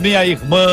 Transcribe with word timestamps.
minha 0.00 0.24
irmã. 0.24 0.66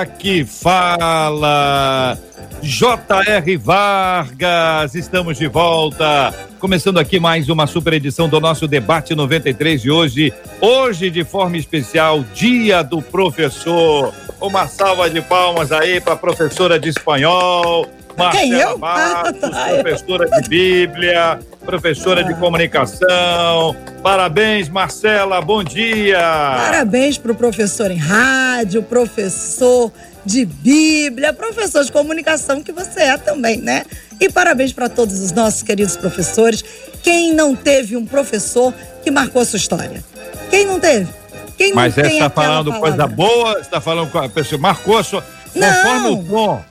Aqui 0.00 0.44
fala 0.44 2.18
J.R. 2.60 3.56
Vargas, 3.56 4.94
estamos 4.94 5.38
de 5.38 5.46
volta. 5.46 6.34
Começando 6.58 6.98
aqui 6.98 7.20
mais 7.20 7.48
uma 7.48 7.66
super 7.66 7.92
edição 7.92 8.28
do 8.28 8.40
nosso 8.40 8.66
debate 8.66 9.14
93 9.14 9.80
de 9.80 9.90
hoje. 9.90 10.32
Hoje, 10.60 11.08
de 11.10 11.22
forma 11.24 11.56
especial, 11.56 12.24
Dia 12.34 12.82
do 12.82 13.00
Professor. 13.00 14.12
Uma 14.40 14.66
salva 14.66 15.08
de 15.08 15.22
palmas 15.22 15.70
aí 15.70 16.00
para 16.00 16.14
a 16.14 16.16
professora 16.16 16.78
de 16.78 16.88
espanhol, 16.88 17.86
Marcela 18.16 18.78
Bastos, 18.78 19.50
professora 19.82 20.40
de 20.40 20.48
Bíblia, 20.48 21.38
professora 21.64 22.24
de 22.24 22.34
comunicação. 22.34 23.76
Parabéns, 24.02 24.68
Marcela, 24.68 25.40
bom 25.40 25.64
dia. 25.64 26.18
Parabéns 26.18 27.18
para 27.18 27.32
o 27.32 27.34
professor 27.34 27.90
em 27.90 27.96
rádio, 27.96 28.82
professor 28.82 29.92
de 30.24 30.44
Bíblia, 30.44 31.32
professor 31.32 31.84
de 31.84 31.92
comunicação 31.92 32.62
que 32.62 32.72
você 32.72 33.00
é 33.02 33.18
também, 33.18 33.58
né? 33.58 33.84
E 34.20 34.30
parabéns 34.30 34.72
para 34.72 34.88
todos 34.88 35.20
os 35.20 35.32
nossos 35.32 35.62
queridos 35.62 35.96
professores. 35.96 36.64
Quem 37.02 37.34
não 37.34 37.54
teve 37.54 37.96
um 37.96 38.06
professor 38.06 38.72
que 39.02 39.10
marcou 39.10 39.42
a 39.42 39.44
sua 39.44 39.58
história? 39.58 40.02
Quem 40.50 40.66
não 40.66 40.78
teve? 40.78 41.08
Quem 41.56 41.70
não 41.70 41.76
Mas 41.76 41.94
você 41.94 42.02
está 42.02 42.30
falando 42.30 42.70
palavra? 42.70 42.88
coisa 42.88 43.06
boa, 43.06 43.58
está 43.60 43.80
falando 43.80 44.10
com 44.10 44.18
a 44.18 44.28
pessoa, 44.28 44.60
marcou 44.60 44.98
a 44.98 45.04
sua. 45.04 45.24
Não. 45.54 45.68
Conforme 45.68 46.08
o 46.08 46.24
tom. 46.24 46.64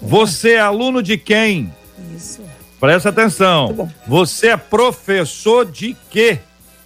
Você 0.00 0.52
é 0.52 0.60
aluno 0.60 1.02
de 1.02 1.18
quem? 1.18 1.72
Isso. 2.16 2.42
Presta 2.80 3.10
atenção. 3.10 3.90
Você 4.06 4.48
é 4.48 4.56
professor 4.56 5.64
de 5.64 5.96
quê? 6.10 6.38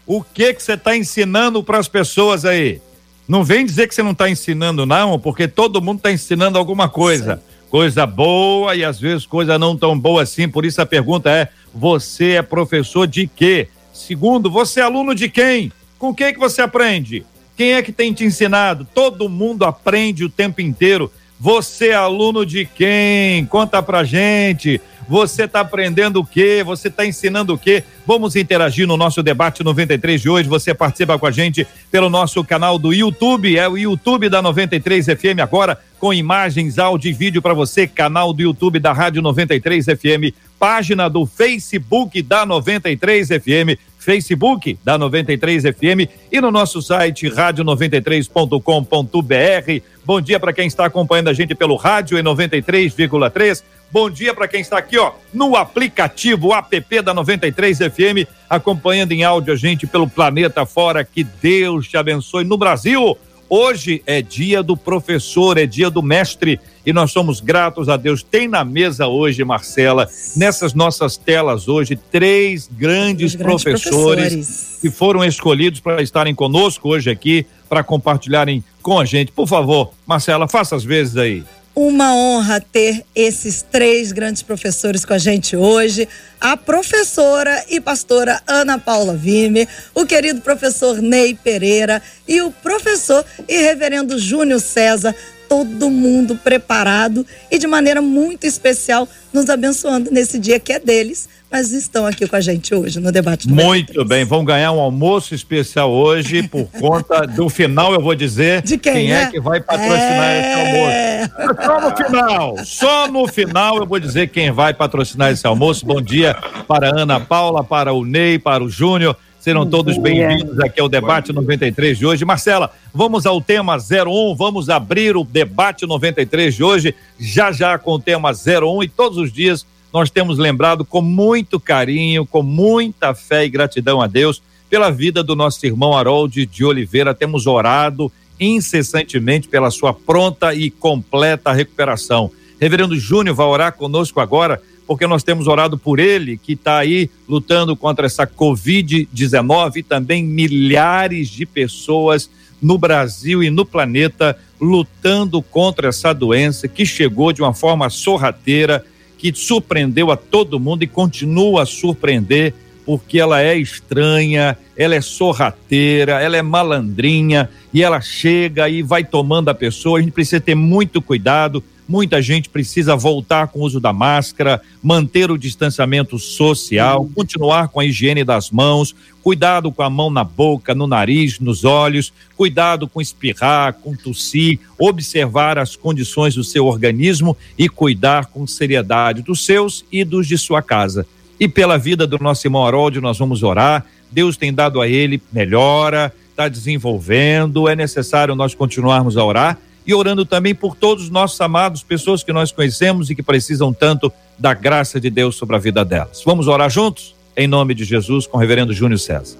O 0.07 0.23
que 0.23 0.55
que 0.55 0.63
você 0.63 0.73
está 0.73 0.97
ensinando 0.97 1.63
para 1.63 1.79
as 1.79 1.87
pessoas 1.87 2.45
aí? 2.45 2.81
Não 3.31 3.45
vem 3.45 3.65
dizer 3.65 3.87
que 3.87 3.95
você 3.95 4.03
não 4.03 4.11
está 4.11 4.29
ensinando, 4.29 4.85
não, 4.85 5.17
porque 5.17 5.47
todo 5.47 5.81
mundo 5.81 5.99
está 5.99 6.11
ensinando 6.11 6.59
alguma 6.59 6.89
coisa. 6.89 7.41
Coisa 7.71 8.05
boa 8.05 8.75
e 8.75 8.85
às 8.85 8.99
vezes 8.99 9.25
coisa 9.25 9.57
não 9.57 9.77
tão 9.77 9.97
boa 9.97 10.25
assim. 10.25 10.49
Por 10.49 10.65
isso 10.65 10.83
a 10.83 10.85
pergunta 10.85 11.31
é: 11.31 11.47
você 11.73 12.33
é 12.33 12.43
professor 12.43 13.07
de 13.07 13.29
quê? 13.29 13.69
Segundo, 13.93 14.51
você 14.51 14.81
é 14.81 14.83
aluno 14.83 15.15
de 15.15 15.29
quem? 15.29 15.71
Com 15.97 16.13
quem 16.13 16.33
que 16.33 16.41
você 16.41 16.61
aprende? 16.61 17.25
Quem 17.57 17.75
é 17.75 17.83
que 17.83 17.93
tem 17.93 18.13
te 18.13 18.25
ensinado? 18.25 18.85
Todo 18.93 19.29
mundo 19.29 19.65
aprende 19.65 20.25
o 20.25 20.29
tempo 20.29 20.61
inteiro. 20.61 21.09
Você 21.39 21.91
é 21.91 21.95
aluno 21.95 22.45
de 22.45 22.65
quem? 22.67 23.47
Conta 23.47 23.81
pra 23.81 24.03
gente. 24.03 24.81
Você 25.11 25.43
está 25.43 25.59
aprendendo 25.59 26.21
o 26.21 26.25
quê? 26.25 26.63
Você 26.65 26.87
está 26.87 27.05
ensinando 27.05 27.55
o 27.55 27.59
quê? 27.59 27.83
Vamos 28.07 28.37
interagir 28.37 28.87
no 28.87 28.97
nosso 28.97 29.25
debate 29.25 29.65
93 29.65 30.21
de 30.21 30.31
hoje. 30.31 30.49
Você 30.49 30.73
participa 30.73 31.19
com 31.19 31.27
a 31.27 31.33
gente 31.33 31.67
pelo 31.91 32.09
nosso 32.09 32.45
canal 32.45 32.79
do 32.79 32.95
YouTube, 32.95 33.59
é 33.59 33.69
o 33.69 33.77
YouTube 33.77 34.29
da 34.29 34.41
93 34.41 35.07
FM 35.07 35.41
agora, 35.43 35.77
com 35.99 36.15
imagens, 36.15 36.79
áudio 36.79 37.09
e 37.09 37.13
vídeo 37.13 37.43
para 37.43 37.53
você, 37.53 37.89
canal 37.89 38.33
do 38.33 38.41
YouTube 38.41 38.79
da 38.79 38.93
Rádio 38.93 39.21
93 39.21 39.87
FM, 39.87 40.33
página 40.61 41.11
do 41.11 41.27
Facebook 41.27 42.23
da 42.23 42.47
93 42.47 43.31
FM, 43.31 43.77
Facebook 43.99 44.79
da 44.85 44.97
93 44.97 45.65
FM 45.65 46.09
e 46.31 46.41
no 46.41 46.53
nosso 46.53 46.81
site 46.81 47.29
rádio93.com.br. 47.29 49.83
Bom 50.05 50.21
dia 50.21 50.39
para 50.39 50.53
quem 50.53 50.69
está 50.69 50.87
acompanhando 50.87 51.29
a 51.29 51.35
gente 51.35 51.55
pelo 51.55 51.75
rádio 51.75 52.17
em 52.17 52.23
93,3. 52.23 53.65
Bom 53.93 54.09
dia 54.09 54.33
para 54.33 54.47
quem 54.47 54.61
está 54.61 54.79
aqui, 54.79 54.97
ó, 54.97 55.13
no 55.35 55.57
aplicativo 55.57 56.55
app 56.55 57.03
da 57.03 57.13
93 57.13 57.79
FM, 57.79 58.29
acompanhando 58.49 59.11
em 59.11 59.25
áudio 59.25 59.53
a 59.53 59.57
gente 59.57 59.85
pelo 59.85 60.09
planeta 60.09 60.65
fora. 60.65 61.05
Que 61.05 61.25
Deus 61.25 61.89
te 61.89 61.97
abençoe 61.97 62.45
no 62.45 62.57
Brasil. 62.57 63.19
Hoje 63.49 64.01
é 64.07 64.23
dia 64.23 64.63
do 64.63 64.77
professor, 64.77 65.59
é 65.59 65.67
dia 65.67 65.91
do 65.91 66.05
mestre 66.05 66.61
e 66.87 66.93
nós 66.93 67.11
somos 67.11 67.41
gratos 67.41 67.89
a 67.89 67.97
Deus. 67.97 68.23
Tem 68.23 68.47
na 68.47 68.65
mesa 68.65 69.09
hoje, 69.09 69.43
Marcela, 69.43 70.09
nessas 70.37 70.73
nossas 70.73 71.17
telas 71.17 71.67
hoje, 71.67 71.97
três 71.97 72.71
grandes, 72.71 73.35
professores, 73.35 73.91
professores. 73.91 74.79
que 74.81 74.89
foram 74.89 75.25
escolhidos 75.25 75.81
para 75.81 76.01
estarem 76.01 76.33
conosco 76.33 76.91
hoje 76.91 77.11
aqui, 77.11 77.45
para 77.69 77.83
compartilharem 77.83 78.63
com 78.81 79.01
a 79.01 79.05
gente. 79.05 79.33
Por 79.33 79.49
favor, 79.49 79.91
Marcela, 80.07 80.47
faça 80.47 80.77
as 80.77 80.85
vezes 80.85 81.17
aí. 81.17 81.43
Uma 81.83 82.15
honra 82.15 82.61
ter 82.61 83.07
esses 83.15 83.63
três 83.63 84.13
grandes 84.13 84.43
professores 84.43 85.03
com 85.03 85.15
a 85.15 85.19
gente 85.19 85.57
hoje. 85.57 86.07
A 86.39 86.55
professora 86.55 87.65
e 87.71 87.81
pastora 87.81 88.39
Ana 88.47 88.79
Paula 88.79 89.17
Vime, 89.17 89.67
o 89.95 90.05
querido 90.05 90.43
professor 90.43 91.01
Ney 91.01 91.35
Pereira 91.35 92.03
e 92.29 92.43
o 92.43 92.51
professor 92.51 93.25
e 93.49 93.63
reverendo 93.63 94.19
Júnior 94.19 94.61
César, 94.61 95.17
todo 95.51 95.91
mundo 95.91 96.37
preparado 96.37 97.27
e 97.51 97.59
de 97.59 97.67
maneira 97.67 98.01
muito 98.01 98.47
especial 98.47 99.09
nos 99.33 99.51
abençoando 99.51 100.09
nesse 100.09 100.39
dia 100.39 100.61
que 100.61 100.73
é 100.73 100.79
deles, 100.79 101.29
mas 101.51 101.73
estão 101.73 102.07
aqui 102.07 102.29
com 102.29 102.37
a 102.37 102.41
gente 102.41 102.73
hoje 102.73 103.01
no 103.01 103.11
debate. 103.11 103.49
Do 103.49 103.55
Muito 103.57 104.05
bem, 104.05 104.25
vão 104.25 104.45
ganhar 104.45 104.71
um 104.71 104.79
almoço 104.79 105.35
especial 105.35 105.91
hoje 105.91 106.47
por 106.47 106.67
conta 106.79 107.27
do 107.27 107.49
final, 107.49 107.93
eu 107.93 108.01
vou 108.01 108.15
dizer 108.15 108.63
de 108.63 108.79
quem, 108.79 108.93
quem 108.93 109.13
é? 109.13 109.23
é? 109.23 109.27
que 109.27 109.41
vai 109.41 109.61
patrocinar 109.61 110.31
é... 110.31 110.41
esse 110.41 110.61
almoço. 110.61 111.65
Só 111.65 111.81
no 111.81 111.97
final, 111.97 112.57
só 112.65 113.09
no 113.09 113.27
final 113.27 113.77
eu 113.79 113.87
vou 113.87 113.99
dizer 113.99 114.29
quem 114.29 114.53
vai 114.53 114.73
patrocinar 114.73 115.33
esse 115.33 115.45
almoço. 115.45 115.85
Bom 115.85 116.01
dia 116.01 116.37
para 116.69 116.97
Ana 116.97 117.19
Paula, 117.19 117.65
para 117.65 117.93
o 117.93 118.05
Ney, 118.05 118.39
para 118.39 118.63
o 118.63 118.69
Júnior. 118.69 119.17
Serão 119.41 119.65
todos 119.65 119.97
bem-vindos 119.97 120.61
aqui 120.61 120.79
ao 120.83 120.89
debate 120.89 121.33
93 121.33 121.97
de 121.97 122.05
hoje. 122.05 122.27
Marcela, 122.27 122.71
vamos 122.93 123.25
ao 123.25 123.41
tema 123.41 123.79
01, 123.79 124.35
vamos 124.37 124.69
abrir 124.69 125.17
o 125.17 125.25
debate 125.25 125.87
93 125.87 126.55
de 126.55 126.63
hoje, 126.63 126.95
já 127.19 127.51
já 127.51 127.79
com 127.79 127.93
o 127.93 127.99
tema 127.99 128.33
01 128.33 128.83
e 128.83 128.89
todos 128.89 129.17
os 129.17 129.33
dias 129.33 129.65
nós 129.91 130.11
temos 130.11 130.37
lembrado 130.37 130.85
com 130.85 131.01
muito 131.01 131.59
carinho, 131.59 132.27
com 132.27 132.43
muita 132.43 133.15
fé 133.15 133.47
e 133.47 133.49
gratidão 133.49 134.03
a 134.03 134.07
Deus 134.07 134.43
pela 134.69 134.91
vida 134.91 135.23
do 135.23 135.35
nosso 135.35 135.65
irmão 135.65 135.97
Harold 135.97 136.45
de 136.45 136.63
Oliveira. 136.63 137.15
Temos 137.15 137.47
orado 137.47 138.13
incessantemente 138.39 139.49
pela 139.49 139.71
sua 139.71 139.95
pronta 139.95 140.53
e 140.53 140.71
completa 140.71 141.51
recuperação. 141.51 142.31
Reverendo 142.61 142.95
Júnior 142.95 143.35
vai 143.35 143.47
orar 143.47 143.73
conosco 143.73 144.21
agora, 144.21 144.61
porque 144.91 145.07
nós 145.07 145.23
temos 145.23 145.47
orado 145.47 145.79
por 145.79 146.01
ele, 146.01 146.37
que 146.37 146.55
está 146.55 146.79
aí 146.79 147.09
lutando 147.29 147.77
contra 147.77 148.07
essa 148.07 148.27
Covid-19 148.27 149.77
e 149.77 149.83
também 149.85 150.25
milhares 150.25 151.29
de 151.29 151.47
pessoas 151.47 152.29
no 152.61 152.77
Brasil 152.77 153.41
e 153.41 153.51
no 153.51 153.65
planeta 153.65 154.37
lutando 154.61 155.41
contra 155.41 155.91
essa 155.91 156.13
doença 156.13 156.67
que 156.67 156.85
chegou 156.85 157.33
de 157.33 157.41
uma 157.41 157.55
forma 157.55 157.89
sorrateira 157.89 158.85
que 159.17 159.33
surpreendeu 159.33 160.11
a 160.11 160.17
todo 160.17 160.59
mundo 160.59 160.83
e 160.83 160.89
continua 160.89 161.63
a 161.63 161.67
surpreender, 161.67 162.53
porque 162.85 163.21
ela 163.21 163.41
é 163.41 163.57
estranha, 163.57 164.59
ela 164.77 164.97
é 164.97 165.01
sorrateira, 165.01 166.21
ela 166.21 166.37
é 166.37 166.43
malandrinha 166.43 167.49
e 167.73 167.81
ela 167.81 168.01
chega 168.01 168.69
e 168.69 168.83
vai 168.83 169.05
tomando 169.05 169.51
a 169.51 169.55
pessoa. 169.55 170.01
A 170.01 170.03
gente 170.03 170.11
precisa 170.11 170.41
ter 170.41 170.57
muito 170.57 171.01
cuidado 171.01 171.63
Muita 171.91 172.23
gente 172.23 172.49
precisa 172.49 172.95
voltar 172.95 173.49
com 173.49 173.59
o 173.59 173.63
uso 173.65 173.81
da 173.81 173.93
máscara, 173.93 174.63
manter 174.81 175.29
o 175.29 175.37
distanciamento 175.37 176.21
social, 176.21 177.11
continuar 177.17 177.67
com 177.67 177.81
a 177.81 177.85
higiene 177.85 178.23
das 178.23 178.49
mãos, 178.49 178.95
cuidado 179.21 179.73
com 179.73 179.83
a 179.83 179.91
mão 179.91 180.09
na 180.09 180.23
boca, 180.23 180.73
no 180.73 180.87
nariz, 180.87 181.41
nos 181.41 181.65
olhos, 181.65 182.13
cuidado 182.37 182.87
com 182.87 183.01
espirrar, 183.01 183.73
com 183.73 183.97
tossir, 183.97 184.61
observar 184.79 185.59
as 185.59 185.75
condições 185.75 186.37
do 186.37 186.45
seu 186.45 186.65
organismo 186.67 187.37
e 187.59 187.69
cuidar 187.69 188.27
com 188.27 188.47
seriedade 188.47 189.21
dos 189.23 189.45
seus 189.45 189.85
e 189.91 190.05
dos 190.05 190.29
de 190.29 190.39
sua 190.39 190.63
casa. 190.63 191.05
E 191.41 191.49
pela 191.49 191.77
vida 191.77 192.07
do 192.07 192.21
nosso 192.21 192.47
irmão 192.47 192.65
Harold, 192.65 193.01
nós 193.01 193.19
vamos 193.19 193.43
orar. 193.43 193.85
Deus 194.13 194.37
tem 194.37 194.55
dado 194.55 194.81
a 194.81 194.87
ele 194.87 195.21
melhora, 195.33 196.15
está 196.31 196.47
desenvolvendo, 196.47 197.67
é 197.67 197.75
necessário 197.75 198.37
nós 198.37 198.55
continuarmos 198.55 199.17
a 199.17 199.25
orar 199.25 199.59
e 199.87 199.95
orando 199.95 200.25
também 200.25 200.55
por 200.55 200.77
todos 200.77 201.05
os 201.05 201.11
nossos 201.11 201.41
amados, 201.41 201.83
pessoas 201.83 202.23
que 202.23 202.33
nós 202.33 202.53
conhecemos 202.53 203.11
e 203.11 203.15
que 203.15 203.23
precisam 203.23 203.73
tanto 203.73 204.13
da 204.39 204.55
graça 204.55 205.01
de 205.01 205.11
Deus 205.11 205.37
sobre 205.37 205.57
a 205.57 205.59
vida 205.59 205.85
delas. 205.85 206.23
Vamos 206.25 206.49
orar 206.49 206.71
juntos? 206.71 207.15
Em 207.37 207.47
nome 207.47 207.75
de 207.75 207.85
Jesus, 207.85 208.27
com 208.27 208.37
o 208.37 208.41
reverendo 208.41 208.73
Júnior 208.73 208.99
César. 208.99 209.37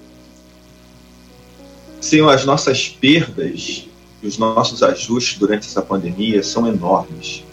Senhor, 1.99 2.29
as 2.29 2.45
nossas 2.45 2.89
perdas 2.89 3.87
e 4.23 4.27
os 4.27 4.37
nossos 4.37 4.81
ajustes 4.81 5.37
durante 5.37 5.67
essa 5.67 5.81
pandemia 5.81 6.41
são 6.41 6.67
enormes. 6.67 7.43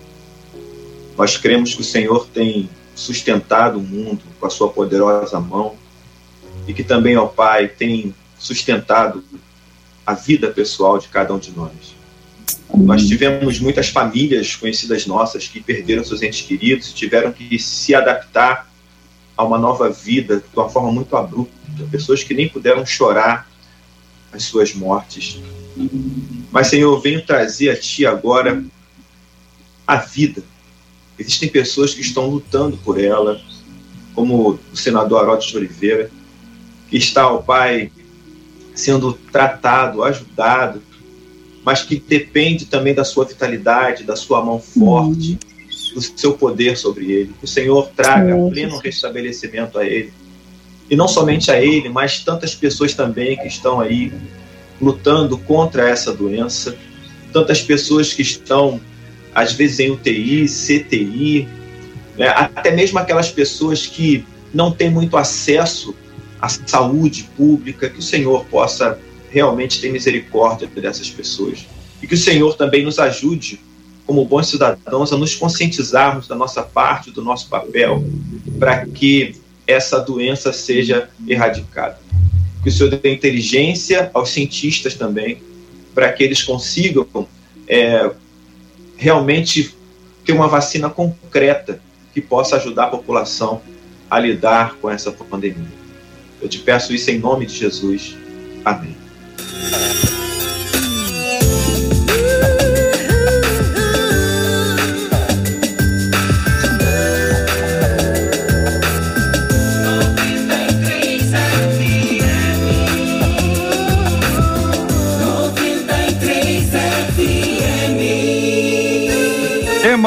Nós 1.16 1.36
cremos 1.36 1.74
que 1.74 1.82
o 1.82 1.84
Senhor 1.84 2.26
tem 2.28 2.68
sustentado 2.94 3.78
o 3.78 3.82
mundo 3.82 4.22
com 4.40 4.46
a 4.46 4.50
sua 4.50 4.68
poderosa 4.68 5.38
mão 5.38 5.74
e 6.66 6.72
que 6.72 6.82
também, 6.82 7.16
ó 7.16 7.26
Pai, 7.26 7.68
tem 7.68 8.14
sustentado 8.38 9.22
a 10.06 10.14
vida 10.14 10.48
pessoal 10.48 10.98
de 10.98 11.08
cada 11.08 11.34
um 11.34 11.38
de 11.38 11.50
nós. 11.52 11.97
Nós 12.74 13.06
tivemos 13.06 13.58
muitas 13.60 13.88
famílias 13.88 14.54
conhecidas 14.54 15.06
nossas 15.06 15.48
que 15.48 15.60
perderam 15.60 16.04
seus 16.04 16.22
entes 16.22 16.42
queridos 16.42 16.90
e 16.90 16.94
tiveram 16.94 17.32
que 17.32 17.58
se 17.58 17.94
adaptar 17.94 18.70
a 19.36 19.44
uma 19.44 19.58
nova 19.58 19.88
vida 19.88 20.38
de 20.38 20.58
uma 20.58 20.68
forma 20.68 20.92
muito 20.92 21.16
abrupta. 21.16 21.54
Pessoas 21.90 22.22
que 22.22 22.34
nem 22.34 22.48
puderam 22.48 22.84
chorar 22.84 23.48
as 24.32 24.44
suas 24.44 24.74
mortes. 24.74 25.40
Mas, 26.50 26.66
Senhor, 26.66 26.92
eu 26.92 27.00
venho 27.00 27.24
trazer 27.24 27.70
a 27.70 27.76
Ti 27.76 28.04
agora 28.04 28.62
a 29.86 29.96
vida. 29.96 30.42
Existem 31.18 31.48
pessoas 31.48 31.94
que 31.94 32.00
estão 32.00 32.26
lutando 32.26 32.76
por 32.78 33.02
ela, 33.02 33.40
como 34.14 34.58
o 34.72 34.76
senador 34.76 35.22
Harold 35.22 35.46
de 35.46 35.56
Oliveira, 35.56 36.10
que 36.90 36.96
está, 36.96 37.30
o 37.30 37.42
Pai, 37.42 37.90
sendo 38.74 39.12
tratado, 39.12 40.02
ajudado, 40.02 40.82
mas 41.68 41.82
que 41.82 41.96
depende 41.96 42.64
também 42.64 42.94
da 42.94 43.04
sua 43.04 43.26
vitalidade, 43.26 44.02
da 44.02 44.16
sua 44.16 44.42
mão 44.42 44.58
forte, 44.58 45.32
uhum. 45.32 45.94
do 45.96 46.00
seu 46.00 46.32
poder 46.32 46.78
sobre 46.78 47.12
ele. 47.12 47.34
Que 47.38 47.44
o 47.44 47.46
Senhor 47.46 47.90
traga 47.94 48.34
pleno 48.48 48.78
restabelecimento 48.78 49.78
a 49.78 49.84
ele. 49.84 50.10
E 50.88 50.96
não 50.96 51.06
somente 51.06 51.50
a 51.50 51.62
ele, 51.62 51.90
mas 51.90 52.20
tantas 52.20 52.54
pessoas 52.54 52.94
também 52.94 53.36
que 53.36 53.46
estão 53.46 53.82
aí 53.82 54.10
lutando 54.80 55.36
contra 55.36 55.86
essa 55.86 56.10
doença, 56.10 56.74
tantas 57.34 57.60
pessoas 57.60 58.14
que 58.14 58.22
estão, 58.22 58.80
às 59.34 59.52
vezes, 59.52 59.78
em 59.78 59.90
UTI, 59.90 60.46
CTI, 60.46 61.46
né? 62.16 62.28
até 62.28 62.70
mesmo 62.70 62.98
aquelas 62.98 63.30
pessoas 63.30 63.86
que 63.86 64.24
não 64.54 64.72
têm 64.72 64.88
muito 64.88 65.18
acesso 65.18 65.94
à 66.40 66.48
saúde 66.48 67.28
pública, 67.36 67.90
que 67.90 67.98
o 67.98 68.02
Senhor 68.02 68.46
possa 68.46 68.98
realmente 69.30 69.80
tem 69.80 69.92
misericórdia 69.92 70.66
dessas 70.66 71.10
pessoas. 71.10 71.66
E 72.02 72.06
que 72.06 72.14
o 72.14 72.18
Senhor 72.18 72.54
também 72.54 72.82
nos 72.84 72.98
ajude, 72.98 73.60
como 74.06 74.24
bons 74.24 74.48
cidadãos, 74.48 75.12
a 75.12 75.16
nos 75.16 75.34
conscientizarmos 75.34 76.26
da 76.26 76.34
nossa 76.34 76.62
parte, 76.62 77.10
do 77.10 77.22
nosso 77.22 77.48
papel, 77.48 78.02
para 78.58 78.86
que 78.86 79.34
essa 79.66 79.98
doença 79.98 80.52
seja 80.52 81.10
erradicada. 81.26 81.98
Que 82.62 82.70
o 82.70 82.72
Senhor 82.72 82.90
dê 82.90 83.12
inteligência 83.12 84.10
aos 84.14 84.30
cientistas 84.30 84.94
também, 84.94 85.42
para 85.94 86.12
que 86.12 86.22
eles 86.22 86.42
consigam 86.42 87.06
é, 87.66 88.10
realmente 88.96 89.74
ter 90.24 90.32
uma 90.32 90.48
vacina 90.48 90.88
concreta 90.88 91.80
que 92.14 92.20
possa 92.20 92.56
ajudar 92.56 92.84
a 92.84 92.88
população 92.88 93.60
a 94.10 94.18
lidar 94.18 94.76
com 94.76 94.90
essa 94.90 95.12
pandemia. 95.12 95.78
Eu 96.40 96.48
te 96.48 96.58
peço 96.58 96.94
isso 96.94 97.10
em 97.10 97.18
nome 97.18 97.46
de 97.46 97.54
Jesus. 97.54 98.16
Amém. 98.64 99.07
Bye. 99.52 100.17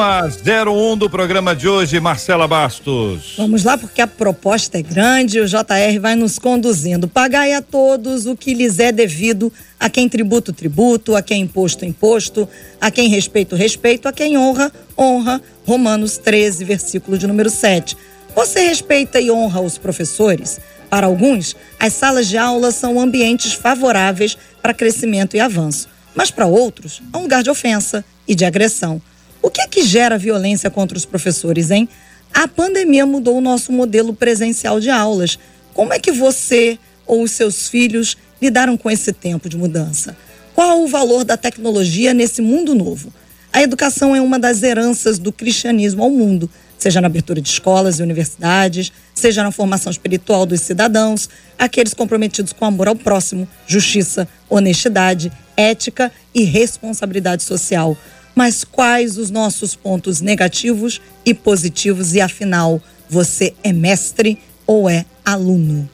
Tema 0.02 0.28
01 0.68 0.96
do 0.96 1.08
programa 1.08 1.54
de 1.54 1.68
hoje, 1.68 2.00
Marcela 2.00 2.48
Bastos. 2.48 3.34
Vamos 3.36 3.62
lá, 3.62 3.78
porque 3.78 4.02
a 4.02 4.06
proposta 4.08 4.76
é 4.76 4.82
grande 4.82 5.38
o 5.38 5.46
JR 5.46 6.00
vai 6.00 6.16
nos 6.16 6.40
conduzindo. 6.40 7.06
Pagai 7.06 7.52
a 7.52 7.62
todos 7.62 8.26
o 8.26 8.34
que 8.34 8.52
lhes 8.52 8.80
é 8.80 8.90
devido, 8.90 9.52
a 9.78 9.88
quem 9.88 10.08
tributo, 10.08 10.52
tributo, 10.52 11.14
a 11.14 11.22
quem 11.22 11.42
imposto, 11.42 11.84
imposto, 11.84 12.48
a 12.80 12.90
quem 12.90 13.08
respeito, 13.08 13.54
respeito, 13.54 14.08
a 14.08 14.12
quem 14.12 14.36
honra, 14.36 14.72
honra. 14.98 15.40
Romanos 15.64 16.18
13, 16.18 16.64
versículo 16.64 17.16
de 17.16 17.28
número 17.28 17.48
7. 17.48 17.96
Você 18.34 18.58
respeita 18.58 19.20
e 19.20 19.30
honra 19.30 19.60
os 19.60 19.78
professores? 19.78 20.60
Para 20.90 21.06
alguns, 21.06 21.54
as 21.78 21.92
salas 21.92 22.26
de 22.26 22.36
aula 22.36 22.72
são 22.72 22.98
ambientes 22.98 23.52
favoráveis 23.52 24.36
para 24.60 24.74
crescimento 24.74 25.36
e 25.36 25.40
avanço, 25.40 25.88
mas 26.12 26.28
para 26.28 26.46
outros, 26.46 27.00
é 27.14 27.16
um 27.16 27.22
lugar 27.22 27.44
de 27.44 27.50
ofensa 27.50 28.04
e 28.26 28.34
de 28.34 28.44
agressão. 28.44 29.00
O 29.42 29.50
que 29.50 29.60
é 29.60 29.66
que 29.66 29.82
gera 29.82 30.16
violência 30.16 30.70
contra 30.70 30.96
os 30.96 31.04
professores, 31.04 31.72
hein? 31.72 31.88
A 32.32 32.46
pandemia 32.46 33.04
mudou 33.04 33.36
o 33.36 33.40
nosso 33.40 33.72
modelo 33.72 34.14
presencial 34.14 34.78
de 34.78 34.88
aulas. 34.88 35.36
Como 35.74 35.92
é 35.92 35.98
que 35.98 36.12
você 36.12 36.78
ou 37.04 37.24
os 37.24 37.32
seus 37.32 37.68
filhos 37.68 38.16
lidaram 38.40 38.76
com 38.76 38.88
esse 38.88 39.12
tempo 39.12 39.48
de 39.48 39.56
mudança? 39.56 40.16
Qual 40.54 40.82
o 40.82 40.86
valor 40.86 41.24
da 41.24 41.36
tecnologia 41.36 42.14
nesse 42.14 42.40
mundo 42.40 42.72
novo? 42.72 43.12
A 43.52 43.60
educação 43.60 44.14
é 44.14 44.20
uma 44.20 44.38
das 44.38 44.62
heranças 44.62 45.18
do 45.18 45.32
cristianismo 45.32 46.02
ao 46.02 46.10
mundo, 46.10 46.48
seja 46.78 47.00
na 47.00 47.06
abertura 47.06 47.40
de 47.40 47.48
escolas 47.48 47.98
e 47.98 48.02
universidades, 48.02 48.92
seja 49.14 49.42
na 49.42 49.50
formação 49.50 49.90
espiritual 49.90 50.46
dos 50.46 50.60
cidadãos, 50.60 51.28
aqueles 51.58 51.92
comprometidos 51.92 52.52
com 52.52 52.64
amor 52.64 52.88
ao 52.88 52.96
próximo, 52.96 53.46
justiça, 53.66 54.26
honestidade, 54.48 55.30
ética 55.56 56.10
e 56.34 56.44
responsabilidade 56.44 57.42
social. 57.42 57.96
Mas 58.34 58.64
quais 58.64 59.18
os 59.18 59.30
nossos 59.30 59.74
pontos 59.74 60.20
negativos 60.20 61.00
e 61.24 61.34
positivos? 61.34 62.14
E 62.14 62.20
afinal, 62.20 62.80
você 63.08 63.54
é 63.62 63.72
mestre 63.72 64.38
ou 64.66 64.88
é 64.88 65.04
aluno? 65.24 65.88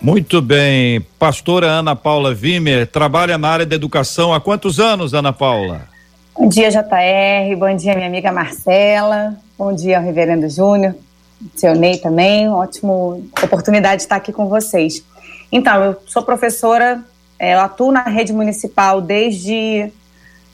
Muito 0.00 0.42
bem. 0.42 1.00
Pastora 1.18 1.66
Ana 1.66 1.94
Paula 1.94 2.34
Vimer 2.34 2.86
trabalha 2.86 3.38
na 3.38 3.48
área 3.48 3.66
da 3.66 3.76
educação 3.76 4.32
há 4.34 4.40
quantos 4.40 4.80
anos, 4.80 5.14
Ana 5.14 5.32
Paula? 5.32 5.82
Bom 6.36 6.48
dia, 6.48 6.70
JR. 6.70 7.56
Bom 7.58 7.76
dia, 7.76 7.94
minha 7.94 8.06
amiga 8.06 8.32
Marcela. 8.32 9.36
Bom 9.56 9.72
dia 9.72 9.98
ao 9.98 10.04
Reverendo 10.04 10.48
Júnior. 10.48 10.94
Seu 11.54 11.74
Ney 11.74 11.98
também. 11.98 12.48
Ótima 12.48 12.92
oportunidade 13.42 13.98
de 13.98 14.02
estar 14.02 14.16
aqui 14.16 14.32
com 14.32 14.48
vocês. 14.48 15.04
Então, 15.52 15.84
eu 15.84 15.96
sou 16.06 16.22
professora, 16.22 17.04
é, 17.38 17.54
eu 17.54 17.60
atuo 17.60 17.92
na 17.92 18.02
rede 18.04 18.32
municipal 18.32 19.00
desde 19.00 19.90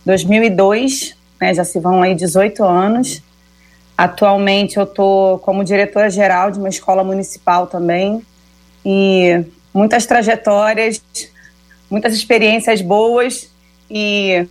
2002, 0.04 1.16
né, 1.40 1.54
já 1.54 1.64
se 1.64 1.78
vão 1.80 2.02
aí 2.02 2.14
18 2.14 2.64
anos. 2.64 3.22
Atualmente 3.96 4.76
eu 4.76 4.84
estou 4.84 5.38
como 5.38 5.64
diretora 5.64 6.08
geral 6.08 6.50
de 6.50 6.58
uma 6.58 6.68
escola 6.68 7.02
municipal 7.02 7.66
também, 7.66 8.22
e 8.84 9.44
muitas 9.74 10.06
trajetórias, 10.06 11.02
muitas 11.90 12.14
experiências 12.14 12.80
boas 12.80 13.50
e 13.90 14.46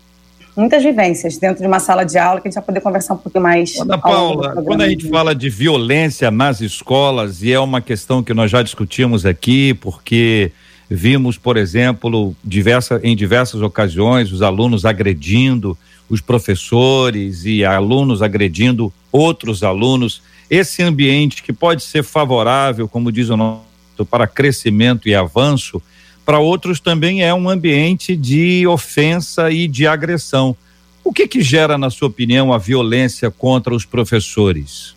muitas 0.55 0.83
vivências 0.83 1.37
dentro 1.37 1.61
de 1.61 1.67
uma 1.67 1.79
sala 1.79 2.03
de 2.03 2.17
aula 2.17 2.41
que 2.41 2.47
a 2.47 2.51
gente 2.51 2.55
vai 2.55 2.65
poder 2.65 2.81
conversar 2.81 3.13
um 3.13 3.17
pouquinho 3.17 3.43
mais. 3.43 3.79
Ana 3.79 3.97
Paula, 3.97 4.61
quando 4.63 4.81
a 4.81 4.89
gente 4.89 5.07
fala 5.07 5.35
de 5.35 5.49
violência 5.49 6.31
nas 6.31 6.61
escolas, 6.61 7.43
e 7.43 7.53
é 7.53 7.59
uma 7.59 7.79
questão 7.79 8.23
que 8.23 8.33
nós 8.33 8.49
já 8.49 8.61
discutimos 8.63 9.25
aqui, 9.25 9.75
porque 9.75 10.51
vimos, 10.89 11.37
por 11.37 11.57
exemplo, 11.57 12.35
diversa, 12.43 12.99
em 13.03 13.15
diversas 13.15 13.61
ocasiões, 13.61 14.31
os 14.31 14.41
alunos 14.41 14.83
agredindo 14.83 15.77
os 16.09 16.21
professores 16.21 17.45
e 17.45 17.65
alunos 17.65 18.21
agredindo 18.21 18.93
outros 19.11 19.63
alunos. 19.63 20.21
Esse 20.49 20.81
ambiente 20.81 21.43
que 21.43 21.51
pode 21.51 21.83
ser 21.83 22.03
favorável, 22.03 22.87
como 22.87 23.11
diz 23.11 23.29
o 23.29 23.37
nosso 23.37 24.05
para 24.09 24.27
crescimento 24.27 25.09
e 25.09 25.15
avanço, 25.15 25.81
para 26.25 26.39
outros 26.39 26.79
também 26.79 27.23
é 27.23 27.33
um 27.33 27.49
ambiente 27.49 28.15
de 28.15 28.67
ofensa 28.67 29.49
e 29.49 29.67
de 29.67 29.87
agressão. 29.87 30.55
O 31.03 31.13
que 31.13 31.27
que 31.27 31.41
gera, 31.41 31.77
na 31.77 31.89
sua 31.89 32.09
opinião, 32.09 32.51
a 32.51 32.57
violência 32.57 33.31
contra 33.31 33.73
os 33.73 33.85
professores? 33.85 34.93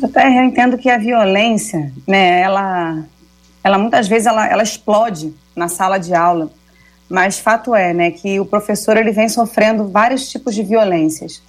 Eu 0.00 0.44
entendo 0.44 0.78
que 0.78 0.88
a 0.88 0.98
violência, 0.98 1.92
né, 2.06 2.40
ela, 2.42 3.04
ela 3.64 3.78
muitas 3.78 4.06
vezes 4.06 4.26
ela, 4.26 4.46
ela 4.46 4.62
explode 4.62 5.34
na 5.56 5.66
sala 5.66 5.98
de 5.98 6.14
aula, 6.14 6.50
mas 7.08 7.38
fato 7.38 7.74
é, 7.74 7.94
né, 7.94 8.10
que 8.10 8.38
o 8.38 8.44
professor 8.44 8.96
ele 8.96 9.12
vem 9.12 9.28
sofrendo 9.28 9.88
vários 9.88 10.28
tipos 10.28 10.54
de 10.54 10.62
violências, 10.62 11.42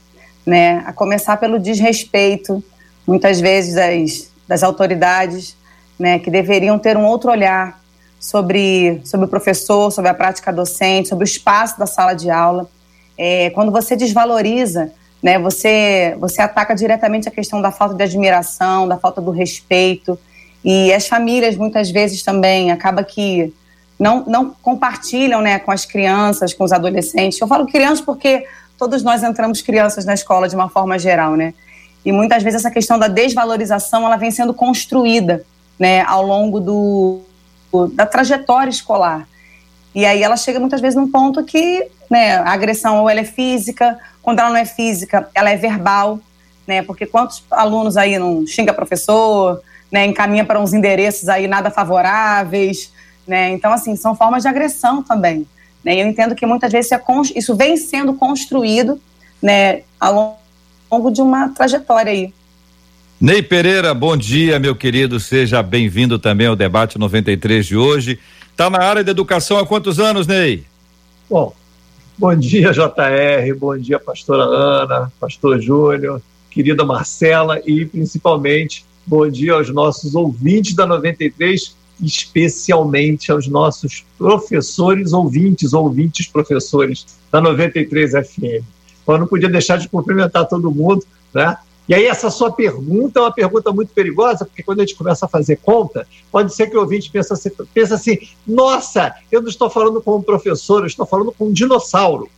né, 0.45 0.83
a 0.85 0.93
começar 0.93 1.37
pelo 1.37 1.59
desrespeito, 1.59 2.63
muitas 3.05 3.41
vezes 3.41 3.75
das, 3.75 4.31
das 4.47 4.63
autoridades, 4.63 5.57
né, 5.97 6.17
que 6.19 6.31
deveriam 6.31 6.79
ter 6.79 6.95
um 6.95 7.05
outro 7.05 7.29
olhar 7.29 7.79
sobre, 8.19 9.01
sobre 9.03 9.25
o 9.25 9.29
professor, 9.29 9.91
sobre 9.91 10.09
a 10.09 10.13
prática 10.13 10.51
docente, 10.51 11.09
sobre 11.09 11.23
o 11.23 11.27
espaço 11.27 11.77
da 11.77 11.85
sala 11.85 12.13
de 12.13 12.29
aula. 12.29 12.69
É, 13.17 13.49
quando 13.49 13.71
você 13.71 13.95
desvaloriza, 13.95 14.91
né, 15.21 15.37
você, 15.37 16.15
você 16.19 16.41
ataca 16.41 16.73
diretamente 16.73 17.27
a 17.27 17.31
questão 17.31 17.61
da 17.61 17.71
falta 17.71 17.95
de 17.95 18.03
admiração, 18.03 18.87
da 18.87 18.97
falta 18.97 19.21
do 19.21 19.31
respeito. 19.31 20.17
E 20.63 20.93
as 20.93 21.07
famílias, 21.07 21.57
muitas 21.57 21.91
vezes, 21.91 22.23
também 22.23 22.71
acaba 22.71 23.03
que 23.03 23.53
não, 23.99 24.23
não 24.25 24.55
compartilham 24.61 25.41
né, 25.41 25.59
com 25.59 25.71
as 25.71 25.85
crianças, 25.85 26.53
com 26.53 26.63
os 26.63 26.71
adolescentes. 26.71 27.39
Eu 27.39 27.47
falo 27.47 27.67
crianças 27.67 27.99
porque 27.99 28.47
todos 28.77 29.03
nós 29.03 29.21
entramos 29.21 29.61
crianças 29.61 30.05
na 30.05 30.13
escola 30.13 30.47
de 30.47 30.55
uma 30.55 30.69
forma 30.69 30.97
geral, 30.97 31.35
né? 31.35 31.53
E 32.05 32.13
muitas 32.13 32.41
vezes 32.41 32.61
essa 32.61 32.71
questão 32.71 32.97
da 32.97 33.09
desvalorização 33.09 34.05
ela 34.05 34.15
vem 34.15 34.31
sendo 34.31 34.53
construída 34.53 35.45
né, 35.77 36.01
ao 36.03 36.25
longo 36.25 36.61
do, 36.61 37.19
da 37.93 38.05
trajetória 38.05 38.69
escolar. 38.69 39.27
E 39.93 40.05
aí 40.05 40.23
ela 40.23 40.37
chega 40.37 40.61
muitas 40.61 40.79
vezes 40.79 40.95
num 40.95 41.11
ponto 41.11 41.43
que 41.43 41.87
né, 42.09 42.37
a 42.37 42.51
agressão 42.51 43.01
ou 43.01 43.09
ela 43.09 43.19
é 43.19 43.25
física, 43.25 43.99
quando 44.21 44.39
ela 44.39 44.49
não 44.49 44.57
é 44.57 44.65
física, 44.65 45.29
ela 45.35 45.49
é 45.49 45.57
verbal, 45.57 46.19
né? 46.65 46.81
Porque 46.81 47.05
quantos 47.05 47.43
alunos 47.51 47.97
aí 47.97 48.17
não 48.17 48.47
xinga 48.47 48.73
professor, 48.73 49.61
né, 49.91 50.05
encaminha 50.05 50.45
para 50.45 50.59
uns 50.59 50.71
endereços 50.71 51.27
aí 51.27 51.47
nada 51.47 51.69
favoráveis, 51.69 52.93
né? 53.29 53.51
Então 53.51 53.71
assim, 53.71 53.95
são 53.95 54.15
formas 54.15 54.41
de 54.41 54.49
agressão 54.49 55.03
também. 55.03 55.47
Né? 55.85 56.01
Eu 56.01 56.07
entendo 56.07 56.35
que 56.35 56.45
muitas 56.45 56.71
vezes 56.71 56.91
é 56.91 57.01
isso 57.35 57.55
vem 57.55 57.77
sendo 57.77 58.13
construído, 58.13 58.99
né, 59.41 59.83
ao 59.99 60.41
longo 60.91 61.11
de 61.11 61.21
uma 61.21 61.49
trajetória 61.49 62.11
aí. 62.11 62.33
Ney 63.21 63.41
Pereira, 63.41 63.93
bom 63.93 64.17
dia, 64.17 64.59
meu 64.59 64.75
querido. 64.75 65.19
Seja 65.19 65.61
bem-vindo 65.61 66.17
também 66.17 66.47
ao 66.47 66.55
debate 66.55 66.97
93 66.97 67.65
de 67.65 67.77
hoje. 67.77 68.19
Está 68.51 68.69
na 68.69 68.79
área 68.79 69.03
da 69.03 69.11
educação 69.11 69.57
há 69.57 69.65
quantos 69.65 69.99
anos, 69.99 70.25
Ney? 70.25 70.65
Bom, 71.29 71.53
bom 72.17 72.35
dia, 72.35 72.71
JR, 72.71 73.55
bom 73.57 73.77
dia, 73.77 73.99
pastora 73.99 74.43
Ana, 74.43 75.11
pastor 75.19 75.61
Júnior, 75.61 76.21
querida 76.49 76.83
Marcela 76.83 77.61
e 77.65 77.85
principalmente 77.85 78.85
bom 79.05 79.29
dia 79.29 79.53
aos 79.53 79.69
nossos 79.69 80.15
ouvintes 80.15 80.75
da 80.75 80.85
93, 80.85 81.75
especialmente 82.01 83.31
aos 83.31 83.47
nossos 83.47 84.05
professores 84.17 85.13
ouvintes, 85.13 85.73
ouvintes 85.73 86.27
professores 86.27 87.05
da 87.31 87.41
93 87.41 88.11
FM. 88.11 88.63
Eu 89.07 89.17
não 89.17 89.27
podia 89.27 89.49
deixar 89.49 89.77
de 89.77 89.89
cumprimentar 89.89 90.47
todo 90.47 90.71
mundo, 90.71 91.03
né? 91.33 91.57
E 91.87 91.93
aí, 91.95 92.05
essa 92.05 92.29
sua 92.29 92.51
pergunta 92.51 93.19
é 93.19 93.23
uma 93.23 93.33
pergunta 93.33 93.71
muito 93.71 93.91
perigosa, 93.91 94.45
porque 94.45 94.61
quando 94.61 94.79
a 94.79 94.85
gente 94.85 94.95
começa 94.95 95.25
a 95.25 95.27
fazer 95.29 95.55
conta, 95.55 96.05
pode 96.31 96.53
ser 96.53 96.67
que 96.67 96.77
o 96.77 96.81
ouvinte 96.81 97.09
pense 97.09 97.33
assim, 97.33 97.49
pense 97.73 97.91
assim 97.91 98.19
nossa, 98.45 99.11
eu 99.31 99.41
não 99.41 99.49
estou 99.49 99.71
falando 99.71 99.99
com 99.99 100.17
um 100.17 100.21
professor, 100.21 100.81
eu 100.81 100.85
estou 100.85 101.07
falando 101.07 101.31
com 101.31 101.47
um 101.47 101.51
dinossauro. 101.51 102.29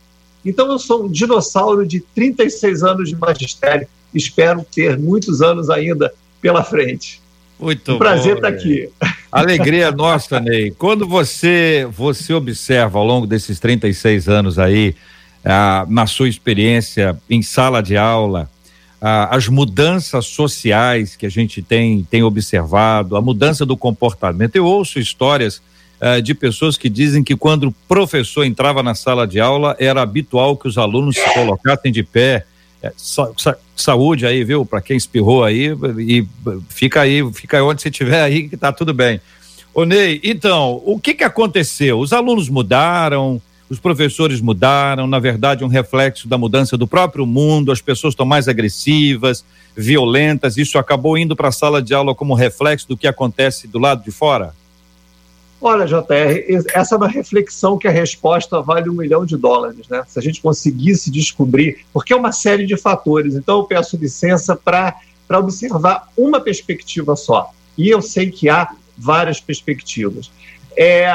Então, 0.42 0.72
eu 0.72 0.78
sou 0.78 1.04
um 1.04 1.08
dinossauro 1.08 1.86
de 1.86 2.00
36 2.00 2.82
anos 2.82 3.10
de 3.10 3.16
magistério, 3.16 3.86
espero 4.14 4.64
ter 4.64 4.98
muitos 4.98 5.42
anos 5.42 5.68
ainda 5.68 6.10
pela 6.40 6.64
frente. 6.64 7.20
Muito 7.60 7.92
um 7.92 7.98
prazer 7.98 8.32
bom, 8.32 8.38
estar 8.38 8.48
aqui. 8.48 8.90
Alegria 9.32 9.90
nossa, 9.90 10.38
Ney. 10.38 10.70
Quando 10.72 11.06
você, 11.06 11.88
você 11.90 12.34
observa 12.34 12.98
ao 12.98 13.04
longo 13.04 13.26
desses 13.26 13.58
36 13.58 14.28
anos 14.28 14.58
aí, 14.58 14.94
ah, 15.44 15.86
na 15.88 16.06
sua 16.06 16.28
experiência 16.28 17.18
em 17.28 17.42
sala 17.42 17.82
de 17.82 17.96
aula, 17.96 18.48
as 19.02 19.48
mudanças 19.48 20.26
sociais 20.26 21.16
que 21.16 21.26
a 21.26 21.28
gente 21.28 21.60
tem, 21.60 22.06
tem 22.08 22.22
observado, 22.22 23.16
a 23.16 23.20
mudança 23.20 23.66
do 23.66 23.76
comportamento. 23.76 24.54
Eu 24.54 24.64
ouço 24.64 25.00
histórias 25.00 25.60
uh, 26.00 26.22
de 26.22 26.34
pessoas 26.34 26.76
que 26.76 26.88
dizem 26.88 27.24
que 27.24 27.34
quando 27.34 27.64
o 27.64 27.72
professor 27.88 28.44
entrava 28.44 28.80
na 28.80 28.94
sala 28.94 29.26
de 29.26 29.40
aula, 29.40 29.74
era 29.80 30.00
habitual 30.00 30.56
que 30.56 30.68
os 30.68 30.78
alunos 30.78 31.16
se 31.16 31.34
colocassem 31.34 31.90
de 31.90 32.04
pé. 32.04 32.46
É, 32.82 32.92
sa 32.96 33.30
sa 33.38 33.56
saúde 33.76 34.26
aí, 34.26 34.42
viu? 34.42 34.66
Para 34.66 34.80
quem 34.80 34.96
espirrou 34.96 35.44
aí, 35.44 35.70
e 35.98 36.26
fica 36.68 37.00
aí, 37.00 37.32
fica 37.32 37.62
onde 37.62 37.80
você 37.80 37.88
estiver 37.88 38.22
aí, 38.22 38.48
que 38.48 38.56
tá 38.56 38.72
tudo 38.72 38.92
bem. 38.92 39.20
Ô 39.72 39.84
Ney, 39.84 40.20
então, 40.22 40.82
o 40.84 40.98
que 40.98 41.14
que 41.14 41.24
aconteceu? 41.24 41.98
Os 41.98 42.12
alunos 42.12 42.48
mudaram, 42.48 43.40
os 43.70 43.80
professores 43.80 44.40
mudaram, 44.40 45.06
na 45.06 45.18
verdade, 45.18 45.64
um 45.64 45.68
reflexo 45.68 46.28
da 46.28 46.36
mudança 46.36 46.76
do 46.76 46.86
próprio 46.86 47.24
mundo, 47.24 47.72
as 47.72 47.80
pessoas 47.80 48.12
estão 48.12 48.26
mais 48.26 48.48
agressivas, 48.48 49.44
violentas, 49.74 50.58
isso 50.58 50.76
acabou 50.76 51.16
indo 51.16 51.34
para 51.34 51.48
a 51.48 51.52
sala 51.52 51.80
de 51.80 51.94
aula 51.94 52.14
como 52.14 52.34
reflexo 52.34 52.86
do 52.86 52.96
que 52.96 53.06
acontece 53.06 53.66
do 53.66 53.78
lado 53.78 54.04
de 54.04 54.10
fora? 54.10 54.52
Olha, 55.64 55.86
JR, 55.86 56.66
essa 56.74 56.96
é 56.96 56.98
uma 56.98 57.06
reflexão 57.06 57.78
que 57.78 57.86
a 57.86 57.90
resposta 57.90 58.60
vale 58.60 58.90
um 58.90 58.94
milhão 58.94 59.24
de 59.24 59.36
dólares, 59.36 59.86
né? 59.88 60.02
Se 60.08 60.18
a 60.18 60.22
gente 60.22 60.42
conseguisse 60.42 61.08
descobrir, 61.08 61.86
porque 61.92 62.12
é 62.12 62.16
uma 62.16 62.32
série 62.32 62.66
de 62.66 62.76
fatores, 62.76 63.36
então 63.36 63.58
eu 63.58 63.64
peço 63.64 63.96
licença 63.96 64.56
para 64.56 64.96
observar 65.38 66.08
uma 66.16 66.40
perspectiva 66.40 67.14
só. 67.14 67.52
E 67.78 67.88
eu 67.88 68.02
sei 68.02 68.28
que 68.28 68.48
há 68.48 68.74
várias 68.98 69.40
perspectivas. 69.40 70.32
É, 70.76 71.06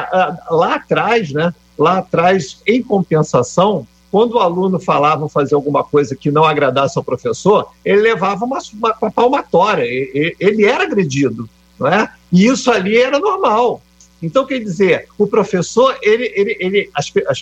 lá 0.50 0.76
atrás, 0.76 1.34
né, 1.34 1.54
lá 1.78 1.98
atrás, 1.98 2.62
em 2.66 2.82
compensação, 2.82 3.86
quando 4.10 4.36
o 4.36 4.40
aluno 4.40 4.80
falava 4.80 5.28
fazer 5.28 5.56
alguma 5.56 5.84
coisa 5.84 6.16
que 6.16 6.32
não 6.32 6.46
agradasse 6.46 6.98
ao 6.98 7.04
professor, 7.04 7.68
ele 7.84 8.00
levava 8.00 8.46
uma, 8.46 8.60
uma, 8.74 8.96
uma 9.02 9.12
palmatória, 9.12 9.84
ele, 9.84 10.64
era 10.64 10.86
agredido, 10.86 11.50
não 11.78 11.88
é? 11.88 12.10
E 12.32 12.46
isso 12.46 12.72
ali 12.72 12.98
era 12.98 13.20
normal. 13.20 13.82
Então, 14.22 14.46
quer 14.46 14.60
dizer, 14.60 15.08
o 15.18 15.28
professor, 15.28 15.98
ele, 16.02 16.32
ele, 16.36 16.58
ele 16.60 16.90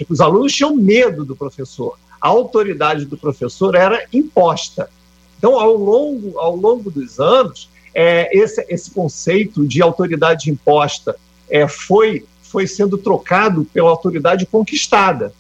os 0.09 0.19
alunos 0.19 0.53
tinham 0.53 0.75
medo 0.75 1.23
do 1.23 1.35
professor, 1.35 1.97
a 2.19 2.27
autoridade 2.27 3.05
do 3.05 3.17
professor 3.17 3.75
era 3.75 4.05
imposta. 4.11 4.89
Então, 5.37 5.59
ao 5.59 5.75
longo, 5.75 6.37
ao 6.37 6.55
longo 6.55 6.91
dos 6.91 7.19
anos, 7.19 7.69
é, 7.93 8.29
esse, 8.37 8.65
esse 8.67 8.91
conceito 8.91 9.65
de 9.65 9.81
autoridade 9.81 10.49
imposta 10.49 11.15
é, 11.49 11.67
foi 11.67 12.25
foi 12.55 12.67
sendo 12.67 12.97
trocado 12.97 13.65
pela 13.65 13.89
autoridade 13.89 14.45
conquistada. 14.45 15.33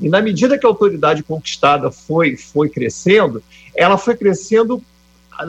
E 0.00 0.08
na 0.08 0.22
medida 0.22 0.56
que 0.56 0.64
a 0.64 0.68
autoridade 0.68 1.20
conquistada 1.20 1.90
foi, 1.90 2.36
foi 2.36 2.68
crescendo, 2.68 3.42
ela 3.74 3.98
foi 3.98 4.16
crescendo, 4.16 4.80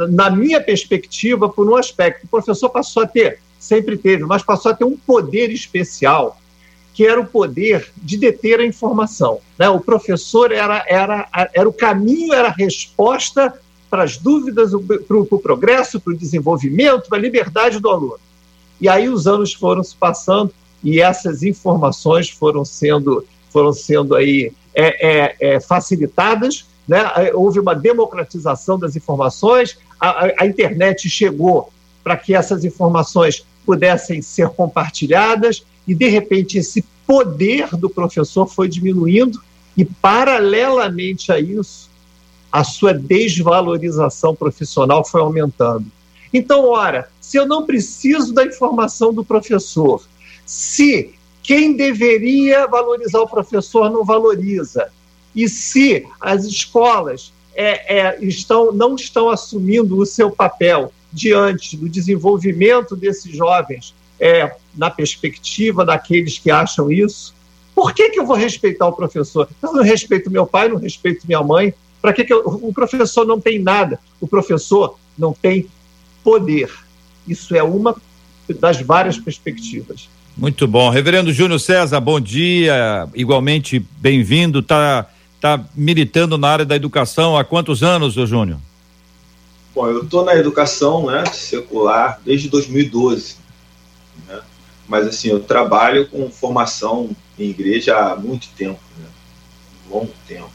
na 0.09 0.31
minha 0.31 0.59
perspectiva, 0.59 1.47
por 1.47 1.69
um 1.69 1.75
aspecto. 1.75 2.25
O 2.25 2.27
professor 2.27 2.69
passou 2.69 3.03
a 3.03 3.07
ter, 3.07 3.39
sempre 3.61 3.95
teve, 3.95 4.25
mas 4.25 4.41
passou 4.41 4.71
a 4.71 4.75
ter 4.75 4.83
um 4.83 4.97
poder 4.97 5.51
especial, 5.51 6.35
que 6.95 7.05
era 7.05 7.21
o 7.21 7.25
poder 7.25 7.91
de 7.95 8.17
deter 8.17 8.59
a 8.59 8.65
informação. 8.65 9.39
Né? 9.57 9.69
O 9.69 9.79
professor 9.79 10.51
era, 10.51 10.83
era, 10.87 11.29
era 11.53 11.69
o 11.69 11.71
caminho, 11.71 12.33
era 12.33 12.47
a 12.47 12.51
resposta 12.51 13.53
para 13.87 14.03
as 14.03 14.17
dúvidas, 14.17 14.71
para 15.07 15.17
o 15.17 15.25
pro 15.27 15.39
progresso, 15.39 15.99
para 15.99 16.11
o 16.11 16.17
desenvolvimento, 16.17 17.07
para 17.07 17.19
a 17.19 17.21
liberdade 17.21 17.79
do 17.79 17.87
aluno. 17.87 18.19
E 18.79 18.89
aí 18.89 19.07
os 19.07 19.27
anos 19.27 19.53
foram 19.53 19.83
se 19.83 19.95
passando 19.95 20.51
e 20.83 20.99
essas 20.99 21.43
informações 21.43 22.31
foram 22.31 22.65
sendo, 22.65 23.23
foram 23.51 23.71
sendo 23.71 24.15
aí 24.15 24.51
é, 24.73 25.07
é, 25.07 25.35
é, 25.39 25.59
facilitadas, 25.59 26.65
né? 26.87 27.03
houve 27.35 27.59
uma 27.59 27.75
democratização 27.75 28.79
das 28.79 28.95
informações, 28.95 29.77
a, 29.99 30.25
a, 30.25 30.31
a 30.39 30.47
internet 30.47 31.07
chegou 31.07 31.71
para 32.03 32.17
que 32.17 32.33
essas 32.33 32.65
informações 32.65 33.45
pudessem 33.65 34.21
ser 34.21 34.49
compartilhadas 34.49 35.63
e 35.87 35.93
de 35.93 36.07
repente 36.07 36.57
esse 36.57 36.83
poder 37.05 37.75
do 37.75 37.89
professor 37.89 38.47
foi 38.47 38.67
diminuindo 38.67 39.41
e 39.75 39.85
paralelamente 39.85 41.31
a 41.31 41.39
isso 41.39 41.89
a 42.51 42.63
sua 42.63 42.93
desvalorização 42.93 44.35
profissional 44.35 45.05
foi 45.05 45.21
aumentando. 45.21 45.85
Então, 46.33 46.67
ora, 46.67 47.09
se 47.19 47.37
eu 47.37 47.47
não 47.47 47.65
preciso 47.65 48.33
da 48.33 48.45
informação 48.45 49.13
do 49.13 49.23
professor, 49.23 50.03
se 50.45 51.13
quem 51.41 51.75
deveria 51.75 52.67
valorizar 52.67 53.21
o 53.21 53.27
professor 53.27 53.89
não 53.89 54.03
valoriza, 54.03 54.89
e 55.33 55.47
se 55.47 56.05
as 56.19 56.43
escolas 56.43 57.31
é, 57.55 57.99
é, 57.99 58.17
estão, 58.23 58.71
não 58.71 58.95
estão 58.95 59.29
assumindo 59.29 59.97
o 59.97 60.05
seu 60.05 60.29
papel 60.29 60.91
diante 61.11 61.75
do 61.75 61.89
desenvolvimento 61.89 62.95
desses 62.95 63.35
jovens 63.35 63.93
é, 64.19 64.55
na 64.75 64.89
perspectiva 64.89 65.83
daqueles 65.83 66.37
que 66.37 66.51
acham 66.51 66.91
isso, 66.91 67.33
por 67.73 67.93
que, 67.93 68.09
que 68.09 68.19
eu 68.19 68.25
vou 68.25 68.35
respeitar 68.35 68.87
o 68.87 68.93
professor? 68.93 69.47
Eu 69.61 69.73
não 69.73 69.83
respeito 69.83 70.29
meu 70.29 70.45
pai, 70.45 70.69
não 70.69 70.77
respeito 70.77 71.25
minha 71.25 71.41
mãe. 71.41 71.73
Para 72.01 72.13
que, 72.13 72.23
que 72.23 72.33
eu, 72.33 72.41
o 72.45 72.73
professor 72.73 73.25
não 73.25 73.39
tem 73.39 73.59
nada? 73.59 73.99
O 74.19 74.27
professor 74.27 74.97
não 75.17 75.33
tem 75.33 75.67
poder. 76.23 76.69
Isso 77.27 77.55
é 77.55 77.63
uma 77.63 77.95
das 78.59 78.81
várias 78.81 79.17
perspectivas. 79.17 80.09
Muito 80.35 80.67
bom. 80.67 80.89
Reverendo 80.89 81.33
Júnior 81.33 81.59
César, 81.59 81.99
bom 81.99 82.19
dia. 82.19 83.07
Igualmente 83.13 83.79
bem-vindo. 83.97 84.59
Está 84.59 85.07
tá 85.39 85.63
militando 85.75 86.37
na 86.37 86.49
área 86.49 86.65
da 86.65 86.75
educação 86.75 87.37
há 87.37 87.43
quantos 87.43 87.83
anos, 87.83 88.13
Júnior? 88.13 88.59
Bom, 89.73 89.87
eu 89.87 90.03
estou 90.03 90.25
na 90.25 90.35
educação 90.35 91.05
né, 91.05 91.25
secular 91.27 92.19
desde 92.25 92.49
2012. 92.49 93.35
Né? 94.27 94.41
Mas, 94.87 95.07
assim, 95.07 95.29
eu 95.29 95.39
trabalho 95.39 96.07
com 96.07 96.29
formação 96.29 97.09
em 97.39 97.49
igreja 97.49 97.97
há 97.97 98.15
muito 98.15 98.49
tempo, 98.49 98.79
né? 98.97 99.05
longo 99.89 100.11
tempo. 100.27 100.51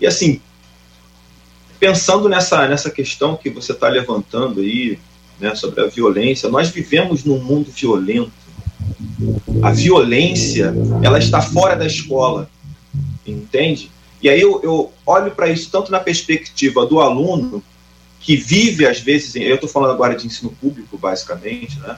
E, 0.00 0.06
assim, 0.06 0.40
pensando 1.80 2.28
nessa, 2.28 2.66
nessa 2.68 2.90
questão 2.90 3.36
que 3.36 3.50
você 3.50 3.72
está 3.72 3.88
levantando 3.88 4.60
aí, 4.60 4.98
né, 5.38 5.54
sobre 5.54 5.82
a 5.82 5.86
violência, 5.86 6.48
nós 6.48 6.70
vivemos 6.70 7.24
num 7.24 7.42
mundo 7.42 7.70
violento. 7.70 8.32
A 9.62 9.70
violência, 9.70 10.72
ela 11.02 11.18
está 11.18 11.40
fora 11.42 11.74
da 11.74 11.86
escola, 11.86 12.48
entende? 13.26 13.90
E 14.22 14.28
aí 14.28 14.40
eu, 14.40 14.60
eu 14.62 14.92
olho 15.04 15.30
para 15.30 15.48
isso 15.48 15.70
tanto 15.70 15.90
na 15.90 16.00
perspectiva 16.00 16.86
do 16.86 17.00
aluno, 17.00 17.62
que 18.20 18.36
vive, 18.36 18.86
às 18.86 18.98
vezes, 18.98 19.36
eu 19.36 19.54
estou 19.54 19.68
falando 19.68 19.92
agora 19.92 20.16
de 20.16 20.26
ensino 20.26 20.50
público, 20.50 20.98
basicamente, 20.98 21.78
né? 21.78 21.96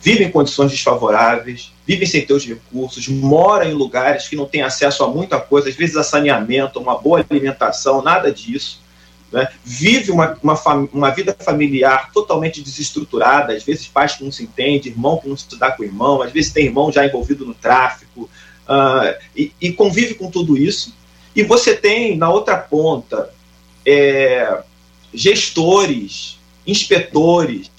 vive 0.00 0.24
em 0.24 0.30
condições 0.30 0.70
desfavoráveis, 0.70 1.72
vive 1.86 2.06
sem 2.06 2.24
ter 2.24 2.32
os 2.32 2.46
recursos, 2.46 3.08
mora 3.08 3.68
em 3.68 3.74
lugares 3.74 4.28
que 4.28 4.36
não 4.36 4.46
tem 4.46 4.62
acesso 4.62 5.02
a 5.04 5.08
muita 5.08 5.38
coisa, 5.40 5.68
às 5.68 5.74
vezes 5.74 5.96
a 5.96 6.02
saneamento, 6.02 6.78
uma 6.78 6.96
boa 6.96 7.24
alimentação, 7.28 8.02
nada 8.02 8.32
disso 8.32 8.80
né? 9.32 9.48
vive 9.64 10.10
uma, 10.10 10.38
uma, 10.42 10.54
uma, 10.92 11.10
vida 11.10 11.36
familiar 11.38 12.10
totalmente 12.12 12.62
desestruturada, 12.62 13.52
às 13.52 13.62
vezes 13.62 13.86
pais 13.86 14.14
que 14.14 14.24
não 14.24 14.32
se 14.32 14.44
entendem, 14.44 14.92
irmão 14.92 15.18
que 15.18 15.28
não 15.28 15.36
se 15.36 15.46
dá 15.58 15.70
com 15.70 15.84
irmão, 15.84 16.22
às 16.22 16.32
vezes 16.32 16.52
tem 16.52 16.66
irmão 16.66 16.92
já 16.92 17.04
envolvido 17.04 17.44
no 17.44 17.54
tráfico, 17.54 18.30
uh, 18.68 19.14
e, 19.34 19.52
e, 19.60 19.72
convive 19.72 20.14
com 20.14 20.30
tudo 20.30 20.56
isso. 20.56 20.94
E 21.36 21.42
você 21.42 21.76
tem, 21.76 22.16
na 22.16 22.30
outra 22.30 22.56
ponta, 22.56 23.30
é, 23.84 24.62
gestores, 25.12 26.38
inspetores, 26.66 27.70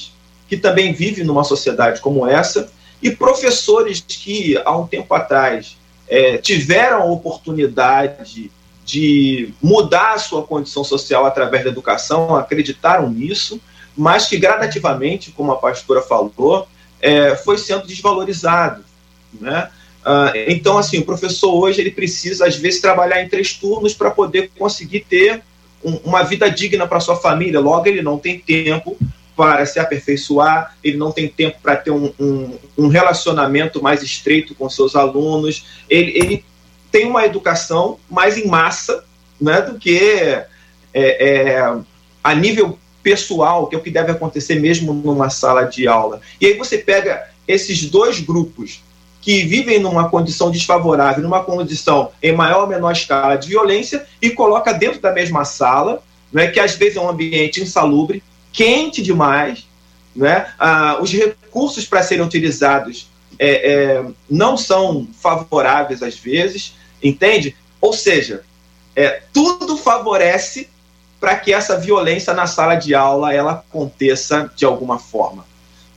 que 0.47 0.55
também 0.55 0.93
vivem 0.93 1.25
numa 1.25 1.43
sociedade 1.43 1.99
como 1.99 2.27
essa, 2.27 2.71
e 3.01 3.09
professores 3.09 3.99
que, 3.99 4.61
há 4.63 4.77
um 4.77 4.85
tempo 4.85 5.11
atrás, 5.13 5.75
é, 6.07 6.37
tiveram 6.37 7.01
a 7.01 7.05
oportunidade 7.05 8.51
de 8.85 9.53
mudar 9.61 10.13
a 10.13 10.19
sua 10.19 10.43
condição 10.43 10.83
social 10.83 11.25
através 11.25 11.63
da 11.63 11.71
educação, 11.71 12.35
acreditaram 12.35 13.09
nisso, 13.09 13.59
mas 13.97 14.27
que 14.27 14.37
gradativamente, 14.37 15.31
como 15.31 15.51
a 15.51 15.57
pastora 15.57 16.01
falou, 16.01 16.67
é, 17.01 17.35
foi 17.35 17.57
sendo 17.57 17.87
desvalorizado. 17.87 18.85
Né? 19.33 19.69
Ah, 20.09 20.31
então, 20.47 20.77
assim, 20.77 20.99
o 20.99 21.03
professor 21.05 21.53
hoje 21.53 21.81
ele 21.81 21.91
precisa, 21.91 22.47
às 22.47 22.55
vezes, 22.55 22.79
trabalhar 22.79 23.21
em 23.21 23.27
três 23.27 23.51
turnos 23.51 23.93
para 23.93 24.09
poder 24.09 24.49
conseguir 24.57 25.01
ter 25.01 25.41
um, 25.83 25.95
uma 26.05 26.23
vida 26.23 26.49
digna 26.49 26.87
para 26.87 27.01
sua 27.01 27.17
família. 27.17 27.59
Logo, 27.59 27.89
ele 27.89 28.01
não 28.01 28.17
tem 28.17 28.39
tempo 28.39 28.97
para 29.35 29.65
se 29.65 29.81
aperfeiçoar, 29.81 30.77
ele 30.81 30.95
não 30.95 31.11
tem 31.11 31.27
tempo 31.27 31.57
para 31.61 31.75
ter 31.75 31.91
um, 31.91 32.13
um, 32.17 32.57
um, 32.77 32.87
relacionamento 32.87 33.83
mais 33.83 34.01
estreito 34.01 34.55
com 34.55 34.69
seus 34.69 34.95
alunos, 34.95 35.65
ele, 35.89 36.17
ele 36.17 36.45
tem 36.89 37.05
uma 37.05 37.25
educação 37.25 37.99
mais 38.09 38.37
em 38.37 38.47
massa 38.47 39.03
né, 39.39 39.61
do 39.61 39.77
que 39.77 39.99
é, 39.99 40.47
é, 40.93 41.77
a 42.23 42.33
nível 42.33 42.79
pessoal, 43.03 43.67
que 43.67 43.75
é 43.75 43.77
o 43.77 43.83
que 43.83 43.91
deve 43.91 44.13
acontecer 44.13 44.55
mesmo 44.55 44.93
numa 44.93 45.29
sala 45.29 45.63
de 45.63 45.85
aula. 45.85 46.21
E 46.39 46.45
aí 46.45 46.53
você 46.53 46.77
pega 46.77 47.29
esses 47.45 47.83
dois 47.89 48.21
grupos 48.21 48.86
que 49.27 49.43
vivem 49.43 49.77
numa 49.77 50.07
condição 50.07 50.49
desfavorável, 50.49 51.21
numa 51.21 51.43
condição 51.43 52.11
em 52.23 52.31
maior 52.31 52.61
ou 52.61 52.67
menor 52.67 52.93
escala 52.93 53.35
de 53.35 53.49
violência, 53.49 54.07
e 54.21 54.29
coloca 54.29 54.71
dentro 54.71 55.01
da 55.01 55.11
mesma 55.11 55.43
sala, 55.43 56.01
né, 56.31 56.47
que 56.47 56.61
às 56.61 56.75
vezes 56.75 56.95
é 56.95 57.01
um 57.01 57.09
ambiente 57.09 57.61
insalubre, 57.61 58.23
quente 58.53 59.01
demais, 59.01 59.67
né, 60.15 60.47
ah, 60.57 60.99
os 61.01 61.11
recursos 61.11 61.83
para 61.83 62.01
serem 62.03 62.23
utilizados 62.23 63.09
é, 63.37 63.73
é, 63.73 64.05
não 64.29 64.55
são 64.55 65.05
favoráveis 65.19 66.01
às 66.01 66.15
vezes, 66.15 66.75
entende? 67.03 67.53
Ou 67.81 67.91
seja, 67.91 68.45
é, 68.95 69.23
tudo 69.33 69.75
favorece 69.75 70.69
para 71.19 71.35
que 71.35 71.51
essa 71.51 71.77
violência 71.77 72.33
na 72.33 72.47
sala 72.47 72.75
de 72.75 72.95
aula 72.95 73.33
ela 73.33 73.51
aconteça 73.51 74.49
de 74.55 74.63
alguma 74.63 74.97
forma. 74.97 75.45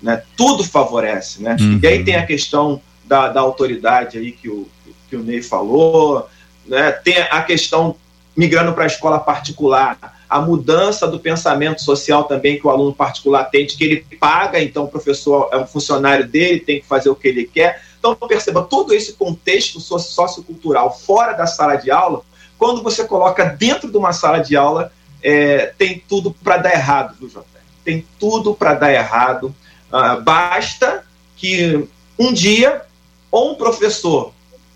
Né? 0.02 0.20
Tudo 0.36 0.64
favorece. 0.64 1.40
Né? 1.40 1.56
Uhum. 1.60 1.78
E 1.80 1.86
aí 1.86 2.02
tem 2.02 2.16
a 2.16 2.26
questão 2.26 2.80
da, 3.10 3.26
da 3.26 3.40
autoridade 3.40 4.18
aí 4.18 4.30
que 4.30 4.48
o, 4.48 4.68
que 5.08 5.16
o 5.16 5.22
Ney 5.24 5.42
falou, 5.42 6.28
né? 6.64 6.92
tem 6.92 7.18
a 7.18 7.42
questão 7.42 7.96
migrando 8.36 8.72
para 8.72 8.84
a 8.84 8.86
escola 8.86 9.18
particular, 9.18 9.98
a 10.28 10.40
mudança 10.40 11.08
do 11.08 11.18
pensamento 11.18 11.82
social 11.82 12.22
também 12.22 12.56
que 12.56 12.64
o 12.64 12.70
aluno 12.70 12.94
particular 12.94 13.42
tem, 13.46 13.66
de 13.66 13.76
que 13.76 13.82
ele 13.82 14.06
paga, 14.20 14.62
então 14.62 14.84
o 14.84 14.88
professor 14.88 15.48
é 15.50 15.56
um 15.56 15.66
funcionário 15.66 16.28
dele, 16.28 16.60
tem 16.60 16.80
que 16.80 16.86
fazer 16.86 17.10
o 17.10 17.16
que 17.16 17.26
ele 17.26 17.44
quer. 17.44 17.82
Então, 17.98 18.14
perceba, 18.14 18.62
todo 18.62 18.94
esse 18.94 19.14
contexto 19.14 19.80
sociocultural 19.80 20.96
fora 20.96 21.32
da 21.32 21.48
sala 21.48 21.74
de 21.74 21.90
aula, 21.90 22.22
quando 22.56 22.80
você 22.80 23.02
coloca 23.02 23.44
dentro 23.44 23.90
de 23.90 23.96
uma 23.96 24.12
sala 24.12 24.38
de 24.38 24.56
aula, 24.56 24.92
é, 25.20 25.74
tem 25.76 26.00
tudo 26.08 26.30
para 26.30 26.58
dar 26.58 26.72
errado, 26.72 27.16
viu, 27.18 27.28
Jota? 27.28 27.46
Tem 27.84 28.06
tudo 28.20 28.54
para 28.54 28.74
dar 28.74 28.92
errado. 28.92 29.52
Uh, 29.92 30.22
basta 30.22 31.04
que 31.36 31.88
um 32.20 32.34
dia, 32.34 32.82
ou 33.30 33.52
um 33.52 33.54
professor 33.54 34.32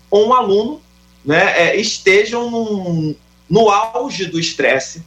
ou 0.09 0.27
um 0.27 0.33
aluno 0.33 0.81
né, 1.25 1.53
é, 1.57 1.75
estejam 1.75 2.49
num, 2.49 3.15
no 3.49 3.69
auge 3.69 4.25
do 4.25 4.39
estresse 4.39 5.03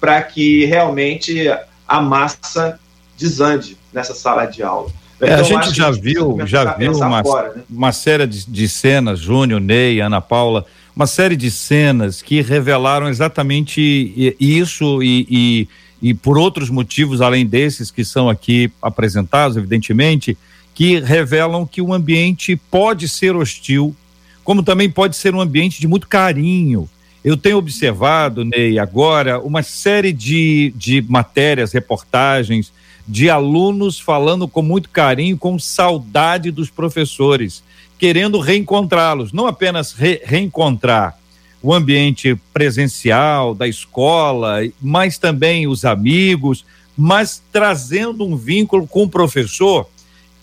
para 0.00 0.22
que 0.22 0.64
realmente 0.66 1.48
a 1.88 2.00
massa 2.00 2.78
desande 3.18 3.76
nessa 3.92 4.14
sala 4.14 4.44
de 4.46 4.62
aula. 4.62 4.90
É, 5.20 5.26
então, 5.26 5.58
a 5.58 5.62
gente 5.62 5.76
já 5.76 5.90
viu, 5.90 6.36
já 6.46 6.74
viu 6.74 6.92
uma, 6.92 7.22
fora, 7.22 7.54
né? 7.54 7.62
uma 7.70 7.92
série 7.92 8.26
de, 8.26 8.44
de 8.46 8.68
cenas, 8.68 9.20
Júnior, 9.20 9.60
Ney, 9.60 10.00
Ana 10.00 10.20
Paula, 10.20 10.66
uma 10.94 11.06
série 11.06 11.36
de 11.36 11.50
cenas 11.50 12.20
que 12.20 12.42
revelaram 12.42 13.08
exatamente 13.08 14.34
isso 14.38 15.02
e, 15.02 15.26
e, 15.30 15.68
e 16.10 16.14
por 16.14 16.36
outros 16.36 16.68
motivos, 16.68 17.20
além 17.20 17.46
desses 17.46 17.90
que 17.90 18.04
são 18.04 18.28
aqui 18.28 18.70
apresentados, 18.82 19.56
evidentemente, 19.56 20.36
que 20.74 20.98
revelam 20.98 21.64
que 21.64 21.80
o 21.80 21.94
ambiente 21.94 22.56
pode 22.56 23.08
ser 23.08 23.36
hostil, 23.36 23.94
como 24.42 24.62
também 24.62 24.90
pode 24.90 25.16
ser 25.16 25.34
um 25.34 25.40
ambiente 25.40 25.80
de 25.80 25.86
muito 25.86 26.08
carinho. 26.08 26.88
Eu 27.24 27.36
tenho 27.36 27.56
observado, 27.56 28.44
Ney, 28.44 28.78
agora, 28.78 29.40
uma 29.40 29.62
série 29.62 30.12
de, 30.12 30.74
de 30.76 31.00
matérias, 31.02 31.72
reportagens, 31.72 32.72
de 33.06 33.30
alunos 33.30 33.98
falando 34.00 34.48
com 34.48 34.60
muito 34.60 34.90
carinho, 34.90 35.38
com 35.38 35.58
saudade 35.58 36.50
dos 36.50 36.68
professores, 36.68 37.62
querendo 37.98 38.40
reencontrá-los, 38.40 39.32
não 39.32 39.46
apenas 39.46 39.92
re 39.92 40.20
reencontrar 40.24 41.18
o 41.62 41.72
ambiente 41.72 42.38
presencial 42.52 43.54
da 43.54 43.66
escola, 43.66 44.58
mas 44.82 45.16
também 45.16 45.66
os 45.66 45.84
amigos, 45.86 46.64
mas 46.96 47.42
trazendo 47.50 48.22
um 48.26 48.36
vínculo 48.36 48.86
com 48.86 49.04
o 49.04 49.08
professor 49.08 49.88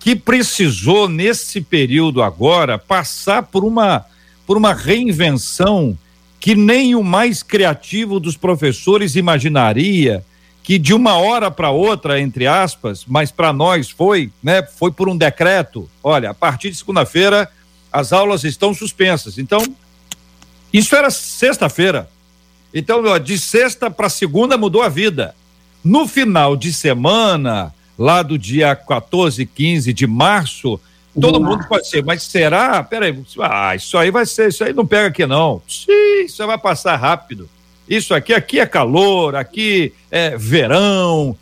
que 0.01 0.15
precisou 0.15 1.07
nesse 1.07 1.61
período 1.61 2.21
agora 2.21 2.77
passar 2.77 3.43
por 3.43 3.63
uma 3.63 4.05
por 4.45 4.57
uma 4.57 4.73
reinvenção 4.73 5.97
que 6.39 6.55
nem 6.55 6.95
o 6.95 7.03
mais 7.03 7.43
criativo 7.43 8.19
dos 8.19 8.35
professores 8.35 9.15
imaginaria 9.15 10.25
que 10.63 10.77
de 10.77 10.93
uma 10.93 11.15
hora 11.15 11.49
para 11.49 11.69
outra, 11.69 12.19
entre 12.19 12.47
aspas, 12.47 13.05
mas 13.07 13.31
para 13.31 13.53
nós 13.53 13.89
foi, 13.89 14.31
né? 14.43 14.63
Foi 14.63 14.91
por 14.91 15.07
um 15.07 15.15
decreto. 15.15 15.89
Olha, 16.03 16.31
a 16.31 16.33
partir 16.33 16.71
de 16.71 16.77
segunda-feira 16.77 17.49
as 17.91 18.11
aulas 18.11 18.43
estão 18.43 18.73
suspensas. 18.73 19.37
Então, 19.37 19.63
isso 20.73 20.95
era 20.95 21.11
sexta-feira. 21.11 22.09
Então, 22.73 23.03
ó, 23.05 23.17
de 23.17 23.37
sexta 23.37 23.91
para 23.91 24.09
segunda 24.09 24.57
mudou 24.57 24.81
a 24.81 24.89
vida. 24.89 25.35
No 25.83 26.07
final 26.07 26.55
de 26.55 26.71
semana, 26.73 27.73
lá 28.01 28.23
do 28.23 28.37
dia 28.37 28.75
14, 28.75 29.45
15 29.45 29.93
de 29.93 30.07
março, 30.07 30.79
todo 31.19 31.39
mundo 31.39 31.65
pode 31.67 31.87
ser, 31.87 32.03
mas 32.03 32.23
será? 32.23 32.83
Peraí, 32.83 33.17
ah, 33.41 33.75
isso 33.75 33.97
aí 33.97 34.09
vai 34.11 34.25
ser, 34.25 34.49
isso 34.49 34.63
aí 34.63 34.73
não 34.73 34.85
pega 34.85 35.07
aqui 35.07 35.25
não. 35.25 35.61
Sim, 35.67 36.25
isso 36.25 36.45
vai 36.45 36.57
passar 36.57 36.95
rápido 36.95 37.49
isso 37.91 38.13
aqui, 38.13 38.33
aqui 38.33 38.57
é 38.57 38.65
calor, 38.65 39.35
aqui 39.35 39.91
é 40.09 40.37
verão. 40.37 41.35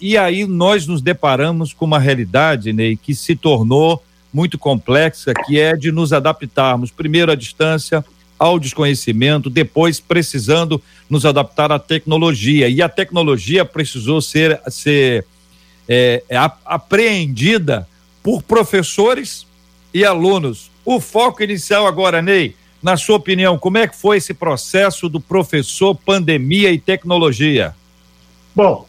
e 0.00 0.16
aí 0.16 0.44
nós 0.44 0.88
nos 0.88 1.00
deparamos 1.00 1.72
com 1.72 1.84
uma 1.84 2.00
realidade, 2.00 2.72
Ney, 2.72 2.96
que 2.96 3.14
se 3.14 3.36
tornou 3.36 4.02
muito 4.32 4.58
complexa, 4.58 5.32
que 5.32 5.56
é 5.56 5.76
de 5.76 5.92
nos 5.92 6.12
adaptarmos, 6.12 6.90
primeiro 6.90 7.30
à 7.30 7.36
distância, 7.36 8.04
ao 8.36 8.58
desconhecimento, 8.58 9.48
depois 9.48 10.00
precisando 10.00 10.82
nos 11.08 11.24
adaptar 11.24 11.70
à 11.70 11.78
tecnologia. 11.78 12.68
E 12.68 12.82
a 12.82 12.88
tecnologia 12.88 13.64
precisou 13.64 14.20
ser, 14.20 14.60
ser 14.66 15.24
é, 15.88 16.22
é 16.28 16.36
apreendida 16.64 17.88
por 18.22 18.42
professores 18.42 19.46
e 19.92 20.04
alunos. 20.04 20.70
O 20.84 21.00
foco 21.00 21.42
inicial 21.42 21.86
agora, 21.86 22.20
Ney, 22.20 22.56
na 22.82 22.96
sua 22.96 23.16
opinião, 23.16 23.58
como 23.58 23.78
é 23.78 23.86
que 23.86 23.96
foi 23.96 24.18
esse 24.18 24.34
processo 24.34 25.08
do 25.08 25.20
professor 25.20 25.94
pandemia 25.94 26.70
e 26.70 26.78
tecnologia? 26.78 27.74
Bom, 28.54 28.86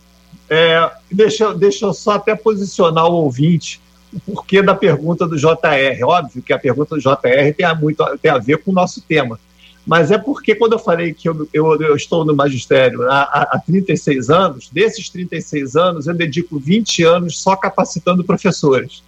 é, 0.50 0.92
deixa, 1.12 1.54
deixa 1.54 1.86
eu 1.86 1.94
só 1.94 2.12
até 2.12 2.36
posicionar 2.36 3.06
o 3.06 3.14
ouvinte 3.14 3.80
o 4.14 4.20
porquê 4.20 4.62
da 4.62 4.74
pergunta 4.74 5.28
do 5.28 5.38
JR. 5.38 6.04
Óbvio 6.06 6.42
que 6.42 6.54
a 6.54 6.60
pergunta 6.60 6.96
do 6.96 7.02
JR 7.02 7.54
tem 7.56 7.76
muito, 7.80 8.04
tem 8.22 8.32
a 8.32 8.38
ver 8.38 8.58
com 8.60 8.72
o 8.72 8.74
nosso 8.74 9.02
tema. 9.02 9.40
Mas 9.86 10.10
é 10.10 10.18
porque 10.18 10.56
quando 10.56 10.74
eu 10.74 10.80
falei 10.80 11.14
que 11.14 11.30
eu, 11.30 11.48
eu, 11.54 11.80
eu 11.82 11.96
estou 11.96 12.26
no 12.26 12.36
magistério 12.36 13.10
há, 13.10 13.22
há 13.52 13.60
36 13.60 14.30
anos, 14.30 14.70
desses 14.72 15.10
36 15.10 15.76
anos 15.76 16.08
eu 16.08 16.14
dedico 16.14 16.60
20 16.60 17.04
anos 17.04 17.38
só 17.38 17.56
capacitando 17.56 18.24
professores. 18.24 19.04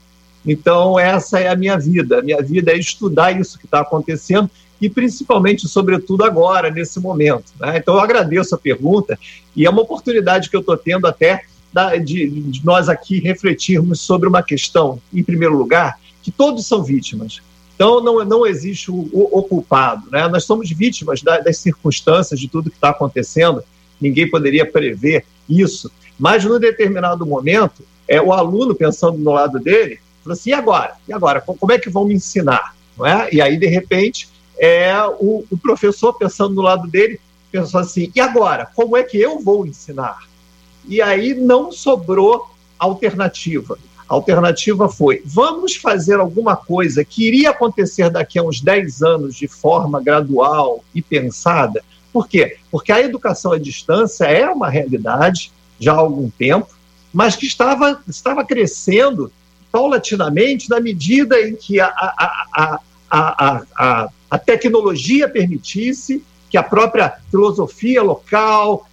Então, 0.45 0.97
essa 0.97 1.39
é 1.39 1.49
a 1.49 1.55
minha 1.55 1.77
vida. 1.77 2.19
A 2.19 2.21
minha 2.21 2.41
vida 2.41 2.71
é 2.71 2.77
estudar 2.77 3.37
isso 3.37 3.57
que 3.57 3.65
está 3.65 3.81
acontecendo 3.81 4.49
e 4.79 4.89
principalmente, 4.89 5.67
sobretudo 5.67 6.23
agora, 6.23 6.69
nesse 6.69 6.99
momento. 6.99 7.51
Né? 7.59 7.77
Então, 7.77 7.95
eu 7.95 7.99
agradeço 7.99 8.55
a 8.55 8.57
pergunta 8.57 9.17
e 9.55 9.65
é 9.65 9.69
uma 9.69 9.81
oportunidade 9.81 10.49
que 10.49 10.55
eu 10.55 10.61
estou 10.61 10.77
tendo 10.77 11.07
até 11.07 11.43
de, 12.03 12.29
de, 12.29 12.65
nós 12.65 12.89
aqui 12.89 13.19
refletirmos 13.19 14.01
sobre 14.01 14.27
uma 14.27 14.41
questão, 14.41 14.99
em 15.13 15.23
primeiro 15.23 15.55
lugar, 15.55 15.99
que 16.23 16.31
todos 16.31 16.65
são 16.65 16.83
vítimas. 16.83 17.41
Então, 17.77 18.01
não, 18.01 18.25
não 18.25 18.43
existe 18.43 18.89
o, 18.89 19.07
o, 19.13 19.43
culpado. 19.43 20.09
Né? 20.09 20.27
Nós 20.27 20.45
somos 20.45 20.71
vítimas 20.71 21.21
da, 21.21 21.37
das 21.37 21.59
circunstâncias, 21.59 22.39
de 22.39 22.47
tudo 22.47 22.71
que 22.71 22.75
está 22.75 22.89
acontecendo. 22.89 23.63
Ninguém 24.01 24.27
poderia 24.27 24.65
prever 24.65 25.23
isso. 25.47 25.91
Mas, 26.17 26.43
num 26.43 26.59
determinado 26.59 27.23
momento, 27.23 27.83
é, 28.07 28.19
o 28.19 28.33
aluno, 28.33 28.73
pensando 28.73 29.19
no 29.19 29.31
lado 29.31 29.59
dele, 29.59 29.99
falou 30.23 30.33
assim: 30.33 30.49
e 30.49 30.53
agora? 30.53 30.95
E 31.07 31.13
agora? 31.13 31.39
Como 31.39 31.71
é 31.71 31.77
que 31.77 31.87
vão 31.87 32.05
me 32.05 32.15
ensinar? 32.15 32.75
Não 32.97 33.05
é? 33.05 33.29
E 33.31 33.39
aí, 33.39 33.57
de 33.57 33.67
repente, 33.67 34.27
é, 34.57 34.91
o, 35.19 35.45
o 35.51 35.57
professor, 35.61 36.13
pensando 36.13 36.55
no 36.55 36.63
lado 36.63 36.87
dele, 36.87 37.21
pensou 37.51 37.79
assim: 37.79 38.11
e 38.15 38.19
agora? 38.19 38.67
Como 38.73 38.97
é 38.97 39.03
que 39.03 39.19
eu 39.19 39.39
vou 39.39 39.67
ensinar? 39.67 40.27
E 40.83 40.99
aí 40.99 41.35
não 41.35 41.71
sobrou 41.71 42.49
alternativa. 42.79 43.77
A 44.07 44.13
alternativa 44.13 44.87
foi: 44.87 45.21
vamos 45.25 45.75
fazer 45.75 46.19
alguma 46.19 46.55
coisa 46.55 47.03
que 47.03 47.27
iria 47.27 47.49
acontecer 47.49 48.09
daqui 48.09 48.39
a 48.39 48.43
uns 48.43 48.61
10 48.61 49.01
anos 49.01 49.35
de 49.35 49.47
forma 49.47 50.01
gradual 50.01 50.83
e 50.95 51.01
pensada. 51.01 51.83
Por 52.13 52.27
quê? 52.27 52.57
Porque 52.71 52.91
a 52.91 53.01
educação 53.01 53.51
à 53.51 53.59
distância 53.59 54.25
é 54.25 54.49
uma 54.49 54.69
realidade 54.69 55.51
já 55.79 55.93
há 55.93 55.97
algum 55.97 56.29
tempo, 56.29 56.67
mas 57.13 57.35
que 57.35 57.45
estava, 57.45 58.01
estava 58.07 58.43
crescendo 58.43 59.31
paulatinamente 59.71 60.69
na 60.69 60.79
medida 60.79 61.39
em 61.41 61.55
que 61.55 61.79
a, 61.79 61.87
a, 61.87 62.79
a, 63.11 63.65
a, 63.75 64.09
a, 64.31 64.39
tecnologia 64.39 65.29
permitisse, 65.29 66.23
que 66.49 66.57
a 66.57 66.63
própria 66.63 67.13
filosofia 67.29 68.01
local, 68.01 68.86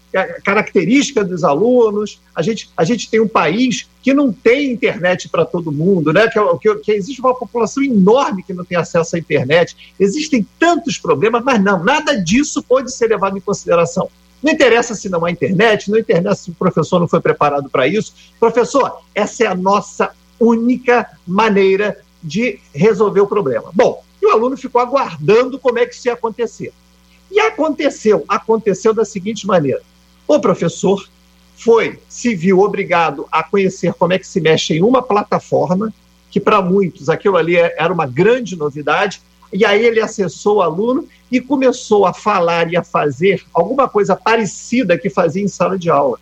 característica 0.45 1.25
dos 1.25 1.43
alunos. 1.43 2.21
A 2.35 2.41
gente, 2.41 2.71
a 2.77 2.85
gente 2.85 3.11
tem 3.11 3.21
um 3.21 3.29
país 3.29 3.89
que 4.03 4.15
não 4.15 4.33
tem 4.33 4.71
internet 4.71 5.29
para 5.29 5.45
todo 5.45 5.73
mundo, 5.73 6.13
né? 6.13 6.29
Que, 6.29 6.39
é 6.39 6.59
que, 6.61 6.75
que, 6.77 6.93
existe 6.93 7.21
uma 7.21 7.35
população 7.35 7.83
enorme 7.83 8.43
que 8.43 8.53
não 8.53 8.65
tem 8.65 8.79
acesso 8.79 9.17
à 9.17 9.19
internet. 9.19 9.95
Existem 9.99 10.47
tantos 10.59 10.99
problemas, 10.99 11.43
mas 11.43 11.63
não, 11.63 11.83
nada 11.83 12.15
disso 12.15 12.63
pode 12.63 12.93
ser 12.93 13.09
levado 13.09 13.37
em 13.37 13.41
consideração. 13.41 14.09
Não 14.43 14.53
interessa 14.53 14.95
se 14.95 15.09
não 15.09 15.25
há 15.25 15.31
internet, 15.31 15.91
não 15.91 15.99
interessa 15.99 16.45
se 16.45 16.51
o 16.51 16.55
professor 16.55 17.01
não 17.01 17.09
foi 17.09 17.21
preparado 17.21 17.69
para 17.69 17.89
isso. 17.89 18.13
Professor, 18.39 19.01
essa 19.15 19.45
é 19.45 19.47
a 19.47 19.55
nossa 19.55 20.11
única 20.39 21.09
maneira 21.27 21.99
de 22.23 22.61
resolver 22.75 23.21
o 23.21 23.27
problema. 23.27 23.71
Bom, 23.73 24.03
e 24.21 24.27
o 24.27 24.31
aluno 24.31 24.57
ficou 24.57 24.81
aguardando 24.81 25.59
como 25.59 25.79
é 25.79 25.87
que 25.87 25.95
isso 25.95 26.09
ia 26.09 26.15
acontecer. 26.15 26.73
E 27.31 27.41
aconteceu, 27.41 28.25
aconteceu 28.29 28.95
da 28.95 29.05
seguinte 29.05 29.47
maneira: 29.47 29.83
o 30.27 30.41
professor 30.41 31.09
foi, 31.57 31.99
se 32.09 32.35
viu 32.35 32.61
obrigado 32.61 33.27
a 33.31 33.43
conhecer 33.43 33.95
como 33.95 34.13
é 34.13 34.19
que 34.19 34.27
se 34.27 34.41
mexe 34.41 34.75
em 34.75 34.83
uma 34.83 35.03
plataforma, 35.03 35.93
que 36.31 36.41
para 36.41 36.61
muitos 36.61 37.09
aquilo 37.09 37.37
ali 37.37 37.57
era 37.57 37.93
uma 37.93 38.07
grande 38.07 38.57
novidade, 38.57 39.21
e 39.53 39.65
aí 39.65 39.85
ele 39.85 40.01
acessou 40.01 40.57
o 40.57 40.63
aluno 40.63 41.07
e 41.31 41.41
começou 41.41 42.07
a 42.07 42.13
falar 42.13 42.73
e 42.73 42.77
a 42.77 42.83
fazer 42.83 43.45
alguma 43.53 43.89
coisa 43.89 44.17
parecida 44.17 44.99
que 44.99 45.09
fazia 45.09 45.43
em 45.43 45.49
sala 45.49 45.79
de 45.79 45.89
aula. 45.89 46.19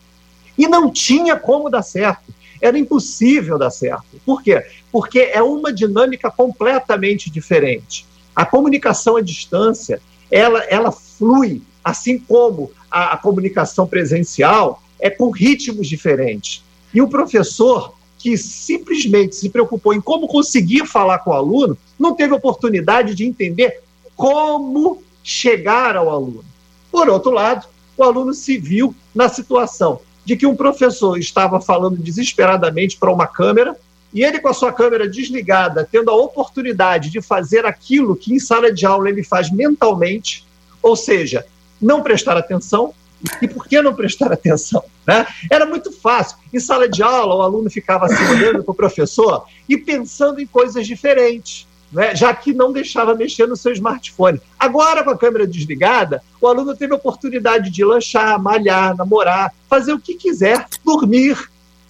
E 0.59 0.69
não 0.69 0.91
tinha 0.91 1.35
como 1.37 1.71
dar 1.71 1.83
certo 1.83 2.33
era 2.63 2.79
impossível 2.79 3.59
dar 3.59 3.71
certo. 3.71 4.21
Por 4.25 4.41
quê? 4.41 4.65
Porque 4.93 5.19
é 5.19 5.43
uma 5.43 5.73
dinâmica 5.73 6.31
completamente 6.31 7.29
diferente. 7.29 8.07
A 8.35 8.47
comunicação 8.47 9.17
à 9.17 9.21
distância, 9.21 10.01
ela, 10.31 10.61
ela 10.61 10.93
flui, 10.93 11.61
assim 11.85 12.19
como 12.19 12.71
a, 12.91 13.15
a 13.15 13.17
comunicação 13.17 13.87
presencial, 13.87 14.83
é 15.01 15.11
com 15.11 15.31
ritmos 15.31 15.89
diferentes. 15.89 16.63
E 16.95 17.01
o 17.01 17.09
professor 17.09 17.95
que 18.23 18.39
simplesmente 18.39 19.35
se 19.35 19.51
preocupou 19.51 19.93
em 19.93 20.01
como 20.01 20.29
conseguir 20.29 20.87
falar 20.87 21.19
com 21.19 21.31
o 21.31 21.35
aluno, 21.35 21.77
não 21.99 22.15
teve 22.15 22.33
oportunidade 22.33 23.17
de 23.17 23.25
entender 23.25 23.81
como 24.15 25.03
chegar 25.25 25.97
ao 25.97 26.09
aluno. 26.09 26.45
Por 26.91 27.09
outro 27.09 27.33
lado, 27.33 27.67
o 27.97 28.05
aluno 28.05 28.33
se 28.33 28.59
viu 28.59 28.95
na 29.13 29.29
situação 29.29 30.01
de 30.25 30.37
que 30.37 30.47
um 30.47 30.55
professor 30.55 31.19
estava 31.19 31.61
falando 31.61 31.97
desesperadamente 31.97 32.97
para 32.97 33.13
uma 33.13 33.27
câmera 33.27 33.77
e 34.15 34.23
ele, 34.23 34.39
com 34.39 34.49
a 34.49 34.55
sua 34.55 34.73
câmera 34.73 35.09
desligada, 35.09 35.89
tendo 35.91 36.11
a 36.11 36.15
oportunidade 36.15 37.11
de 37.11 37.21
fazer 37.21 37.67
aquilo 37.67 38.15
que 38.15 38.33
em 38.33 38.39
sala 38.39 38.71
de 38.71 38.87
aula 38.87 39.09
ele 39.09 39.25
faz 39.25 39.51
mentalmente, 39.51 40.47
ou 40.83 40.95
seja, 40.95 41.45
não 41.83 42.03
prestar 42.03 42.37
atenção. 42.37 42.95
E 43.41 43.47
por 43.47 43.67
que 43.67 43.81
não 43.81 43.95
prestar 43.95 44.33
atenção? 44.33 44.83
Né? 45.07 45.27
Era 45.51 45.65
muito 45.65 45.93
fácil. 45.93 46.39
Em 46.53 46.59
sala 46.59 46.89
de 46.89 47.03
aula, 47.03 47.37
o 47.37 47.43
aluno 47.43 47.71
ficava 47.71 48.07
assim 48.07 48.25
olhando 48.25 48.65
para 48.65 48.73
o 48.73 48.75
professor 48.75 49.45
e 49.69 49.77
pensando 49.77 50.41
em 50.41 50.47
coisas 50.47 50.87
diferentes 50.87 51.67
né, 51.93 52.17
já 52.17 52.35
que 52.35 52.55
não 52.55 52.73
deixava 52.73 53.15
mexer 53.15 53.47
no 53.47 53.55
seu 53.55 53.71
smartphone. 53.73 54.41
Agora, 54.59 55.05
com 55.05 55.11
a 55.11 55.19
câmera 55.19 55.47
desligada, 55.47 56.23
o 56.41 56.49
aluno 56.49 56.75
teve 56.75 56.95
a 56.95 56.97
oportunidade 56.97 57.69
de 57.69 57.85
lanchar, 57.85 58.43
malhar, 58.43 58.97
namorar, 58.97 59.53
fazer 59.69 59.93
o 59.93 59.99
que 59.99 60.15
quiser, 60.15 60.67
dormir, 60.83 61.37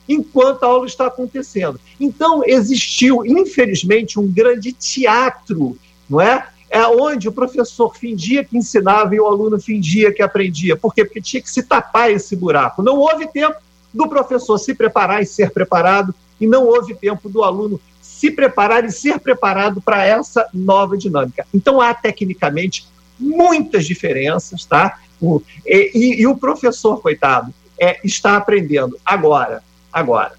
enquanto 0.08 0.64
a 0.64 0.66
aula 0.66 0.86
está 0.86 1.06
acontecendo. 1.06 1.80
Então, 2.00 2.42
existiu, 2.44 3.24
infelizmente, 3.24 4.18
um 4.18 4.26
grande 4.26 4.72
teatro 4.72 5.78
não 6.12 6.20
é? 6.20 6.46
É 6.72 6.86
onde 6.86 7.28
o 7.28 7.32
professor 7.32 7.94
fingia 7.94 8.42
que 8.42 8.56
ensinava 8.56 9.14
e 9.14 9.20
o 9.20 9.26
aluno 9.26 9.60
fingia 9.60 10.10
que 10.10 10.22
aprendia. 10.22 10.74
Por 10.74 10.94
quê? 10.94 11.04
Porque 11.04 11.20
tinha 11.20 11.42
que 11.42 11.50
se 11.50 11.62
tapar 11.62 12.10
esse 12.10 12.34
buraco. 12.34 12.82
Não 12.82 12.96
houve 12.96 13.26
tempo 13.26 13.56
do 13.92 14.08
professor 14.08 14.56
se 14.56 14.74
preparar 14.74 15.22
e 15.22 15.26
ser 15.26 15.50
preparado, 15.50 16.14
e 16.40 16.46
não 16.46 16.64
houve 16.64 16.94
tempo 16.94 17.28
do 17.28 17.44
aluno 17.44 17.78
se 18.00 18.30
preparar 18.30 18.86
e 18.86 18.90
ser 18.90 19.20
preparado 19.20 19.82
para 19.82 20.02
essa 20.06 20.48
nova 20.54 20.96
dinâmica. 20.96 21.46
Então, 21.52 21.78
há 21.78 21.92
tecnicamente 21.92 22.86
muitas 23.20 23.84
diferenças, 23.84 24.64
tá? 24.64 24.98
O, 25.20 25.42
e, 25.66 25.90
e, 25.94 26.22
e, 26.22 26.26
o 26.26 26.38
professor, 26.38 27.02
coitado, 27.02 27.52
é, 27.78 28.00
está 28.02 28.34
aprendendo 28.34 28.98
agora. 29.04 29.62
Agora. 29.92 30.32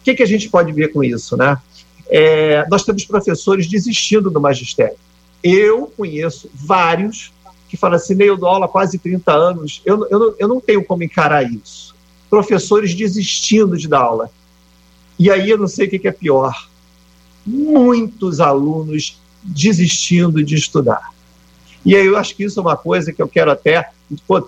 O 0.00 0.04
que, 0.04 0.14
que 0.14 0.24
a 0.24 0.26
gente 0.26 0.48
pode 0.48 0.72
ver 0.72 0.88
com 0.88 1.04
isso, 1.04 1.36
né? 1.36 1.56
É, 2.10 2.66
nós 2.68 2.84
temos 2.84 3.04
professores 3.04 3.68
desistindo 3.68 4.28
do 4.28 4.40
magistério. 4.40 4.96
Eu 5.42 5.92
conheço 5.96 6.48
vários 6.54 7.32
que 7.72 7.76
falam 7.78 7.96
assim, 7.96 8.14
Neil, 8.14 8.36
dou 8.36 8.50
aula 8.50 8.68
quase 8.68 8.98
30 8.98 9.32
anos, 9.32 9.80
eu, 9.86 10.06
eu, 10.10 10.18
não, 10.18 10.34
eu 10.38 10.46
não 10.46 10.60
tenho 10.60 10.84
como 10.84 11.02
encarar 11.02 11.42
isso. 11.42 11.94
Professores 12.28 12.94
desistindo 12.94 13.78
de 13.78 13.88
dar 13.88 14.00
aula. 14.00 14.30
E 15.18 15.30
aí 15.30 15.48
eu 15.48 15.56
não 15.56 15.66
sei 15.66 15.86
o 15.86 15.90
que, 15.90 15.98
que 15.98 16.06
é 16.06 16.12
pior. 16.12 16.68
Muitos 17.46 18.40
alunos 18.40 19.18
desistindo 19.42 20.44
de 20.44 20.54
estudar. 20.54 21.14
E 21.82 21.96
aí 21.96 22.06
eu 22.06 22.18
acho 22.18 22.36
que 22.36 22.44
isso 22.44 22.60
é 22.60 22.62
uma 22.62 22.76
coisa 22.76 23.10
que 23.10 23.22
eu 23.22 23.28
quero 23.28 23.50
até 23.50 23.88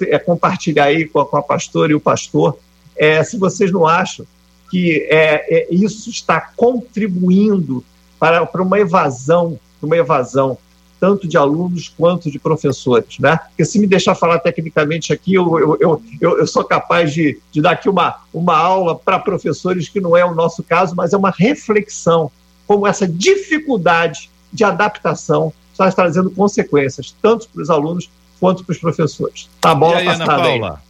é, 0.08 0.18
compartilhar 0.18 0.84
aí 0.84 1.06
com 1.06 1.20
a, 1.20 1.26
com 1.26 1.38
a 1.38 1.42
pastora 1.42 1.92
e 1.92 1.94
o 1.94 2.00
pastor. 2.00 2.58
É, 2.94 3.24
se 3.24 3.38
vocês 3.38 3.72
não 3.72 3.86
acham 3.86 4.26
que 4.70 5.06
é, 5.10 5.46
é, 5.48 5.74
isso 5.74 6.10
está 6.10 6.40
contribuindo 6.40 7.82
para, 8.18 8.44
para 8.44 8.62
uma 8.62 8.78
evasão, 8.78 9.58
uma 9.82 9.96
evasão 9.96 10.58
tanto 11.04 11.28
de 11.28 11.36
alunos 11.36 11.92
quanto 11.98 12.30
de 12.30 12.38
professores, 12.38 13.18
né? 13.18 13.36
Porque 13.36 13.62
se 13.62 13.78
me 13.78 13.86
deixar 13.86 14.14
falar 14.14 14.38
tecnicamente 14.38 15.12
aqui, 15.12 15.34
eu, 15.34 15.78
eu, 15.78 16.02
eu, 16.18 16.38
eu 16.38 16.46
sou 16.46 16.64
capaz 16.64 17.12
de, 17.12 17.38
de 17.52 17.60
dar 17.60 17.72
aqui 17.72 17.90
uma, 17.90 18.16
uma 18.32 18.56
aula 18.56 18.96
para 18.96 19.18
professores 19.18 19.86
que 19.86 20.00
não 20.00 20.16
é 20.16 20.24
o 20.24 20.34
nosso 20.34 20.62
caso, 20.62 20.96
mas 20.96 21.12
é 21.12 21.16
uma 21.18 21.28
reflexão 21.28 22.30
como 22.66 22.86
essa 22.86 23.06
dificuldade 23.06 24.30
de 24.50 24.64
adaptação 24.64 25.52
está 25.74 25.92
trazendo 25.92 26.30
consequências, 26.30 27.14
tanto 27.20 27.50
para 27.50 27.60
os 27.60 27.68
alunos 27.68 28.08
quanto 28.40 28.64
para 28.64 28.72
os 28.72 28.78
professores. 28.78 29.50
Tá 29.60 29.72
a 29.72 29.74
bola 29.74 29.96
e 29.96 30.08
aí, 30.08 30.08
Ana 30.08 30.24
Paula? 30.24 30.80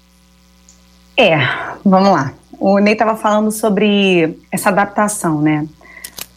Aí. 1.19 1.27
É, 1.27 1.39
vamos 1.85 2.11
lá. 2.13 2.33
O 2.53 2.79
Ney 2.79 2.93
estava 2.93 3.17
falando 3.17 3.51
sobre 3.51 4.39
essa 4.53 4.69
adaptação, 4.69 5.41
né? 5.41 5.67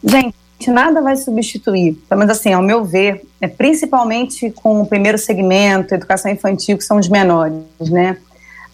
Gente, 0.04 0.34
nada 0.72 1.02
vai 1.02 1.16
substituir, 1.16 1.98
menos 2.10 2.30
assim, 2.30 2.52
ao 2.52 2.62
meu 2.62 2.84
ver, 2.84 3.22
é 3.40 3.48
principalmente 3.48 4.50
com 4.52 4.82
o 4.82 4.88
primeiro 4.88 5.18
segmento, 5.18 5.94
educação 5.94 6.32
infantil, 6.32 6.78
que 6.78 6.84
são 6.84 6.98
os 6.98 7.08
menores, 7.08 7.62
né? 7.80 8.18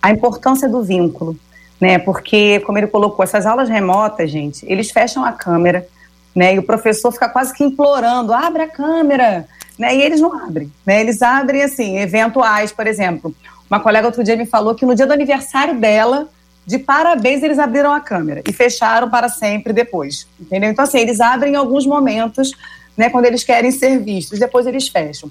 A 0.01 0.09
importância 0.09 0.67
do 0.69 0.81
vínculo, 0.81 1.37
né? 1.79 1.99
Porque, 1.99 2.61
como 2.61 2.77
ele 2.77 2.87
colocou, 2.87 3.23
essas 3.23 3.45
aulas 3.45 3.67
remotas, 3.67 4.31
gente, 4.31 4.65
eles 4.67 4.91
fecham 4.91 5.25
a 5.25 5.33
câmera, 5.33 5.85
né? 6.33 6.55
E 6.55 6.59
o 6.59 6.63
professor 6.63 7.11
fica 7.11 7.27
quase 7.27 7.53
que 7.53 7.63
implorando, 7.63 8.33
abre 8.33 8.63
a 8.63 8.67
câmera, 8.69 9.45
né? 9.77 9.93
E 9.93 10.01
eles 10.01 10.21
não 10.21 10.31
abrem, 10.33 10.71
né? 10.85 11.01
Eles 11.01 11.21
abrem, 11.21 11.63
assim, 11.63 11.97
eventuais, 11.97 12.71
por 12.71 12.87
exemplo. 12.87 13.35
Uma 13.69 13.79
colega 13.79 14.07
outro 14.07 14.23
dia 14.23 14.37
me 14.37 14.45
falou 14.45 14.73
que 14.73 14.85
no 14.85 14.95
dia 14.95 15.05
do 15.05 15.13
aniversário 15.13 15.79
dela, 15.79 16.29
de 16.65 16.79
parabéns, 16.79 17.43
eles 17.43 17.59
abriram 17.59 17.93
a 17.93 17.99
câmera 17.99 18.41
e 18.47 18.53
fecharam 18.53 19.09
para 19.09 19.27
sempre 19.27 19.73
depois, 19.73 20.27
entendeu? 20.39 20.69
Então, 20.69 20.83
assim, 20.83 20.99
eles 20.99 21.19
abrem 21.19 21.53
em 21.53 21.55
alguns 21.55 21.85
momentos, 21.85 22.51
né, 22.97 23.09
quando 23.09 23.25
eles 23.25 23.43
querem 23.43 23.71
ser 23.71 23.99
vistos, 23.99 24.39
depois 24.39 24.65
eles 24.65 24.87
fecham. 24.87 25.29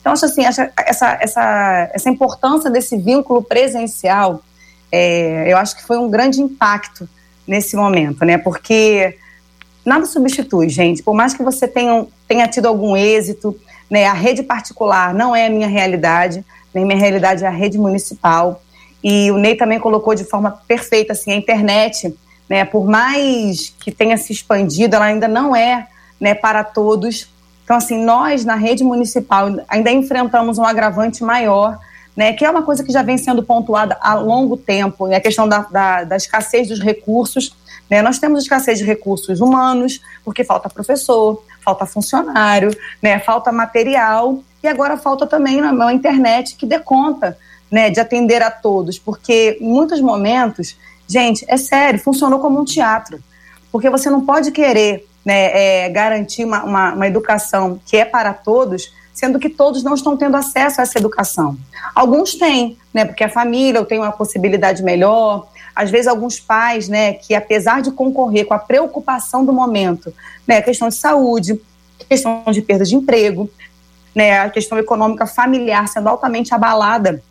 Então, 0.00 0.12
acho 0.12 0.26
assim, 0.26 0.44
essa, 0.44 0.70
essa, 0.76 1.18
essa, 1.20 1.90
essa 1.94 2.10
importância 2.10 2.70
desse 2.70 2.96
vínculo 2.96 3.42
presencial, 3.42 4.42
é, 4.92 5.50
eu 5.50 5.56
acho 5.56 5.76
que 5.76 5.82
foi 5.82 5.96
um 5.96 6.10
grande 6.10 6.42
impacto 6.42 7.08
nesse 7.46 7.76
momento, 7.76 8.24
né, 8.24 8.36
porque 8.36 9.16
nada 9.84 10.04
substitui, 10.04 10.68
gente, 10.68 11.02
por 11.02 11.14
mais 11.14 11.32
que 11.32 11.42
você 11.42 11.66
tenha, 11.66 12.06
tenha 12.28 12.46
tido 12.46 12.66
algum 12.66 12.94
êxito, 12.94 13.58
né, 13.90 14.06
a 14.06 14.12
rede 14.12 14.42
particular 14.42 15.14
não 15.14 15.34
é 15.34 15.46
a 15.46 15.50
minha 15.50 15.68
realidade, 15.68 16.44
nem 16.74 16.84
minha 16.84 16.98
realidade 16.98 17.44
é 17.44 17.46
a 17.46 17.50
rede 17.50 17.78
municipal, 17.78 18.60
e 19.04 19.30
o 19.30 19.36
Ney 19.36 19.54
também 19.54 19.78
colocou 19.78 20.14
de 20.14 20.24
forma 20.24 20.62
perfeita, 20.66 21.12
assim, 21.12 21.30
a 21.30 21.36
internet, 21.36 22.16
né, 22.48 22.64
por 22.64 22.86
mais 22.86 23.74
que 23.78 23.92
tenha 23.92 24.16
se 24.16 24.32
expandido, 24.32 24.96
ela 24.96 25.04
ainda 25.04 25.28
não 25.28 25.54
é 25.54 25.86
né, 26.18 26.32
para 26.32 26.64
todos. 26.64 27.28
Então, 27.62 27.76
assim, 27.76 28.02
nós 28.02 28.46
na 28.46 28.54
rede 28.54 28.82
municipal 28.82 29.48
ainda 29.68 29.90
enfrentamos 29.90 30.56
um 30.56 30.64
agravante 30.64 31.22
maior, 31.22 31.78
né, 32.16 32.32
que 32.32 32.46
é 32.46 32.50
uma 32.50 32.62
coisa 32.62 32.82
que 32.82 32.90
já 32.90 33.02
vem 33.02 33.18
sendo 33.18 33.42
pontuada 33.42 33.98
há 34.00 34.14
longo 34.14 34.56
tempo, 34.56 35.06
é 35.08 35.16
a 35.16 35.20
questão 35.20 35.46
da, 35.46 35.58
da, 35.58 36.04
da 36.04 36.16
escassez 36.16 36.68
dos 36.68 36.80
recursos. 36.80 37.54
Né? 37.90 38.00
Nós 38.00 38.18
temos 38.18 38.44
escassez 38.44 38.78
de 38.78 38.84
recursos 38.86 39.38
humanos, 39.38 40.00
porque 40.24 40.44
falta 40.44 40.70
professor, 40.70 41.44
falta 41.62 41.84
funcionário, 41.84 42.74
né, 43.02 43.18
falta 43.18 43.52
material, 43.52 44.38
e 44.62 44.68
agora 44.68 44.96
falta 44.96 45.26
também 45.26 45.60
uma 45.60 45.92
internet 45.92 46.56
que 46.56 46.64
dê 46.64 46.78
conta 46.78 47.36
né, 47.70 47.90
de 47.90 48.00
atender 48.00 48.42
a 48.42 48.50
todos, 48.50 48.98
porque 48.98 49.58
em 49.60 49.66
muitos 49.66 50.00
momentos, 50.00 50.76
gente, 51.06 51.44
é 51.48 51.56
sério, 51.56 51.98
funcionou 51.98 52.38
como 52.38 52.60
um 52.60 52.64
teatro, 52.64 53.18
porque 53.72 53.90
você 53.90 54.08
não 54.08 54.24
pode 54.24 54.50
querer 54.52 55.06
né, 55.24 55.84
é, 55.84 55.88
garantir 55.88 56.44
uma, 56.44 56.62
uma, 56.64 56.94
uma 56.94 57.06
educação 57.06 57.80
que 57.86 57.96
é 57.96 58.04
para 58.04 58.32
todos, 58.32 58.92
sendo 59.12 59.38
que 59.38 59.48
todos 59.48 59.82
não 59.82 59.94
estão 59.94 60.16
tendo 60.16 60.36
acesso 60.36 60.80
a 60.80 60.82
essa 60.82 60.98
educação. 60.98 61.56
Alguns 61.94 62.34
têm, 62.34 62.76
né, 62.92 63.04
porque 63.04 63.24
a 63.24 63.28
família 63.28 63.84
tem 63.84 63.98
uma 63.98 64.12
possibilidade 64.12 64.82
melhor, 64.82 65.48
às 65.74 65.90
vezes 65.90 66.06
alguns 66.06 66.38
pais, 66.38 66.88
né, 66.88 67.14
que 67.14 67.34
apesar 67.34 67.82
de 67.82 67.90
concorrer 67.90 68.44
com 68.44 68.54
a 68.54 68.58
preocupação 68.58 69.44
do 69.44 69.52
momento, 69.52 70.12
né, 70.46 70.60
questão 70.60 70.88
de 70.88 70.94
saúde, 70.94 71.60
questão 72.08 72.44
de 72.50 72.60
perda 72.60 72.84
de 72.84 72.94
emprego, 72.94 73.50
né, 74.14 74.40
a 74.40 74.50
questão 74.50 74.78
econômica 74.78 75.26
familiar 75.26 75.88
sendo 75.88 76.08
altamente 76.08 76.54
abalada 76.54 77.22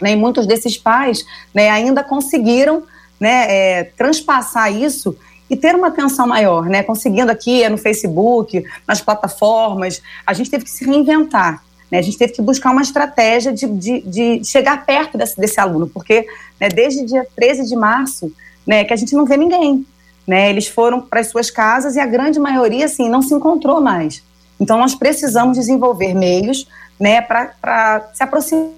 né, 0.00 0.12
e 0.12 0.16
muitos 0.16 0.46
desses 0.46 0.76
pais 0.76 1.24
né, 1.54 1.70
ainda 1.70 2.02
conseguiram 2.04 2.82
né, 3.20 3.46
é, 3.48 3.84
transpassar 3.96 4.72
isso 4.72 5.16
e 5.48 5.56
ter 5.56 5.74
uma 5.74 5.88
atenção 5.88 6.26
maior, 6.26 6.66
né, 6.66 6.82
conseguindo 6.82 7.30
aqui 7.30 7.62
é 7.62 7.68
no 7.68 7.78
Facebook, 7.78 8.64
nas 8.86 9.00
plataformas, 9.00 10.02
a 10.26 10.32
gente 10.32 10.50
teve 10.50 10.64
que 10.64 10.70
se 10.70 10.84
reinventar. 10.84 11.62
Né, 11.90 11.98
a 11.98 12.02
gente 12.02 12.18
teve 12.18 12.32
que 12.32 12.42
buscar 12.42 12.72
uma 12.72 12.82
estratégia 12.82 13.52
de, 13.52 13.66
de, 13.66 14.00
de 14.00 14.44
chegar 14.44 14.84
perto 14.84 15.16
desse, 15.16 15.38
desse 15.40 15.60
aluno, 15.60 15.86
porque 15.86 16.26
né, 16.60 16.68
desde 16.68 17.04
dia 17.04 17.24
13 17.36 17.68
de 17.68 17.76
março 17.76 18.32
né, 18.66 18.84
que 18.84 18.92
a 18.92 18.96
gente 18.96 19.14
não 19.14 19.24
vê 19.24 19.36
ninguém. 19.36 19.86
Né, 20.26 20.50
eles 20.50 20.66
foram 20.66 21.00
para 21.00 21.20
as 21.20 21.28
suas 21.28 21.52
casas 21.52 21.94
e 21.94 22.00
a 22.00 22.06
grande 22.06 22.40
maioria 22.40 22.86
assim, 22.86 23.08
não 23.08 23.22
se 23.22 23.32
encontrou 23.32 23.80
mais. 23.80 24.24
Então, 24.58 24.76
nós 24.78 24.94
precisamos 24.94 25.56
desenvolver 25.56 26.14
meios 26.14 26.66
né, 26.98 27.20
para 27.20 28.10
se 28.12 28.22
aproximar 28.24 28.70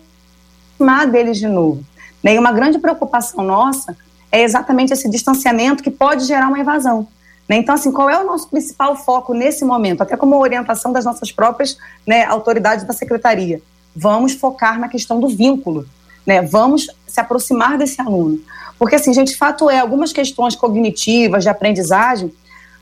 aproximar 0.79 1.07
deles 1.07 1.39
de 1.39 1.49
novo. 1.49 1.85
Né? 2.23 2.35
E 2.35 2.39
uma 2.39 2.53
grande 2.53 2.79
preocupação 2.79 3.45
nossa 3.45 3.97
é 4.31 4.43
exatamente 4.43 4.93
esse 4.93 5.09
distanciamento 5.09 5.83
que 5.83 5.91
pode 5.91 6.25
gerar 6.25 6.49
uma 6.49 6.61
evasão. 6.61 7.09
Né? 7.49 7.57
Então, 7.57 7.75
assim, 7.75 7.91
qual 7.91 8.09
é 8.09 8.19
o 8.19 8.25
nosso 8.25 8.49
principal 8.49 8.97
foco 8.97 9.35
nesse 9.35 9.65
momento? 9.65 10.03
Até 10.03 10.17
como 10.17 10.39
orientação 10.39 10.93
das 10.93 11.05
nossas 11.05 11.33
próprias 11.33 11.79
né, 12.07 12.25
autoridades 12.25 12.85
da 12.85 12.93
secretaria. 12.93 13.61
Vamos 13.95 14.35
focar 14.35 14.79
na 14.79 14.89
questão 14.89 15.19
do 15.19 15.29
vínculo. 15.29 15.87
Né? 16.27 16.43
Vamos 16.43 16.89
se 17.07 17.21
aproximar 17.21 17.77
desse 17.79 18.01
aluno. 18.01 18.41
Porque, 18.79 18.95
assim, 18.95 19.13
gente, 19.13 19.37
fato 19.37 19.69
é, 19.69 19.81
algumas 19.81 20.13
questões 20.13 20.55
cognitivas, 20.55 21.43
de 21.43 21.49
aprendizagem, 21.49 22.33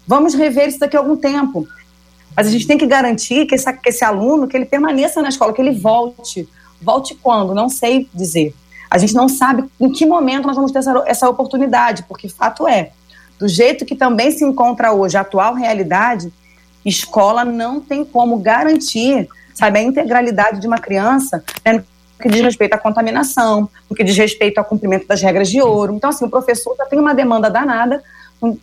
vamos 0.07 0.35
rever 0.35 0.69
isso 0.69 0.79
daqui 0.79 0.97
a 0.97 1.01
algum 1.01 1.17
tempo. 1.17 1.67
Mas 2.37 2.49
a 2.49 2.51
gente 2.51 2.67
tem 2.67 2.77
que 2.77 2.87
garantir 2.87 3.47
que, 3.47 3.55
essa, 3.55 3.73
que 3.73 3.89
esse 3.89 4.05
aluno, 4.05 4.47
que 4.47 4.57
ele 4.57 4.67
permaneça 4.67 5.23
na 5.23 5.31
escola, 5.31 5.55
que 5.55 5.63
ele 5.63 5.73
volte. 5.73 6.47
Volte 6.81 7.15
quando? 7.15 7.55
Não 7.55 7.69
sei 7.69 8.09
dizer. 8.13 8.55
A 8.91 8.99
gente 8.99 9.15
não 9.15 9.29
sabe 9.29 9.65
em 9.81 9.91
que 9.91 10.07
momento 10.07 10.47
nós 10.47 10.57
vamos 10.57 10.73
ter 10.73 10.79
essa, 10.79 11.03
essa 11.07 11.29
oportunidade, 11.29 12.05
porque 12.09 12.29
fato 12.29 12.69
é, 12.69 12.91
do 13.39 13.49
jeito 13.49 13.85
que 13.85 13.95
também 13.95 14.31
se 14.31 14.45
encontra 14.45 14.93
hoje 14.93 15.17
a 15.17 15.21
atual 15.21 15.55
realidade, 15.55 16.33
escola 16.85 17.45
não 17.45 17.81
tem 17.81 18.05
como 18.05 18.39
garantir, 18.39 19.29
sabe, 19.55 19.79
a 19.79 19.83
integralidade 19.83 20.61
de 20.61 20.67
uma 20.67 20.79
criança, 20.79 21.43
né, 21.65 21.73
no 21.75 21.85
que 22.23 22.29
diz 22.29 22.41
respeito 22.41 22.75
à 22.75 22.79
contaminação, 22.79 23.69
no 23.91 23.97
que 23.97 24.05
diz 24.05 24.17
respeito 24.17 24.59
ao 24.59 24.65
cumprimento 24.65 25.07
das 25.07 25.21
regras 25.21 25.51
de 25.51 25.61
ouro. 25.61 25.95
Então, 25.95 26.11
assim, 26.11 26.25
o 26.25 26.31
professor 26.31 26.75
já 26.79 26.87
tem 26.87 26.99
uma 26.99 27.15
demanda 27.15 27.51
danada 27.51 28.03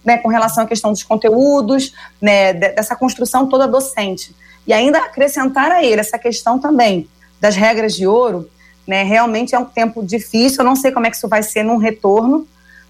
né, 0.03 0.17
com 0.17 0.29
relação 0.29 0.63
à 0.63 0.67
questão 0.67 0.91
dos 0.91 1.03
conteúdos, 1.03 1.93
né, 2.21 2.53
dessa 2.53 2.95
construção 2.95 3.47
toda 3.47 3.67
docente. 3.67 4.35
E 4.65 4.73
ainda 4.73 4.99
acrescentar 4.99 5.71
a 5.71 5.83
ele 5.83 5.99
essa 5.99 6.17
questão 6.17 6.57
também 6.57 7.07
das 7.43 7.57
regras 7.57 7.93
de 7.93 8.07
ouro, 8.07 8.49
né, 8.87 9.03
realmente 9.03 9.53
é 9.53 9.59
um 9.59 9.65
tempo 9.65 10.01
difícil, 10.01 10.59
eu 10.59 10.65
não 10.65 10.77
sei 10.77 10.93
como 10.93 11.05
é 11.05 11.09
que 11.09 11.17
isso 11.17 11.27
vai 11.27 11.43
ser 11.43 11.61
num 11.61 11.75
retorno, 11.75 12.47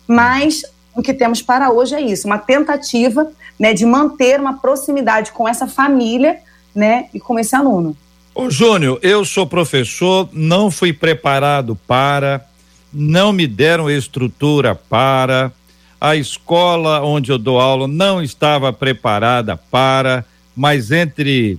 mas 0.08 0.62
o 0.96 1.02
que 1.02 1.12
temos 1.12 1.42
para 1.42 1.72
hoje 1.72 1.96
é 1.96 2.02
isso, 2.02 2.28
uma 2.28 2.38
tentativa 2.38 3.32
né, 3.60 3.74
de 3.74 3.84
manter 3.84 4.40
uma 4.40 4.60
proximidade 4.60 5.32
com 5.32 5.48
essa 5.48 5.66
família 5.66 6.38
né, 6.76 7.08
e 7.12 7.20
com 7.20 7.40
esse 7.40 7.56
aluno. 7.56 7.98
Ô 8.36 8.48
Júnior, 8.48 9.00
eu 9.02 9.26
sou 9.26 9.48
professor, 9.48 10.30
não 10.32 10.70
fui 10.70 10.94
preparado 10.94 11.76
para, 11.88 12.46
não 12.94 13.34
me 13.34 13.48
deram 13.48 13.90
estrutura 13.90 14.76
para, 14.76 15.52
a 16.00 16.16
escola 16.16 17.02
onde 17.02 17.32
eu 17.32 17.40
dou 17.40 17.60
aula 17.60 17.88
não 17.88 18.22
estava 18.22 18.72
preparada 18.72 19.58
para, 19.58 20.24
mas 20.56 20.92
entre 20.92 21.58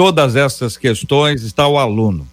todas 0.00 0.34
essas 0.34 0.78
questões 0.78 1.42
está 1.42 1.68
o 1.68 1.76
aluno. 1.76 2.26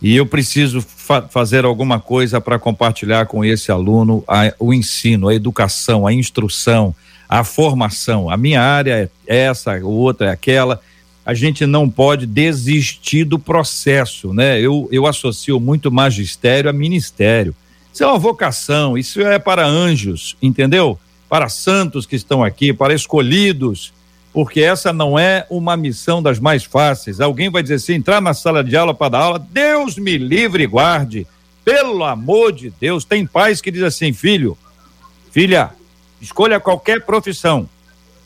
E 0.00 0.14
eu 0.14 0.24
preciso 0.24 0.80
fa 0.80 1.20
fazer 1.20 1.64
alguma 1.64 1.98
coisa 1.98 2.40
para 2.40 2.60
compartilhar 2.60 3.26
com 3.26 3.44
esse 3.44 3.72
aluno 3.72 4.22
a, 4.28 4.54
o 4.56 4.72
ensino, 4.72 5.26
a 5.26 5.34
educação, 5.34 6.06
a 6.06 6.12
instrução, 6.12 6.94
a 7.28 7.42
formação. 7.42 8.30
A 8.30 8.36
minha 8.36 8.62
área 8.62 9.10
é 9.26 9.36
essa, 9.36 9.76
a 9.76 9.84
outra 9.84 10.28
é 10.28 10.30
aquela. 10.30 10.80
A 11.26 11.34
gente 11.34 11.66
não 11.66 11.90
pode 11.90 12.24
desistir 12.24 13.24
do 13.24 13.36
processo, 13.36 14.32
né? 14.32 14.60
Eu, 14.60 14.88
eu 14.92 15.08
associo 15.08 15.58
muito 15.58 15.90
magistério 15.90 16.70
a 16.70 16.72
ministério. 16.72 17.52
Isso 17.92 18.04
é 18.04 18.06
uma 18.06 18.16
vocação, 18.16 18.96
isso 18.96 19.20
é 19.20 19.40
para 19.40 19.66
anjos, 19.66 20.36
entendeu? 20.40 20.96
Para 21.28 21.48
santos 21.48 22.06
que 22.06 22.14
estão 22.14 22.44
aqui, 22.44 22.72
para 22.72 22.94
escolhidos, 22.94 23.92
porque 24.32 24.60
essa 24.60 24.92
não 24.92 25.18
é 25.18 25.44
uma 25.50 25.76
missão 25.76 26.22
das 26.22 26.38
mais 26.38 26.62
fáceis. 26.64 27.20
Alguém 27.20 27.50
vai 27.50 27.62
dizer 27.62 27.74
assim: 27.74 27.94
entrar 27.94 28.20
na 28.20 28.34
sala 28.34 28.62
de 28.62 28.76
aula 28.76 28.94
para 28.94 29.08
dar 29.10 29.18
aula, 29.18 29.38
Deus 29.38 29.96
me 29.96 30.16
livre 30.16 30.62
e 30.64 30.66
guarde. 30.66 31.26
Pelo 31.64 32.04
amor 32.04 32.52
de 32.52 32.72
Deus, 32.80 33.04
tem 33.04 33.26
pais 33.26 33.60
que 33.60 33.70
dizem 33.70 33.88
assim: 33.88 34.12
filho, 34.12 34.56
filha, 35.30 35.70
escolha 36.20 36.60
qualquer 36.60 37.04
profissão, 37.04 37.68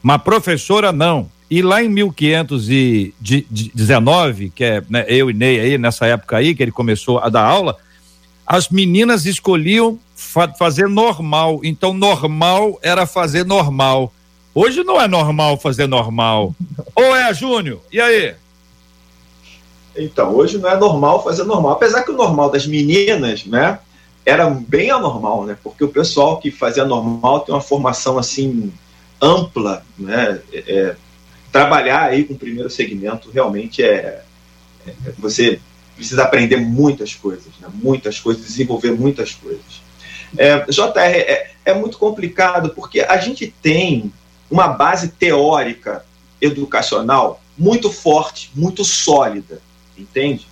mas 0.02 0.22
professora 0.22 0.92
não. 0.92 1.32
E 1.50 1.62
lá 1.62 1.82
em 1.82 1.88
1519, 1.88 4.50
que 4.50 4.64
é 4.64 4.82
né, 4.88 5.04
eu 5.08 5.30
e 5.30 5.34
Ney 5.34 5.60
aí, 5.60 5.78
nessa 5.78 6.06
época 6.06 6.36
aí, 6.36 6.54
que 6.54 6.62
ele 6.62 6.72
começou 6.72 7.18
a 7.18 7.28
dar 7.28 7.44
aula, 7.44 7.76
as 8.46 8.68
meninas 8.68 9.26
escolhiam 9.26 9.98
fa 10.16 10.48
fazer 10.54 10.88
normal. 10.88 11.60
Então, 11.62 11.92
normal 11.92 12.78
era 12.82 13.06
fazer 13.06 13.44
normal. 13.44 14.12
Hoje 14.54 14.84
não 14.84 15.00
é 15.00 15.08
normal 15.08 15.58
fazer 15.58 15.88
normal. 15.88 16.54
Ou 16.94 17.16
é, 17.16 17.34
Júnior? 17.34 17.80
E 17.90 18.00
aí? 18.00 18.34
Então, 19.96 20.34
hoje 20.34 20.58
não 20.58 20.68
é 20.68 20.76
normal 20.76 21.22
fazer 21.24 21.44
normal. 21.44 21.72
Apesar 21.72 22.02
que 22.02 22.10
o 22.10 22.16
normal 22.16 22.50
das 22.50 22.66
meninas, 22.66 23.44
né, 23.44 23.78
era 24.24 24.48
bem 24.48 24.90
anormal, 24.90 25.44
né? 25.44 25.56
Porque 25.62 25.84
o 25.84 25.88
pessoal 25.88 26.38
que 26.38 26.50
fazia 26.50 26.84
normal 26.84 27.40
tem 27.40 27.54
uma 27.54 27.60
formação 27.60 28.16
assim 28.16 28.72
ampla, 29.20 29.84
né? 29.98 30.40
É, 30.52 30.58
é 30.66 30.96
trabalhar 31.50 32.02
aí 32.02 32.24
com 32.24 32.34
o 32.34 32.38
primeiro 32.38 32.68
segmento 32.68 33.30
realmente 33.30 33.80
é, 33.80 34.22
é 34.86 34.92
você 35.18 35.60
precisa 35.94 36.24
aprender 36.24 36.56
muitas 36.56 37.14
coisas, 37.14 37.52
né? 37.60 37.68
muitas 37.72 38.18
coisas, 38.18 38.44
desenvolver 38.44 38.90
muitas 38.90 39.32
coisas. 39.32 39.82
É, 40.36 40.64
JR, 40.68 40.98
é, 40.98 41.50
é 41.64 41.74
muito 41.74 41.96
complicado 41.96 42.70
porque 42.70 43.00
a 43.02 43.16
gente 43.18 43.54
tem 43.62 44.12
uma 44.50 44.68
base 44.68 45.08
teórica 45.08 46.04
educacional 46.40 47.40
muito 47.56 47.90
forte, 47.90 48.50
muito 48.54 48.84
sólida, 48.84 49.60
entende? 49.96 50.46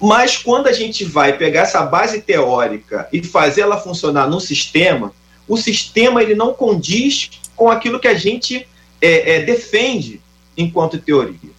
Mas 0.00 0.36
quando 0.36 0.66
a 0.66 0.72
gente 0.72 1.04
vai 1.04 1.36
pegar 1.36 1.62
essa 1.62 1.82
base 1.82 2.20
teórica 2.20 3.08
e 3.12 3.22
fazer 3.22 3.62
ela 3.62 3.80
funcionar 3.80 4.28
no 4.28 4.40
sistema, 4.40 5.12
o 5.48 5.56
sistema 5.56 6.22
ele 6.22 6.34
não 6.34 6.52
condiz 6.52 7.30
com 7.54 7.70
aquilo 7.70 7.98
que 7.98 8.08
a 8.08 8.14
gente 8.14 8.68
é, 9.00 9.36
é, 9.36 9.42
defende 9.42 10.20
enquanto 10.56 10.98
teoria. 10.98 11.50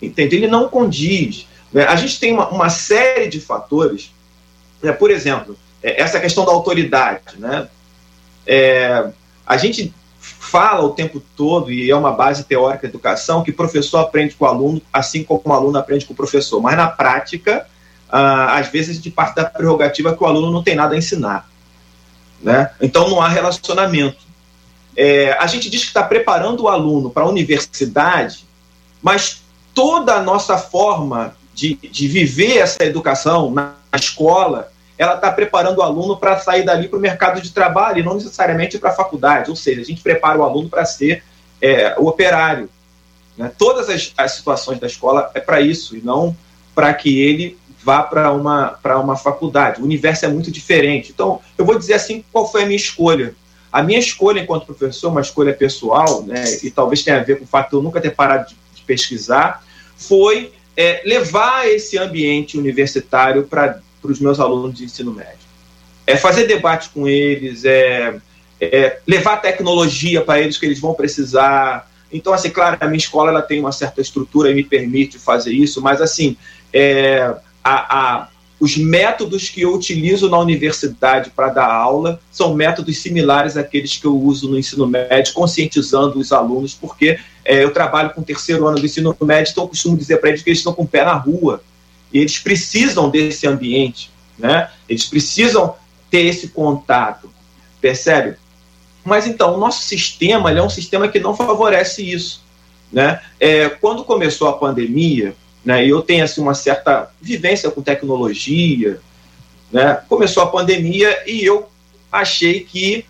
Entende? 0.00 0.36
Ele 0.36 0.46
não 0.46 0.68
condiz. 0.68 1.46
Né? 1.72 1.84
A 1.84 1.96
gente 1.96 2.18
tem 2.18 2.32
uma, 2.32 2.48
uma 2.48 2.70
série 2.70 3.28
de 3.28 3.40
fatores, 3.40 4.10
né? 4.82 4.92
por 4.92 5.10
exemplo, 5.10 5.58
é, 5.82 6.00
essa 6.00 6.18
questão 6.18 6.46
da 6.46 6.52
autoridade. 6.52 7.38
Né? 7.38 7.68
É, 8.46 9.10
a 9.46 9.56
gente 9.58 9.92
fala 10.50 10.84
o 10.84 10.90
tempo 10.90 11.22
todo, 11.36 11.70
e 11.70 11.88
é 11.88 11.96
uma 11.96 12.10
base 12.10 12.42
teórica 12.42 12.82
da 12.82 12.88
educação, 12.88 13.44
que 13.44 13.52
professor 13.52 13.98
aprende 13.98 14.34
com 14.34 14.44
o 14.44 14.48
aluno, 14.48 14.82
assim 14.92 15.22
como 15.22 15.42
o 15.44 15.52
aluno 15.52 15.78
aprende 15.78 16.04
com 16.04 16.12
o 16.12 16.16
professor. 16.16 16.60
Mas 16.60 16.76
na 16.76 16.88
prática, 16.88 17.66
ah, 18.08 18.58
às 18.58 18.68
vezes 18.68 18.96
gente 18.96 19.10
parte 19.12 19.36
da 19.36 19.44
prerrogativa 19.44 20.14
que 20.14 20.22
o 20.22 20.26
aluno 20.26 20.50
não 20.50 20.62
tem 20.62 20.74
nada 20.74 20.94
a 20.94 20.98
ensinar. 20.98 21.48
Né? 22.42 22.70
Então 22.80 23.08
não 23.08 23.22
há 23.22 23.28
relacionamento. 23.28 24.18
É, 24.96 25.32
a 25.38 25.46
gente 25.46 25.70
diz 25.70 25.82
que 25.82 25.88
está 25.88 26.02
preparando 26.02 26.64
o 26.64 26.68
aluno 26.68 27.10
para 27.10 27.22
a 27.22 27.28
universidade, 27.28 28.44
mas 29.00 29.42
toda 29.72 30.14
a 30.14 30.22
nossa 30.22 30.58
forma 30.58 31.36
de, 31.54 31.74
de 31.74 32.08
viver 32.08 32.58
essa 32.58 32.84
educação 32.84 33.52
na 33.52 33.74
escola, 33.94 34.72
ela 35.00 35.14
está 35.14 35.32
preparando 35.32 35.78
o 35.78 35.82
aluno 35.82 36.14
para 36.14 36.38
sair 36.38 36.62
dali 36.62 36.86
para 36.86 36.98
o 36.98 37.00
mercado 37.00 37.40
de 37.40 37.52
trabalho 37.52 38.00
e 38.00 38.02
não 38.02 38.12
necessariamente 38.12 38.78
para 38.78 38.90
a 38.90 38.94
faculdade. 38.94 39.48
Ou 39.48 39.56
seja, 39.56 39.80
a 39.80 39.84
gente 39.84 40.02
prepara 40.02 40.38
o 40.38 40.42
aluno 40.42 40.68
para 40.68 40.84
ser 40.84 41.24
é, 41.58 41.94
o 41.96 42.06
operário. 42.06 42.68
Né? 43.34 43.50
Todas 43.56 43.88
as, 43.88 44.12
as 44.14 44.32
situações 44.32 44.78
da 44.78 44.86
escola 44.86 45.30
é 45.32 45.40
para 45.40 45.58
isso 45.62 45.96
e 45.96 46.02
não 46.02 46.36
para 46.74 46.92
que 46.92 47.18
ele 47.18 47.56
vá 47.82 48.02
para 48.02 48.30
uma, 48.30 48.78
uma 49.02 49.16
faculdade. 49.16 49.80
O 49.80 49.84
universo 49.84 50.26
é 50.26 50.28
muito 50.28 50.50
diferente. 50.50 51.12
Então, 51.12 51.40
eu 51.56 51.64
vou 51.64 51.78
dizer 51.78 51.94
assim 51.94 52.22
qual 52.30 52.46
foi 52.46 52.64
a 52.64 52.66
minha 52.66 52.76
escolha. 52.76 53.34
A 53.72 53.82
minha 53.82 53.98
escolha 53.98 54.40
enquanto 54.40 54.66
professor, 54.66 55.08
uma 55.08 55.22
escolha 55.22 55.54
pessoal, 55.54 56.22
né, 56.24 56.44
e 56.62 56.70
talvez 56.70 57.02
tenha 57.02 57.20
a 57.20 57.24
ver 57.24 57.38
com 57.38 57.44
o 57.44 57.48
fato 57.48 57.70
de 57.70 57.76
eu 57.76 57.82
nunca 57.82 58.02
ter 58.02 58.10
parado 58.10 58.50
de, 58.50 58.56
de 58.74 58.82
pesquisar, 58.82 59.64
foi 59.96 60.52
é, 60.76 61.00
levar 61.06 61.66
esse 61.66 61.96
ambiente 61.96 62.58
universitário 62.58 63.44
para 63.44 63.80
os 64.02 64.20
meus 64.20 64.40
alunos 64.40 64.76
de 64.76 64.84
ensino 64.84 65.12
médio. 65.12 65.50
É 66.06 66.16
fazer 66.16 66.46
debate 66.46 66.88
com 66.90 67.06
eles, 67.06 67.64
é, 67.64 68.16
é 68.60 68.98
levar 69.06 69.36
tecnologia 69.38 70.22
para 70.22 70.40
eles 70.40 70.58
que 70.58 70.66
eles 70.66 70.80
vão 70.80 70.94
precisar. 70.94 71.90
Então, 72.12 72.32
assim, 72.32 72.50
claro, 72.50 72.76
a 72.80 72.86
minha 72.86 72.98
escola 72.98 73.30
ela 73.30 73.42
tem 73.42 73.60
uma 73.60 73.72
certa 73.72 74.00
estrutura 74.00 74.50
e 74.50 74.54
me 74.54 74.64
permite 74.64 75.18
fazer 75.18 75.52
isso, 75.52 75.80
mas, 75.80 76.00
assim, 76.00 76.36
é, 76.72 77.34
a, 77.62 77.98
a, 77.98 78.28
os 78.60 78.76
métodos 78.76 79.48
que 79.48 79.62
eu 79.62 79.74
utilizo 79.74 80.28
na 80.28 80.38
universidade 80.38 81.30
para 81.30 81.48
dar 81.48 81.72
aula 81.72 82.20
são 82.30 82.54
métodos 82.54 82.98
similares 82.98 83.56
àqueles 83.56 83.96
que 83.96 84.06
eu 84.06 84.14
uso 84.14 84.50
no 84.50 84.58
ensino 84.58 84.86
médio, 84.86 85.32
conscientizando 85.32 86.18
os 86.18 86.30
alunos, 86.30 86.74
porque 86.74 87.18
é, 87.42 87.64
eu 87.64 87.72
trabalho 87.72 88.10
com 88.10 88.20
o 88.20 88.24
terceiro 88.24 88.66
ano 88.66 88.78
do 88.78 88.84
ensino 88.84 89.16
médio, 89.22 89.50
então 89.50 89.64
eu 89.64 89.68
costumo 89.68 89.96
dizer 89.96 90.18
para 90.18 90.28
eles 90.28 90.42
que 90.42 90.50
eles 90.50 90.58
estão 90.58 90.74
com 90.74 90.82
o 90.82 90.88
pé 90.88 91.04
na 91.04 91.14
rua. 91.14 91.62
E 92.12 92.18
eles 92.18 92.38
precisam 92.38 93.08
desse 93.08 93.46
ambiente, 93.46 94.10
né? 94.38 94.70
Eles 94.88 95.04
precisam 95.04 95.76
ter 96.10 96.26
esse 96.26 96.48
contato, 96.48 97.30
percebe? 97.80 98.36
Mas 99.04 99.26
então, 99.26 99.54
o 99.54 99.58
nosso 99.58 99.82
sistema 99.82 100.50
é 100.50 100.62
um 100.62 100.68
sistema 100.68 101.08
que 101.08 101.20
não 101.20 101.34
favorece 101.34 102.02
isso. 102.02 102.42
Né? 102.92 103.20
É, 103.38 103.68
quando 103.68 104.04
começou 104.04 104.48
a 104.48 104.58
pandemia, 104.58 105.34
né, 105.64 105.86
eu 105.86 106.02
tenho 106.02 106.24
assim, 106.24 106.40
uma 106.40 106.54
certa 106.54 107.10
vivência 107.20 107.70
com 107.70 107.82
tecnologia, 107.82 109.00
né? 109.70 110.02
começou 110.08 110.42
a 110.42 110.48
pandemia 110.48 111.22
e 111.26 111.44
eu 111.44 111.68
achei 112.10 112.60
que 112.60 113.04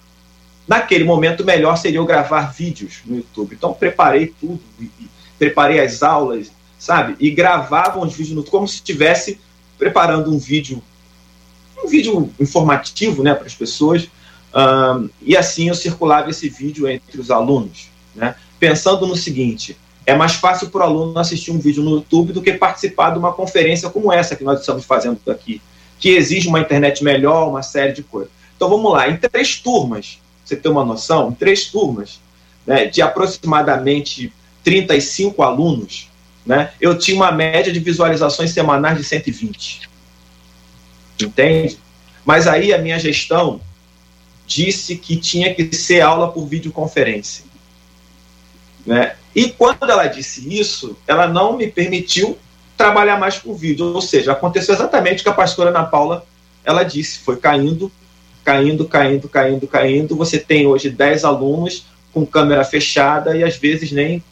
naquele 0.68 1.04
momento 1.04 1.44
melhor 1.44 1.76
seria 1.76 1.98
eu 1.98 2.04
gravar 2.04 2.52
vídeos 2.52 3.00
no 3.06 3.16
YouTube. 3.16 3.54
Então 3.54 3.72
preparei 3.72 4.34
tudo, 4.38 4.60
preparei 5.38 5.80
as 5.80 6.02
aulas, 6.02 6.52
sabe? 6.80 7.14
E 7.20 7.30
gravava 7.30 8.00
os 8.00 8.12
vídeos 8.12 8.34
no, 8.34 8.42
como 8.42 8.66
se 8.66 8.76
estivesse 8.76 9.38
preparando 9.78 10.34
um 10.34 10.38
vídeo, 10.38 10.82
um 11.84 11.86
vídeo 11.86 12.32
informativo, 12.40 13.22
né, 13.22 13.34
para 13.34 13.46
as 13.46 13.54
pessoas. 13.54 14.08
Um, 14.52 15.08
e 15.22 15.36
assim 15.36 15.68
eu 15.68 15.74
circulava 15.74 16.30
esse 16.30 16.48
vídeo 16.48 16.88
entre 16.88 17.20
os 17.20 17.30
alunos, 17.30 17.88
né? 18.16 18.34
Pensando 18.58 19.06
no 19.06 19.14
seguinte: 19.14 19.76
é 20.04 20.16
mais 20.16 20.32
fácil 20.32 20.70
para 20.70 20.80
o 20.80 20.82
aluno 20.82 21.18
assistir 21.20 21.52
um 21.52 21.58
vídeo 21.58 21.84
no 21.84 21.92
YouTube 21.92 22.32
do 22.32 22.42
que 22.42 22.54
participar 22.54 23.10
de 23.10 23.18
uma 23.18 23.32
conferência 23.32 23.88
como 23.90 24.12
essa 24.12 24.34
que 24.34 24.42
nós 24.42 24.58
estamos 24.58 24.84
fazendo 24.84 25.20
aqui, 25.28 25.62
que 26.00 26.08
exige 26.08 26.48
uma 26.48 26.58
internet 26.58 27.04
melhor, 27.04 27.48
uma 27.48 27.62
série 27.62 27.92
de 27.92 28.02
coisas. 28.02 28.32
Então 28.56 28.68
vamos 28.68 28.90
lá, 28.90 29.08
em 29.08 29.16
três 29.16 29.56
turmas 29.56 30.18
você 30.44 30.56
ter 30.56 30.68
uma 30.68 30.84
noção, 30.84 31.30
em 31.30 31.34
três 31.34 31.66
turmas, 31.66 32.20
né, 32.66 32.86
de 32.86 33.00
aproximadamente 33.00 34.32
35 34.64 35.42
alunos, 35.42 36.09
né, 36.44 36.72
eu 36.80 36.98
tinha 36.98 37.16
uma 37.16 37.30
média 37.30 37.72
de 37.72 37.80
visualizações 37.80 38.50
semanais 38.50 38.98
de 38.98 39.04
120. 39.04 39.88
Entende? 41.20 41.78
Mas 42.24 42.46
aí 42.46 42.72
a 42.72 42.78
minha 42.78 42.98
gestão 42.98 43.60
disse 44.46 44.96
que 44.96 45.16
tinha 45.16 45.54
que 45.54 45.74
ser 45.74 46.00
aula 46.00 46.32
por 46.32 46.46
videoconferência. 46.46 47.44
Né? 48.86 49.14
E 49.34 49.48
quando 49.50 49.88
ela 49.88 50.06
disse 50.06 50.52
isso, 50.58 50.96
ela 51.06 51.28
não 51.28 51.56
me 51.56 51.66
permitiu 51.66 52.38
trabalhar 52.76 53.18
mais 53.18 53.38
com 53.38 53.54
vídeo. 53.54 53.86
Ou 53.86 54.00
seja, 54.00 54.32
aconteceu 54.32 54.74
exatamente 54.74 55.20
o 55.20 55.22
que 55.24 55.28
a 55.28 55.34
pastora 55.34 55.70
Ana 55.70 55.84
Paula 55.84 56.26
ela 56.64 56.82
disse, 56.82 57.18
foi 57.18 57.36
caindo 57.36 57.92
caindo, 58.44 58.84
caindo, 58.84 59.28
caindo, 59.28 59.66
caindo. 59.68 60.16
Você 60.16 60.38
tem 60.38 60.66
hoje 60.66 60.90
10 60.90 61.24
alunos 61.24 61.86
com 62.12 62.26
câmera 62.26 62.64
fechada 62.64 63.36
e 63.36 63.44
às 63.44 63.56
vezes 63.56 63.92
nem 63.92 64.22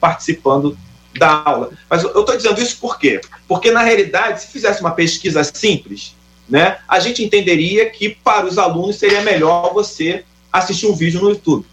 participando 0.00 0.76
da 1.18 1.42
aula. 1.44 1.70
Mas 1.88 2.02
eu 2.02 2.20
estou 2.20 2.36
dizendo 2.36 2.60
isso 2.60 2.78
por 2.78 2.98
quê? 2.98 3.20
Porque, 3.46 3.70
na 3.70 3.82
realidade, 3.82 4.42
se 4.42 4.48
fizesse 4.48 4.80
uma 4.80 4.90
pesquisa 4.90 5.42
simples, 5.44 6.14
né, 6.48 6.78
a 6.86 7.00
gente 7.00 7.24
entenderia 7.24 7.88
que 7.88 8.10
para 8.10 8.46
os 8.46 8.58
alunos 8.58 8.96
seria 8.96 9.22
melhor 9.22 9.72
você 9.72 10.24
assistir 10.52 10.86
um 10.86 10.94
vídeo 10.94 11.20
no 11.20 11.30
YouTube. 11.30 11.66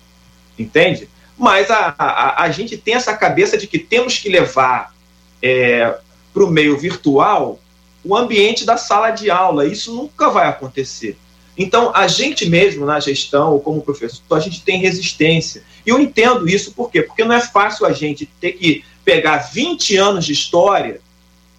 Entende? 0.57 1.09
Mas 1.37 1.69
a, 1.71 1.95
a, 1.97 2.43
a 2.43 2.51
gente 2.51 2.77
tem 2.77 2.93
essa 2.93 3.15
cabeça 3.15 3.57
de 3.57 3.67
que 3.67 3.79
temos 3.79 4.17
que 4.17 4.29
levar 4.29 4.93
é, 5.41 5.97
para 6.33 6.43
o 6.43 6.49
meio 6.49 6.77
virtual 6.77 7.59
o 8.03 8.15
ambiente 8.15 8.65
da 8.65 8.77
sala 8.77 9.11
de 9.11 9.29
aula. 9.29 9.65
Isso 9.65 9.93
nunca 9.93 10.29
vai 10.29 10.47
acontecer. 10.47 11.17
Então, 11.57 11.91
a 11.93 12.07
gente 12.07 12.49
mesmo 12.49 12.85
na 12.85 12.99
gestão, 12.99 13.51
ou 13.51 13.59
como 13.59 13.81
professor, 13.81 14.21
a 14.31 14.39
gente 14.39 14.63
tem 14.63 14.79
resistência. 14.79 15.63
E 15.85 15.89
eu 15.89 15.99
entendo 15.99 16.47
isso 16.47 16.71
por 16.71 16.89
quê? 16.89 17.01
Porque 17.01 17.23
não 17.23 17.35
é 17.35 17.41
fácil 17.41 17.85
a 17.85 17.91
gente 17.91 18.25
ter 18.39 18.53
que 18.53 18.83
pegar 19.03 19.37
20 19.37 19.95
anos 19.97 20.25
de 20.25 20.33
história 20.33 21.01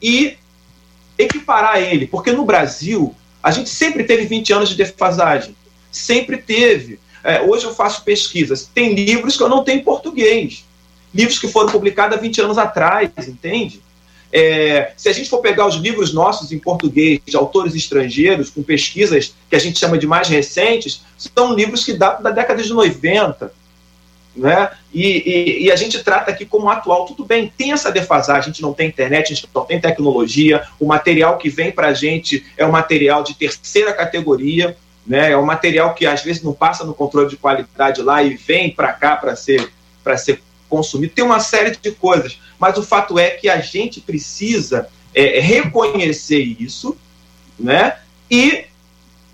e 0.00 0.36
equiparar 1.18 1.80
ele. 1.80 2.06
Porque 2.06 2.32
no 2.32 2.44
Brasil, 2.44 3.14
a 3.42 3.50
gente 3.50 3.68
sempre 3.68 4.04
teve 4.04 4.24
20 4.24 4.52
anos 4.52 4.68
de 4.68 4.76
defasagem. 4.76 5.56
Sempre 5.90 6.38
teve. 6.38 6.98
É, 7.24 7.42
hoje 7.42 7.64
eu 7.64 7.74
faço 7.74 8.04
pesquisas. 8.04 8.68
Tem 8.72 8.94
livros 8.94 9.36
que 9.36 9.42
eu 9.42 9.48
não 9.48 9.64
tenho 9.64 9.80
em 9.80 9.84
português. 9.84 10.64
Livros 11.14 11.38
que 11.38 11.48
foram 11.48 11.70
publicados 11.70 12.16
há 12.16 12.20
20 12.20 12.40
anos 12.40 12.58
atrás, 12.58 13.10
entende? 13.28 13.80
É, 14.32 14.92
se 14.96 15.10
a 15.10 15.12
gente 15.12 15.28
for 15.28 15.38
pegar 15.38 15.66
os 15.66 15.74
livros 15.74 16.14
nossos 16.14 16.52
em 16.52 16.58
português, 16.58 17.20
de 17.26 17.36
autores 17.36 17.74
estrangeiros, 17.74 18.48
com 18.48 18.62
pesquisas 18.62 19.34
que 19.50 19.54
a 19.54 19.58
gente 19.58 19.78
chama 19.78 19.98
de 19.98 20.06
mais 20.06 20.28
recentes, 20.28 21.02
são 21.18 21.54
livros 21.54 21.84
que 21.84 21.92
datam 21.92 22.22
da 22.22 22.30
década 22.30 22.62
de 22.62 22.72
90. 22.72 23.52
Né? 24.34 24.70
E, 24.92 25.06
e, 25.06 25.64
e, 25.64 25.72
a 25.72 25.76
gente 25.76 26.02
trata 26.02 26.30
aqui 26.30 26.46
como 26.46 26.70
atual. 26.70 27.04
Tudo 27.04 27.24
bem, 27.24 27.52
tem 27.56 27.72
essa 27.72 27.92
defasagem, 27.92 28.40
a 28.40 28.46
gente 28.46 28.62
não 28.62 28.72
tem 28.72 28.88
internet, 28.88 29.26
a 29.26 29.34
gente 29.34 29.48
não 29.54 29.64
tem 29.64 29.78
tecnologia, 29.78 30.66
o 30.80 30.86
material 30.86 31.36
que 31.36 31.50
vem 31.50 31.70
para 31.70 31.88
a 31.88 31.94
gente 31.94 32.44
é 32.56 32.64
um 32.64 32.70
material 32.70 33.22
de 33.22 33.34
terceira 33.34 33.92
categoria, 33.92 34.74
né? 35.06 35.32
é 35.32 35.36
um 35.36 35.44
material 35.44 35.92
que 35.94 36.06
às 36.06 36.22
vezes 36.22 36.42
não 36.42 36.54
passa 36.54 36.82
no 36.82 36.94
controle 36.94 37.28
de 37.28 37.36
qualidade 37.36 38.00
lá 38.00 38.22
e 38.22 38.34
vem 38.34 38.70
para 38.70 38.92
cá 38.94 39.16
para 39.16 39.36
ser, 39.36 39.70
ser 40.16 40.40
consumido. 40.66 41.12
Tem 41.12 41.24
uma 41.24 41.40
série 41.40 41.76
de 41.76 41.90
coisas, 41.92 42.40
mas 42.58 42.78
o 42.78 42.82
fato 42.82 43.18
é 43.18 43.30
que 43.30 43.50
a 43.50 43.60
gente 43.60 44.00
precisa 44.00 44.88
é, 45.14 45.40
reconhecer 45.40 46.40
isso 46.40 46.96
né? 47.58 47.98
e 48.30 48.64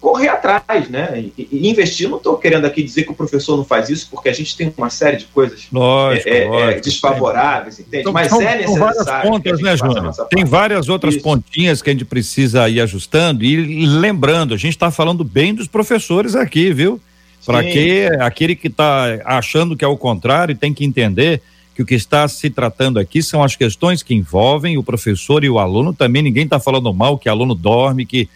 correr 0.01 0.29
atrás, 0.29 0.89
né? 0.89 1.25
E, 1.37 1.49
e 1.51 1.69
investir. 1.69 2.09
Não 2.09 2.19
estou 2.19 2.37
querendo 2.37 2.65
aqui 2.65 2.83
dizer 2.83 3.05
que 3.05 3.11
o 3.11 3.15
professor 3.15 3.57
não 3.57 3.65
faz 3.65 3.89
isso, 3.89 4.09
porque 4.11 4.29
a 4.29 4.33
gente 4.33 4.57
tem 4.57 4.73
uma 4.77 4.91
série 4.91 5.17
de 5.17 5.25
coisas 5.27 5.67
lógico, 5.73 6.29
é, 6.29 6.45
é, 6.45 6.49
lógico, 6.49 6.83
desfavoráveis, 6.83 7.81
entende? 7.81 8.01
Então, 8.01 8.13
Mas 8.13 8.29
são, 8.29 8.41
é 8.41 8.57
necessário. 8.57 8.95
São 8.95 9.05
várias 9.05 9.29
pontas, 9.29 9.61
né, 9.61 9.77
Júnior? 9.77 10.13
Tem 10.31 10.45
várias 10.45 10.89
outras 10.89 11.15
isso. 11.15 11.23
pontinhas 11.23 11.83
que 11.83 11.91
a 11.91 11.93
gente 11.93 12.05
precisa 12.05 12.69
ir 12.69 12.81
ajustando 12.81 13.45
e 13.45 13.87
lembrando, 13.87 14.55
a 14.55 14.57
gente 14.57 14.75
está 14.75 14.91
falando 14.91 15.25
bem 15.25 15.55
dos 15.55 15.67
professores 15.67 16.35
aqui, 16.35 16.73
viu? 16.73 17.01
Para 17.45 17.63
que 17.63 18.09
aquele 18.21 18.55
que 18.55 18.67
está 18.67 19.21
achando 19.25 19.77
que 19.77 19.85
é 19.85 19.89
o 19.89 19.97
contrário 19.97 20.55
tem 20.55 20.75
que 20.75 20.85
entender 20.85 21.41
que 21.79 21.83
o 21.83 21.87
que 21.87 21.95
está 21.95 22.27
se 22.27 22.51
tratando 22.51 22.99
aqui 22.99 23.23
são 23.23 23.41
as 23.41 23.55
questões 23.55 24.03
que 24.03 24.13
envolvem 24.13 24.77
o 24.77 24.83
professor 24.83 25.45
e 25.45 25.49
o 25.49 25.61
aluno. 25.61 25.95
Também 25.95 26.23
ninguém 26.23 26.43
está 26.43 26.59
falando 26.59 26.93
mal 26.93 27.17
que 27.17 27.29
aluno 27.29 27.55
dorme, 27.55 28.05
que 28.05 28.29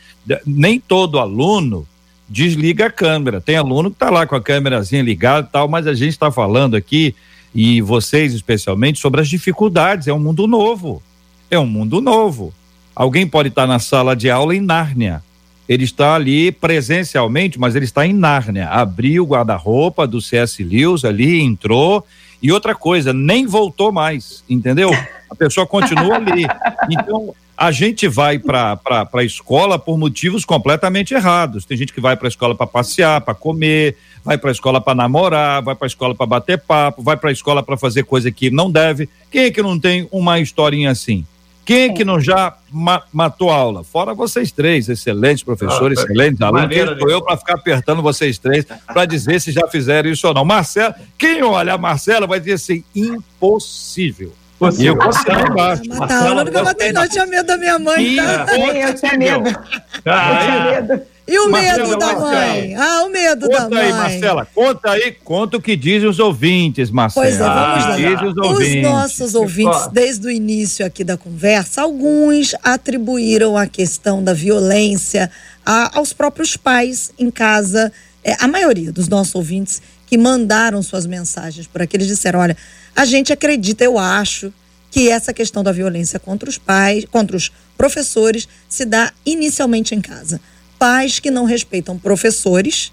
nem 0.46 0.78
todo 0.78 1.18
aluno 1.18 1.84
desliga 2.28 2.86
a 2.86 2.90
câmera. 2.90 3.40
Tem 3.40 3.56
aluno 3.56 3.90
que 3.90 3.96
está 3.96 4.10
lá 4.10 4.28
com 4.28 4.36
a 4.36 4.40
câmerazinha 4.40 5.02
ligada 5.02 5.48
e 5.48 5.50
tal, 5.50 5.66
mas 5.66 5.88
a 5.88 5.92
gente 5.94 6.10
está 6.10 6.30
falando 6.30 6.76
aqui, 6.76 7.16
e 7.52 7.80
vocês 7.80 8.32
especialmente, 8.32 9.00
sobre 9.00 9.20
as 9.20 9.28
dificuldades. 9.28 10.06
É 10.06 10.12
um 10.12 10.20
mundo 10.20 10.46
novo. 10.46 11.02
É 11.50 11.58
um 11.58 11.66
mundo 11.66 12.00
novo. 12.00 12.54
Alguém 12.94 13.26
pode 13.26 13.48
estar 13.48 13.62
tá 13.62 13.66
na 13.66 13.80
sala 13.80 14.14
de 14.14 14.30
aula 14.30 14.54
em 14.54 14.60
Nárnia. 14.60 15.20
Ele 15.68 15.82
está 15.82 16.14
ali 16.14 16.52
presencialmente, 16.52 17.58
mas 17.58 17.74
ele 17.74 17.86
está 17.86 18.06
em 18.06 18.12
Nárnia. 18.12 18.68
Abriu 18.68 19.24
o 19.24 19.26
guarda-roupa 19.26 20.06
do 20.06 20.20
CS 20.20 20.60
Lewis 20.60 21.04
ali, 21.04 21.40
entrou 21.40 22.06
e 22.42 22.50
outra 22.50 22.74
coisa, 22.74 23.12
nem 23.12 23.46
voltou 23.46 23.92
mais, 23.92 24.42
entendeu? 24.50 24.90
A 25.30 25.34
pessoa 25.34 25.66
continua 25.66 26.16
ali. 26.16 26.44
Então, 26.90 27.32
a 27.56 27.70
gente 27.70 28.08
vai 28.08 28.38
para 28.38 28.80
a 29.12 29.22
escola 29.22 29.78
por 29.78 29.96
motivos 29.96 30.44
completamente 30.44 31.14
errados. 31.14 31.64
Tem 31.64 31.76
gente 31.76 31.92
que 31.92 32.00
vai 32.00 32.16
para 32.16 32.26
a 32.26 32.28
escola 32.28 32.54
para 32.54 32.66
passear, 32.66 33.20
para 33.20 33.34
comer, 33.34 33.96
vai 34.24 34.36
para 34.36 34.50
a 34.50 34.52
escola 34.52 34.80
para 34.80 34.94
namorar, 34.94 35.62
vai 35.62 35.76
para 35.76 35.86
a 35.86 35.88
escola 35.88 36.14
para 36.14 36.26
bater 36.26 36.58
papo, 36.58 37.02
vai 37.02 37.16
para 37.16 37.30
a 37.30 37.32
escola 37.32 37.62
para 37.62 37.76
fazer 37.76 38.02
coisa 38.02 38.32
que 38.32 38.50
não 38.50 38.70
deve. 38.70 39.08
Quem 39.30 39.44
é 39.44 39.50
que 39.50 39.62
não 39.62 39.78
tem 39.78 40.08
uma 40.10 40.40
historinha 40.40 40.90
assim? 40.90 41.24
Quem 41.64 41.90
é 41.90 41.92
que 41.92 42.04
não 42.04 42.20
já 42.20 42.54
ma 42.70 43.02
matou 43.12 43.50
aula? 43.50 43.84
Fora 43.84 44.14
vocês 44.14 44.50
três, 44.50 44.88
excelentes 44.88 45.44
professores, 45.44 45.98
ah, 45.98 46.02
excelentes 46.02 46.40
alunos. 46.40 46.68
Quem 46.68 46.98
sou 46.98 47.10
eu 47.10 47.22
para 47.22 47.36
ficar 47.36 47.54
apertando 47.54 48.02
vocês 48.02 48.38
três 48.38 48.64
para 48.64 49.04
dizer 49.04 49.40
se 49.40 49.52
já 49.52 49.68
fizeram 49.68 50.10
isso 50.10 50.26
ou 50.26 50.34
não? 50.34 50.44
Marcelo, 50.44 50.94
quem 51.16 51.42
olha 51.42 51.74
a 51.74 51.78
Marcela 51.78 52.26
vai 52.26 52.40
dizer 52.40 52.54
assim: 52.54 52.84
impossível. 52.94 54.32
Você, 54.58 54.88
eu 54.88 54.94
gostei 54.94 55.34
lá 55.34 55.48
embaixo. 55.48 55.82
Matar 55.88 56.28
aula 56.28 56.44
nunca 56.44 56.62
matei, 56.62 56.92
não. 56.92 57.02
Eu 57.02 57.10
tinha 57.10 57.26
medo 57.26 57.46
da 57.46 57.56
minha 57.56 57.78
mãe. 57.80 58.16
Tá? 58.16 58.46
Eu 58.56 58.94
tinha 58.94 59.18
medo. 59.18 59.58
Ah, 60.04 60.32
eu 60.32 60.38
tinha 60.38 60.82
medo. 60.82 61.02
E 61.26 61.38
o 61.38 61.50
Marcela, 61.50 61.88
medo 61.88 61.98
da 61.98 62.18
mãe? 62.18 62.74
Ah, 62.74 63.04
o 63.04 63.10
medo 63.10 63.46
conta 63.46 63.60
da 63.60 63.68
mãe. 63.68 63.70
Conta 63.70 63.80
aí, 63.80 63.92
Marcela, 63.92 64.48
conta 64.52 64.90
aí, 64.90 65.12
conta 65.12 65.56
o 65.56 65.62
que 65.62 65.76
dizem 65.76 66.08
os 66.08 66.18
ouvintes, 66.18 66.90
Marcela. 66.90 67.26
Pois 67.26 67.36
é, 67.36 67.38
vamos 67.38 67.84
lá. 67.84 68.26
Os, 68.26 68.36
ouvintes. 68.36 68.74
os 68.74 68.82
nossos 68.82 69.34
ouvintes, 69.34 69.86
desde 69.92 70.26
o 70.26 70.30
início 70.30 70.84
aqui 70.84 71.04
da 71.04 71.16
conversa, 71.16 71.82
alguns 71.82 72.54
atribuíram 72.62 73.56
a 73.56 73.66
questão 73.66 74.22
da 74.22 74.32
violência 74.32 75.30
a, 75.64 75.96
aos 75.96 76.12
próprios 76.12 76.56
pais 76.56 77.12
em 77.18 77.30
casa. 77.30 77.92
É, 78.24 78.36
a 78.40 78.48
maioria 78.48 78.90
dos 78.90 79.08
nossos 79.08 79.34
ouvintes 79.34 79.80
que 80.06 80.18
mandaram 80.18 80.82
suas 80.82 81.06
mensagens 81.06 81.66
por 81.66 81.82
aqui, 81.82 81.96
eles 81.96 82.08
disseram, 82.08 82.40
olha, 82.40 82.56
a 82.94 83.04
gente 83.04 83.32
acredita, 83.32 83.84
eu 83.84 83.98
acho, 83.98 84.52
que 84.90 85.08
essa 85.08 85.32
questão 85.32 85.62
da 85.62 85.72
violência 85.72 86.20
contra 86.20 86.50
os 86.50 86.58
pais, 86.58 87.06
contra 87.10 87.36
os 87.36 87.50
professores, 87.78 88.46
se 88.68 88.84
dá 88.84 89.10
inicialmente 89.24 89.94
em 89.94 90.00
casa 90.00 90.38
pais 90.82 91.20
que 91.20 91.30
não 91.30 91.44
respeitam 91.44 91.96
professores 91.96 92.92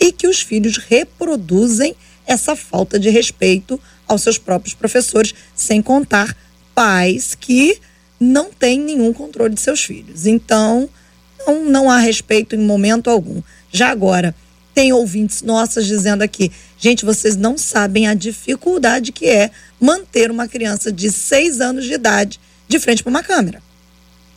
e 0.00 0.10
que 0.10 0.26
os 0.26 0.40
filhos 0.40 0.78
reproduzem 0.78 1.94
essa 2.26 2.56
falta 2.56 2.98
de 2.98 3.08
respeito 3.08 3.80
aos 4.08 4.22
seus 4.22 4.36
próprios 4.36 4.74
professores, 4.74 5.32
sem 5.54 5.80
contar 5.80 6.36
pais 6.74 7.36
que 7.38 7.78
não 8.18 8.50
têm 8.52 8.80
nenhum 8.80 9.12
controle 9.12 9.54
de 9.54 9.60
seus 9.60 9.80
filhos. 9.80 10.26
Então, 10.26 10.90
não, 11.46 11.64
não 11.66 11.88
há 11.88 11.98
respeito 11.98 12.56
em 12.56 12.66
momento 12.66 13.08
algum. 13.08 13.40
Já 13.70 13.90
agora, 13.90 14.34
tem 14.74 14.92
ouvintes 14.92 15.40
nossas 15.40 15.86
dizendo 15.86 16.22
aqui, 16.22 16.50
gente, 16.80 17.04
vocês 17.04 17.36
não 17.36 17.56
sabem 17.56 18.08
a 18.08 18.14
dificuldade 18.14 19.12
que 19.12 19.26
é 19.26 19.52
manter 19.80 20.32
uma 20.32 20.48
criança 20.48 20.90
de 20.90 21.12
seis 21.12 21.60
anos 21.60 21.84
de 21.84 21.92
idade 21.92 22.40
de 22.66 22.80
frente 22.80 23.04
para 23.04 23.10
uma 23.10 23.22
câmera. 23.22 23.62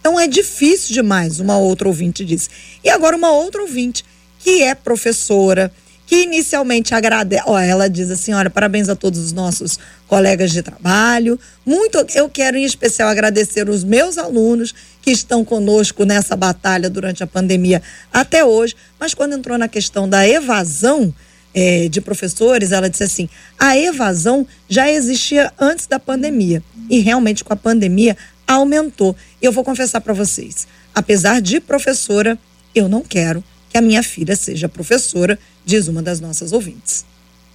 Então 0.04 0.20
é 0.20 0.28
difícil 0.28 0.94
demais, 0.94 1.40
uma 1.40 1.58
outra 1.58 1.88
ouvinte 1.88 2.26
disse. 2.26 2.50
E 2.84 2.90
agora 2.90 3.16
uma 3.16 3.32
outra 3.32 3.62
ouvinte, 3.62 4.04
que 4.38 4.62
é 4.62 4.76
professora, 4.76 5.72
que 6.06 6.24
inicialmente 6.24 6.94
agradece. 6.94 7.42
Ela 7.48 7.90
diz 7.90 8.12
assim: 8.12 8.34
olha, 8.34 8.50
parabéns 8.50 8.90
a 8.90 8.98
todos 8.98 9.18
os 9.18 9.32
nossos 9.32 9.80
colegas 10.06 10.52
de 10.52 10.62
trabalho. 10.62 11.40
Muito, 11.66 12.06
eu 12.14 12.28
quero 12.28 12.58
em 12.58 12.66
especial 12.66 13.08
agradecer 13.08 13.70
os 13.70 13.86
meus 13.86 14.18
alunos 14.18 14.76
que 15.02 15.10
estão 15.10 15.46
conosco 15.46 16.04
nessa 16.04 16.36
batalha 16.36 16.90
durante 16.90 17.24
a 17.24 17.28
pandemia 17.28 17.82
até 18.12 18.44
hoje. 18.44 18.76
Mas 19.00 19.14
quando 19.14 19.36
entrou 19.36 19.58
na 19.58 19.70
questão 19.70 20.10
da 20.10 20.28
evasão 20.28 21.16
é, 21.54 21.88
de 21.88 22.02
professores, 22.02 22.74
ela 22.74 22.90
disse 22.90 23.06
assim: 23.06 23.30
a 23.58 23.78
evasão 23.78 24.46
já 24.68 24.92
existia 24.92 25.50
antes 25.58 25.88
da 25.88 25.98
pandemia. 25.98 26.62
E 26.90 27.00
realmente 27.00 27.46
com 27.46 27.54
a 27.54 27.56
pandemia 27.56 28.18
aumentou. 28.48 29.16
E 29.42 29.46
eu 29.46 29.52
vou 29.52 29.64
confessar 29.64 30.02
para 30.02 30.14
vocês, 30.14 30.68
apesar 30.94 31.42
de 31.42 31.60
professora, 31.60 32.38
eu 32.74 32.88
não 32.90 33.02
quero 33.02 33.44
que 33.70 33.78
a 33.78 33.82
minha 33.82 34.04
filha 34.04 34.36
seja 34.36 34.70
professora, 34.70 35.38
diz 35.66 35.88
uma 35.88 36.02
das 36.02 36.20
nossas 36.20 36.54
ouvintes. 36.54 37.06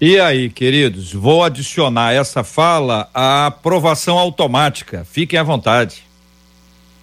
E 0.00 0.18
aí, 0.20 0.48
queridos, 0.48 1.12
vou 1.12 1.42
adicionar 1.42 2.12
essa 2.12 2.44
fala 2.44 3.08
à 3.12 3.46
aprovação 3.46 4.16
automática. 4.18 5.04
Fiquem 5.10 5.38
à 5.38 5.42
vontade. 5.42 6.04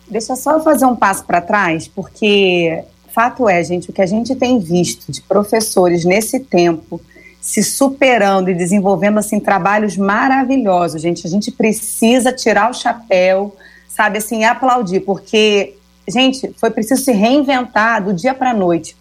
Deixa 0.10 0.36
só 0.36 0.62
fazer 0.64 0.86
um 0.86 0.96
passo 0.96 1.26
para 1.26 1.42
trás, 1.42 1.88
porque 1.88 2.84
fato 3.14 3.50
é, 3.50 3.64
gente, 3.64 3.90
o 3.90 3.94
que 3.94 4.02
a 4.02 4.06
gente 4.06 4.36
tem 4.36 4.60
visto 4.60 5.12
de 5.12 5.22
professores 5.22 6.06
nesse 6.06 6.40
tempo 6.40 7.02
se 7.42 7.62
superando 7.62 8.50
e 8.50 8.56
desenvolvendo 8.56 9.20
assim 9.20 9.40
trabalhos 9.40 9.96
maravilhosos, 9.96 11.02
gente. 11.02 11.28
A 11.28 11.30
gente 11.30 11.52
precisa 11.52 12.34
tirar 12.34 12.72
o 12.72 12.74
chapéu 12.74 13.56
sabe, 13.96 14.18
assim, 14.18 14.43
aplaudir, 14.43 15.00
porque, 15.00 15.78
gente, 16.06 16.54
foi 16.58 16.70
preciso 16.70 17.02
se 17.02 17.14
reinventar 17.14 18.04
do 18.04 18.14
dia 18.14 18.34
para 18.34 18.52
a 18.52 18.54
noite. 18.54 18.96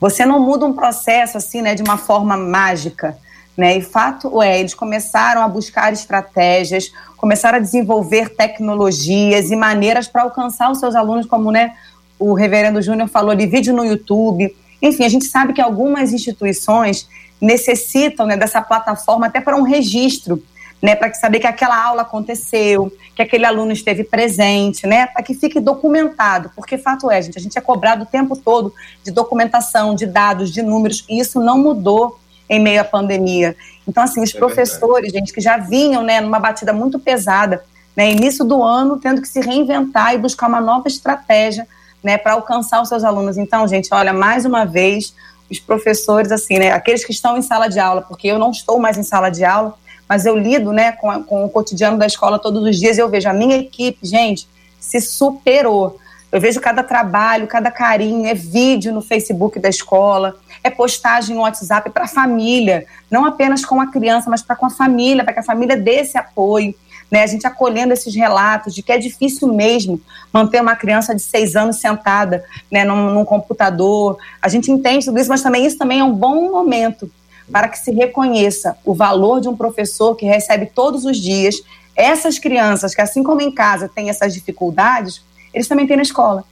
Você 0.00 0.24
não 0.24 0.40
muda 0.40 0.64
um 0.64 0.72
processo 0.72 1.36
assim, 1.36 1.60
né, 1.60 1.74
de 1.74 1.82
uma 1.82 1.98
forma 1.98 2.36
mágica. 2.36 3.18
Né? 3.54 3.76
E 3.76 3.82
fato 3.82 4.40
é, 4.40 4.58
eles 4.58 4.72
começaram 4.72 5.42
a 5.42 5.48
buscar 5.48 5.92
estratégias, 5.92 6.92
começaram 7.16 7.58
a 7.58 7.60
desenvolver 7.60 8.30
tecnologias 8.30 9.50
e 9.50 9.56
maneiras 9.56 10.06
para 10.06 10.22
alcançar 10.22 10.70
os 10.70 10.78
seus 10.78 10.94
alunos, 10.94 11.26
como 11.26 11.50
né, 11.50 11.74
o 12.18 12.32
reverendo 12.32 12.80
Júnior 12.80 13.08
falou 13.08 13.34
de 13.34 13.44
vídeo 13.46 13.74
no 13.74 13.84
YouTube. 13.84 14.56
Enfim, 14.80 15.04
a 15.04 15.08
gente 15.08 15.26
sabe 15.26 15.52
que 15.52 15.60
algumas 15.60 16.12
instituições 16.12 17.06
necessitam 17.40 18.24
né, 18.26 18.36
dessa 18.36 18.62
plataforma 18.62 19.26
até 19.26 19.40
para 19.40 19.56
um 19.56 19.62
registro, 19.62 20.42
né, 20.82 20.94
para 20.94 21.12
saber 21.14 21.40
que 21.40 21.46
aquela 21.46 21.82
aula 21.82 22.02
aconteceu, 22.02 22.92
que 23.14 23.22
aquele 23.22 23.44
aluno 23.44 23.72
esteve 23.72 24.04
presente, 24.04 24.86
né, 24.86 25.06
para 25.06 25.22
que 25.22 25.34
fique 25.34 25.58
documentado, 25.58 26.50
porque 26.54 26.78
fato 26.78 27.10
é, 27.10 27.20
gente, 27.20 27.36
a 27.36 27.40
gente 27.40 27.58
é 27.58 27.60
cobrado 27.60 28.04
o 28.04 28.06
tempo 28.06 28.36
todo 28.36 28.72
de 29.02 29.10
documentação, 29.10 29.94
de 29.94 30.06
dados, 30.06 30.52
de 30.52 30.62
números, 30.62 31.04
e 31.08 31.18
isso 31.18 31.40
não 31.40 31.58
mudou 31.58 32.18
em 32.48 32.60
meio 32.60 32.80
à 32.80 32.84
pandemia. 32.84 33.56
Então, 33.86 34.02
assim, 34.02 34.22
os 34.22 34.34
é 34.34 34.38
professores, 34.38 35.12
verdade. 35.12 35.18
gente, 35.18 35.32
que 35.32 35.40
já 35.40 35.56
vinham, 35.56 36.02
né, 36.02 36.20
numa 36.20 36.38
batida 36.38 36.72
muito 36.72 36.98
pesada, 36.98 37.64
né, 37.96 38.12
início 38.12 38.44
do 38.44 38.62
ano, 38.62 38.98
tendo 38.98 39.20
que 39.20 39.28
se 39.28 39.40
reinventar 39.40 40.14
e 40.14 40.18
buscar 40.18 40.48
uma 40.48 40.60
nova 40.60 40.86
estratégia, 40.86 41.66
né, 42.02 42.16
para 42.16 42.34
alcançar 42.34 42.80
os 42.80 42.88
seus 42.88 43.02
alunos. 43.02 43.36
Então, 43.36 43.66
gente, 43.66 43.88
olha, 43.92 44.12
mais 44.12 44.44
uma 44.44 44.64
vez, 44.64 45.12
os 45.50 45.58
professores, 45.58 46.30
assim, 46.30 46.58
né, 46.58 46.70
aqueles 46.70 47.04
que 47.04 47.10
estão 47.10 47.36
em 47.36 47.42
sala 47.42 47.68
de 47.68 47.80
aula, 47.80 48.02
porque 48.02 48.28
eu 48.28 48.38
não 48.38 48.52
estou 48.52 48.78
mais 48.78 48.96
em 48.96 49.02
sala 49.02 49.30
de 49.30 49.44
aula, 49.44 49.74
mas 50.08 50.24
eu 50.24 50.36
lido, 50.36 50.72
né, 50.72 50.92
com, 50.92 51.10
a, 51.10 51.22
com 51.22 51.44
o 51.44 51.50
cotidiano 51.50 51.98
da 51.98 52.06
escola 52.06 52.38
todos 52.38 52.62
os 52.62 52.78
dias 52.78 52.96
e 52.96 53.00
eu 53.00 53.10
vejo 53.10 53.28
a 53.28 53.32
minha 53.32 53.56
equipe, 53.56 53.98
gente, 54.06 54.48
se 54.80 55.00
superou. 55.00 55.98
Eu 56.32 56.40
vejo 56.40 56.60
cada 56.60 56.82
trabalho, 56.82 57.46
cada 57.46 57.70
carinho, 57.70 58.26
é 58.26 58.34
vídeo 58.34 58.92
no 58.92 59.00
Facebook 59.00 59.58
da 59.58 59.68
escola, 59.68 60.36
é 60.62 60.70
postagem 60.70 61.34
no 61.34 61.42
WhatsApp 61.42 61.90
para 61.90 62.04
a 62.04 62.08
família, 62.08 62.86
não 63.10 63.24
apenas 63.24 63.64
com 63.64 63.80
a 63.80 63.86
criança, 63.86 64.28
mas 64.30 64.42
para 64.42 64.56
com 64.56 64.66
a 64.66 64.70
família, 64.70 65.24
para 65.24 65.32
que 65.32 65.40
a 65.40 65.44
família 65.44 65.76
dê 65.76 65.96
esse 66.00 66.16
apoio. 66.16 66.74
Né, 67.10 67.22
a 67.22 67.26
gente 67.26 67.46
acolhendo 67.46 67.94
esses 67.94 68.14
relatos 68.14 68.74
de 68.74 68.82
que 68.82 68.92
é 68.92 68.98
difícil 68.98 69.48
mesmo 69.48 69.98
manter 70.30 70.60
uma 70.60 70.76
criança 70.76 71.14
de 71.14 71.22
seis 71.22 71.56
anos 71.56 71.76
sentada 71.76 72.44
né, 72.70 72.84
num, 72.84 73.14
num 73.14 73.24
computador. 73.24 74.18
A 74.42 74.48
gente 74.50 74.70
entende 74.70 75.06
tudo 75.06 75.18
isso, 75.18 75.30
mas 75.30 75.40
também 75.40 75.64
isso 75.64 75.78
também 75.78 76.00
é 76.00 76.04
um 76.04 76.12
bom 76.12 76.50
momento 76.50 77.10
para 77.50 77.68
que 77.68 77.78
se 77.78 77.90
reconheça 77.90 78.76
o 78.84 78.94
valor 78.94 79.40
de 79.40 79.48
um 79.48 79.56
professor 79.56 80.14
que 80.14 80.26
recebe 80.26 80.66
todos 80.66 81.04
os 81.04 81.16
dias 81.16 81.62
essas 81.96 82.38
crianças 82.38 82.94
que, 82.94 83.00
assim 83.00 83.24
como 83.24 83.40
em 83.40 83.50
casa, 83.50 83.90
têm 83.92 84.08
essas 84.08 84.32
dificuldades, 84.32 85.20
eles 85.52 85.66
também 85.66 85.84
têm 85.84 85.96
na 85.96 86.02
escola. 86.02 86.44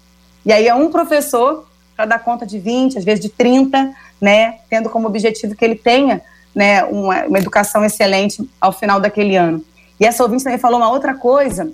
E 0.45 0.53
aí 0.53 0.67
é 0.67 0.75
um 0.75 0.91
professor 0.91 1.67
para 1.95 2.05
dar 2.05 2.19
conta 2.19 2.45
de 2.45 2.59
20, 2.59 2.99
às 2.99 3.05
vezes 3.05 3.21
de 3.21 3.29
30, 3.29 3.95
né, 4.21 4.59
tendo 4.69 4.91
como 4.91 5.07
objetivo 5.07 5.55
que 5.55 5.65
ele 5.65 5.77
tenha 5.77 6.21
né, 6.55 6.83
uma, 6.85 7.27
uma 7.27 7.39
educação 7.39 7.85
excelente 7.85 8.49
ao 8.61 8.73
final 8.73 8.99
daquele 8.99 9.37
ano. 9.37 9.65
E 10.01 10.05
essa 10.05 10.23
ouvinte 10.23 10.43
também 10.43 10.59
falou 10.59 10.79
uma 10.79 10.91
outra 10.91 11.15
coisa 11.15 11.71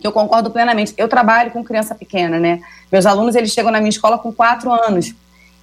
que 0.00 0.06
eu 0.06 0.12
concordo 0.12 0.50
plenamente. 0.50 0.94
Eu 0.96 1.08
trabalho 1.08 1.50
com 1.50 1.62
criança 1.62 1.94
pequena, 1.94 2.38
né? 2.38 2.60
Meus 2.90 3.06
alunos, 3.06 3.34
eles 3.34 3.52
chegam 3.52 3.70
na 3.70 3.78
minha 3.78 3.90
escola 3.90 4.18
com 4.18 4.32
quatro 4.32 4.72
anos. 4.72 5.14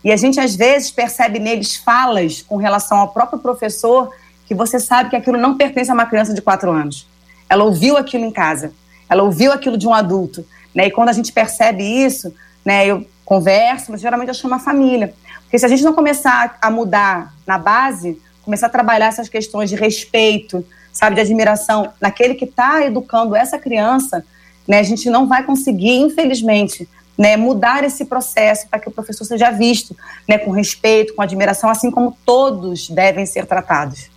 E 0.03 0.11
a 0.11 0.17
gente, 0.17 0.39
às 0.39 0.55
vezes, 0.55 0.89
percebe 0.91 1.39
neles 1.39 1.75
falas 1.75 2.41
com 2.41 2.55
relação 2.55 2.97
ao 2.97 3.09
próprio 3.09 3.39
professor 3.39 4.11
que 4.45 4.55
você 4.55 4.79
sabe 4.79 5.09
que 5.09 5.15
aquilo 5.15 5.37
não 5.37 5.55
pertence 5.55 5.91
a 5.91 5.93
uma 5.93 6.05
criança 6.05 6.33
de 6.33 6.41
quatro 6.41 6.71
anos. 6.71 7.07
Ela 7.47 7.63
ouviu 7.63 7.97
aquilo 7.97 8.25
em 8.25 8.31
casa. 8.31 8.73
Ela 9.09 9.23
ouviu 9.23 9.51
aquilo 9.51 9.77
de 9.77 9.87
um 9.87 9.93
adulto. 9.93 10.45
Né? 10.73 10.87
E 10.87 10.91
quando 10.91 11.09
a 11.09 11.13
gente 11.13 11.31
percebe 11.31 11.83
isso, 11.83 12.33
né, 12.65 12.85
eu 12.85 13.05
converso, 13.23 13.91
mas 13.91 14.01
geralmente 14.01 14.29
eu 14.29 14.33
chamo 14.33 14.55
a 14.55 14.59
família. 14.59 15.13
Porque 15.43 15.59
se 15.59 15.65
a 15.65 15.69
gente 15.69 15.83
não 15.83 15.93
começar 15.93 16.57
a 16.61 16.71
mudar 16.71 17.33
na 17.45 17.57
base, 17.57 18.21
começar 18.43 18.67
a 18.67 18.69
trabalhar 18.69 19.07
essas 19.07 19.29
questões 19.29 19.69
de 19.69 19.75
respeito, 19.75 20.65
sabe, 20.91 21.15
de 21.15 21.21
admiração 21.21 21.91
naquele 21.99 22.35
que 22.35 22.45
está 22.45 22.85
educando 22.85 23.35
essa 23.35 23.57
criança, 23.57 24.25
né, 24.67 24.79
a 24.79 24.83
gente 24.83 25.09
não 25.09 25.27
vai 25.27 25.43
conseguir, 25.43 25.97
infelizmente, 25.97 26.87
né, 27.17 27.37
mudar 27.37 27.83
esse 27.83 28.05
processo 28.05 28.67
para 28.67 28.79
que 28.79 28.87
o 28.87 28.91
professor 28.91 29.25
seja 29.25 29.51
visto 29.51 29.95
né, 30.27 30.37
com 30.37 30.51
respeito, 30.51 31.13
com 31.13 31.21
admiração, 31.21 31.69
assim 31.69 31.91
como 31.91 32.17
todos 32.25 32.89
devem 32.89 33.25
ser 33.25 33.45
tratados. 33.45 34.09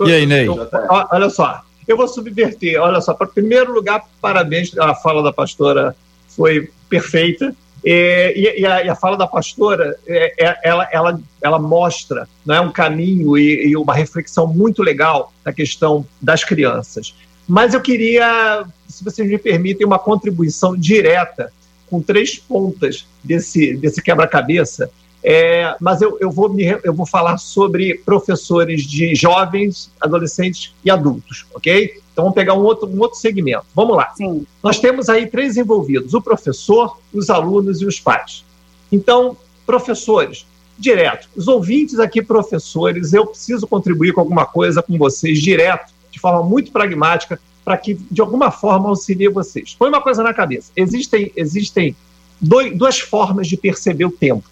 E 0.00 0.12
aí, 0.12 0.26
Ney? 0.26 0.48
Olha 0.48 1.30
só, 1.30 1.62
eu 1.86 1.96
vou 1.96 2.08
subverter. 2.08 2.80
Olha 2.80 3.00
só, 3.00 3.14
para 3.14 3.26
primeiro 3.26 3.72
lugar, 3.72 4.04
parabéns, 4.20 4.76
a 4.78 4.94
fala 4.94 5.22
da 5.22 5.32
pastora 5.32 5.94
foi 6.28 6.70
perfeita. 6.88 7.54
É, 7.84 8.32
e, 8.38 8.60
e, 8.60 8.66
a, 8.66 8.84
e, 8.84 8.88
a, 8.88 8.94
fala 8.94 9.16
da 9.16 9.26
pastora, 9.26 9.98
é, 10.06 10.46
é, 10.46 10.58
ela, 10.62 10.88
ela, 10.92 11.20
ela 11.40 11.58
mostra 11.58 12.28
né, 12.46 12.60
um 12.60 12.70
caminho 12.70 13.36
e, 13.36 13.70
e, 13.70 13.76
uma 13.76 13.92
reflexão 13.92 14.46
muito 14.46 14.82
legal 14.84 15.32
na 15.44 15.52
questão 15.52 16.06
das 16.20 16.44
crianças. 16.44 17.12
Mas 17.46 17.74
eu 17.74 17.80
queria, 17.80 18.64
se 18.88 19.02
vocês 19.02 19.28
me 19.28 19.36
permitem, 19.36 19.84
uma 19.84 19.98
contribuição 19.98 20.76
direta 20.76 21.52
com 21.92 22.00
três 22.00 22.38
pontas 22.38 23.06
desse, 23.22 23.76
desse 23.76 24.00
quebra-cabeça. 24.00 24.90
É, 25.22 25.76
mas 25.78 26.00
eu, 26.00 26.16
eu, 26.18 26.30
vou 26.30 26.48
me, 26.48 26.64
eu 26.82 26.94
vou 26.94 27.04
falar 27.04 27.36
sobre 27.36 27.98
professores 27.98 28.84
de 28.84 29.14
jovens, 29.14 29.90
adolescentes 30.00 30.74
e 30.82 30.90
adultos, 30.90 31.44
ok? 31.54 32.00
Então 32.10 32.24
vamos 32.24 32.34
pegar 32.34 32.54
um 32.54 32.62
outro, 32.62 32.88
um 32.88 32.98
outro 32.98 33.18
segmento. 33.18 33.66
Vamos 33.74 33.94
lá. 33.94 34.10
Sim. 34.16 34.46
Nós 34.62 34.80
temos 34.80 35.10
aí 35.10 35.26
três 35.26 35.58
envolvidos: 35.58 36.14
o 36.14 36.22
professor, 36.22 36.98
os 37.12 37.28
alunos 37.28 37.82
e 37.82 37.86
os 37.86 38.00
pais. 38.00 38.42
Então, 38.90 39.36
professores, 39.66 40.46
direto. 40.78 41.28
Os 41.36 41.46
ouvintes 41.46 42.00
aqui, 42.00 42.22
professores, 42.22 43.12
eu 43.12 43.26
preciso 43.26 43.66
contribuir 43.66 44.14
com 44.14 44.20
alguma 44.22 44.46
coisa 44.46 44.82
com 44.82 44.96
vocês 44.96 45.40
direto, 45.40 45.92
de 46.10 46.18
forma 46.18 46.42
muito 46.42 46.72
pragmática, 46.72 47.38
para 47.64 47.76
que 47.76 47.94
de 47.94 48.20
alguma 48.20 48.50
forma 48.50 48.88
auxilie 48.88 49.28
vocês. 49.28 49.74
Põe 49.78 49.88
uma 49.88 50.00
coisa 50.00 50.22
na 50.22 50.34
cabeça: 50.34 50.72
existem, 50.76 51.32
existem 51.36 51.96
dois, 52.40 52.76
duas 52.76 52.98
formas 52.98 53.46
de 53.46 53.56
perceber 53.56 54.04
o 54.04 54.10
tempo. 54.10 54.44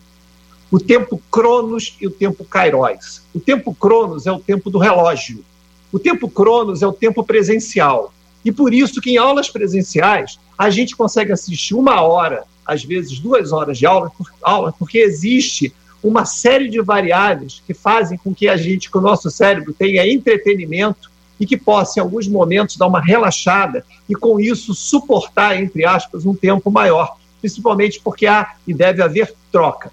O 0.70 0.78
tempo 0.78 1.20
Cronos 1.30 1.96
e 2.00 2.06
o 2.06 2.10
tempo 2.10 2.44
Kairos. 2.44 3.22
O 3.34 3.40
tempo 3.40 3.74
Cronos 3.74 4.26
é 4.26 4.32
o 4.32 4.38
tempo 4.38 4.70
do 4.70 4.78
relógio 4.78 5.44
o 5.92 5.98
tempo 5.98 6.28
Cronos 6.28 6.82
é 6.82 6.86
o 6.86 6.92
tempo 6.92 7.24
presencial. 7.24 8.12
E 8.44 8.52
por 8.52 8.72
isso 8.72 9.00
que 9.00 9.10
em 9.10 9.16
aulas 9.16 9.48
presenciais 9.48 10.38
a 10.56 10.70
gente 10.70 10.96
consegue 10.96 11.32
assistir 11.32 11.74
uma 11.74 12.00
hora, 12.00 12.44
às 12.64 12.84
vezes 12.84 13.18
duas 13.18 13.52
horas 13.52 13.76
de 13.76 13.86
aula, 13.86 14.10
por 14.16 14.30
aula 14.42 14.72
porque 14.78 14.98
existe 14.98 15.74
uma 16.02 16.24
série 16.24 16.68
de 16.68 16.80
variáveis 16.80 17.62
que 17.66 17.74
fazem 17.74 18.16
com 18.16 18.34
que 18.34 18.48
a 18.48 18.56
gente, 18.56 18.90
que 18.90 18.96
o 18.96 19.02
nosso 19.02 19.30
cérebro 19.30 19.74
tenha 19.74 20.06
entretenimento 20.06 21.09
e 21.40 21.46
que 21.46 21.56
possa, 21.56 21.98
em 21.98 22.02
alguns 22.02 22.28
momentos, 22.28 22.76
dar 22.76 22.86
uma 22.86 23.00
relaxada 23.00 23.84
e, 24.06 24.14
com 24.14 24.38
isso, 24.38 24.74
suportar, 24.74 25.60
entre 25.60 25.86
aspas, 25.86 26.26
um 26.26 26.34
tempo 26.34 26.70
maior, 26.70 27.16
principalmente 27.40 27.98
porque 28.04 28.26
há 28.26 28.54
e 28.68 28.74
deve 28.74 29.02
haver 29.02 29.34
troca. 29.50 29.90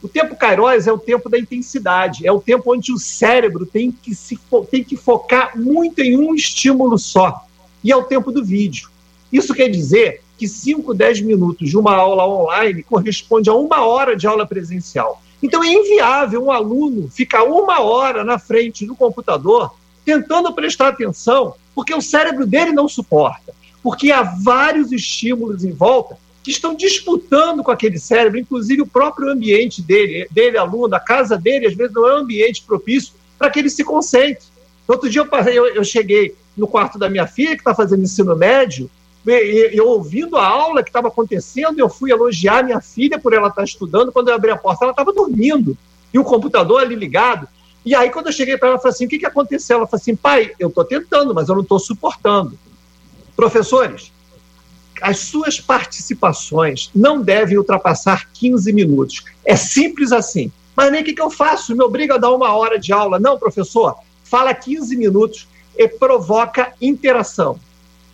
O 0.00 0.08
tempo 0.08 0.36
Kairos 0.36 0.86
é 0.86 0.92
o 0.92 0.98
tempo 0.98 1.28
da 1.28 1.38
intensidade, 1.38 2.26
é 2.26 2.30
o 2.30 2.40
tempo 2.40 2.72
onde 2.72 2.92
o 2.92 2.98
cérebro 2.98 3.66
tem 3.66 3.90
que, 3.90 4.14
se, 4.14 4.38
tem 4.70 4.84
que 4.84 4.96
focar 4.96 5.58
muito 5.58 6.00
em 6.00 6.16
um 6.16 6.34
estímulo 6.34 6.98
só. 6.98 7.44
E 7.82 7.90
é 7.90 7.96
o 7.96 8.04
tempo 8.04 8.30
do 8.30 8.44
vídeo. 8.44 8.88
Isso 9.32 9.52
quer 9.52 9.68
dizer 9.68 10.22
que 10.38 10.46
5, 10.46 10.94
10 10.94 11.22
minutos 11.22 11.68
de 11.68 11.76
uma 11.76 11.94
aula 11.94 12.26
online 12.26 12.82
corresponde 12.82 13.48
a 13.48 13.54
uma 13.54 13.84
hora 13.84 14.14
de 14.14 14.26
aula 14.26 14.46
presencial. 14.46 15.20
Então 15.42 15.64
é 15.64 15.72
inviável 15.72 16.44
um 16.44 16.52
aluno 16.52 17.08
ficar 17.08 17.44
uma 17.44 17.80
hora 17.80 18.22
na 18.24 18.38
frente 18.38 18.86
do 18.86 18.94
computador 18.94 19.74
tentando 20.04 20.52
prestar 20.52 20.88
atenção, 20.88 21.54
porque 21.74 21.94
o 21.94 22.00
cérebro 22.00 22.46
dele 22.46 22.72
não 22.72 22.88
suporta, 22.88 23.52
porque 23.82 24.12
há 24.12 24.22
vários 24.22 24.92
estímulos 24.92 25.64
em 25.64 25.72
volta 25.72 26.16
que 26.42 26.50
estão 26.50 26.74
disputando 26.74 27.62
com 27.62 27.70
aquele 27.70 27.98
cérebro, 27.98 28.38
inclusive 28.38 28.82
o 28.82 28.86
próprio 28.86 29.30
ambiente 29.30 29.80
dele, 29.80 30.28
dele 30.30 30.58
aluno, 30.58 30.94
a 30.94 31.00
casa 31.00 31.38
dele, 31.38 31.66
às 31.66 31.74
vezes 31.74 31.94
não 31.94 32.06
é 32.06 32.14
um 32.14 32.18
ambiente 32.18 32.62
propício 32.62 33.14
para 33.38 33.48
que 33.48 33.58
ele 33.58 33.70
se 33.70 33.82
concentre. 33.82 34.44
Outro 34.86 35.08
dia 35.08 35.22
eu, 35.22 35.52
eu, 35.52 35.66
eu 35.76 35.84
cheguei 35.84 36.34
no 36.54 36.68
quarto 36.68 36.98
da 36.98 37.08
minha 37.08 37.26
filha, 37.26 37.54
que 37.54 37.62
está 37.62 37.74
fazendo 37.74 38.02
ensino 38.02 38.36
médio, 38.36 38.90
e, 39.26 39.70
eu 39.72 39.88
ouvindo 39.88 40.36
a 40.36 40.46
aula 40.46 40.82
que 40.82 40.90
estava 40.90 41.08
acontecendo, 41.08 41.78
eu 41.78 41.88
fui 41.88 42.10
elogiar 42.10 42.62
minha 42.62 42.80
filha 42.80 43.18
por 43.18 43.32
ela 43.32 43.48
estar 43.48 43.62
tá 43.62 43.64
estudando. 43.64 44.12
Quando 44.12 44.28
eu 44.28 44.34
abri 44.34 44.50
a 44.50 44.56
porta, 44.56 44.84
ela 44.84 44.92
estava 44.92 45.12
dormindo 45.12 45.76
e 46.12 46.18
o 46.18 46.24
computador 46.24 46.82
ali 46.82 46.94
ligado. 46.94 47.48
E 47.84 47.94
aí, 47.94 48.10
quando 48.10 48.26
eu 48.26 48.32
cheguei 48.32 48.56
para 48.56 48.68
ela, 48.68 48.76
eu 48.76 48.80
falei 48.80 48.94
assim: 48.94 49.06
o 49.06 49.08
que, 49.08 49.18
que 49.18 49.26
aconteceu? 49.26 49.78
Ela 49.78 49.86
falou 49.86 50.00
assim: 50.00 50.16
pai, 50.16 50.52
eu 50.58 50.68
estou 50.68 50.84
tentando, 50.84 51.34
mas 51.34 51.48
eu 51.48 51.54
não 51.54 51.62
estou 51.62 51.78
suportando. 51.78 52.58
Professores, 53.36 54.12
as 55.02 55.18
suas 55.18 55.60
participações 55.60 56.90
não 56.94 57.20
devem 57.20 57.58
ultrapassar 57.58 58.28
15 58.32 58.72
minutos. 58.72 59.24
É 59.44 59.56
simples 59.56 60.12
assim. 60.12 60.50
Mas 60.74 60.90
nem 60.90 61.02
o 61.02 61.04
que, 61.04 61.12
que 61.12 61.22
eu 61.22 61.30
faço? 61.30 61.76
Me 61.76 61.84
obriga 61.84 62.14
a 62.14 62.18
dar 62.18 62.32
uma 62.32 62.54
hora 62.54 62.78
de 62.78 62.92
aula. 62.92 63.18
Não, 63.18 63.38
professor, 63.38 63.96
fala 64.24 64.54
15 64.54 64.96
minutos 64.96 65.46
e 65.76 65.86
provoca 65.88 66.72
interação. 66.80 67.58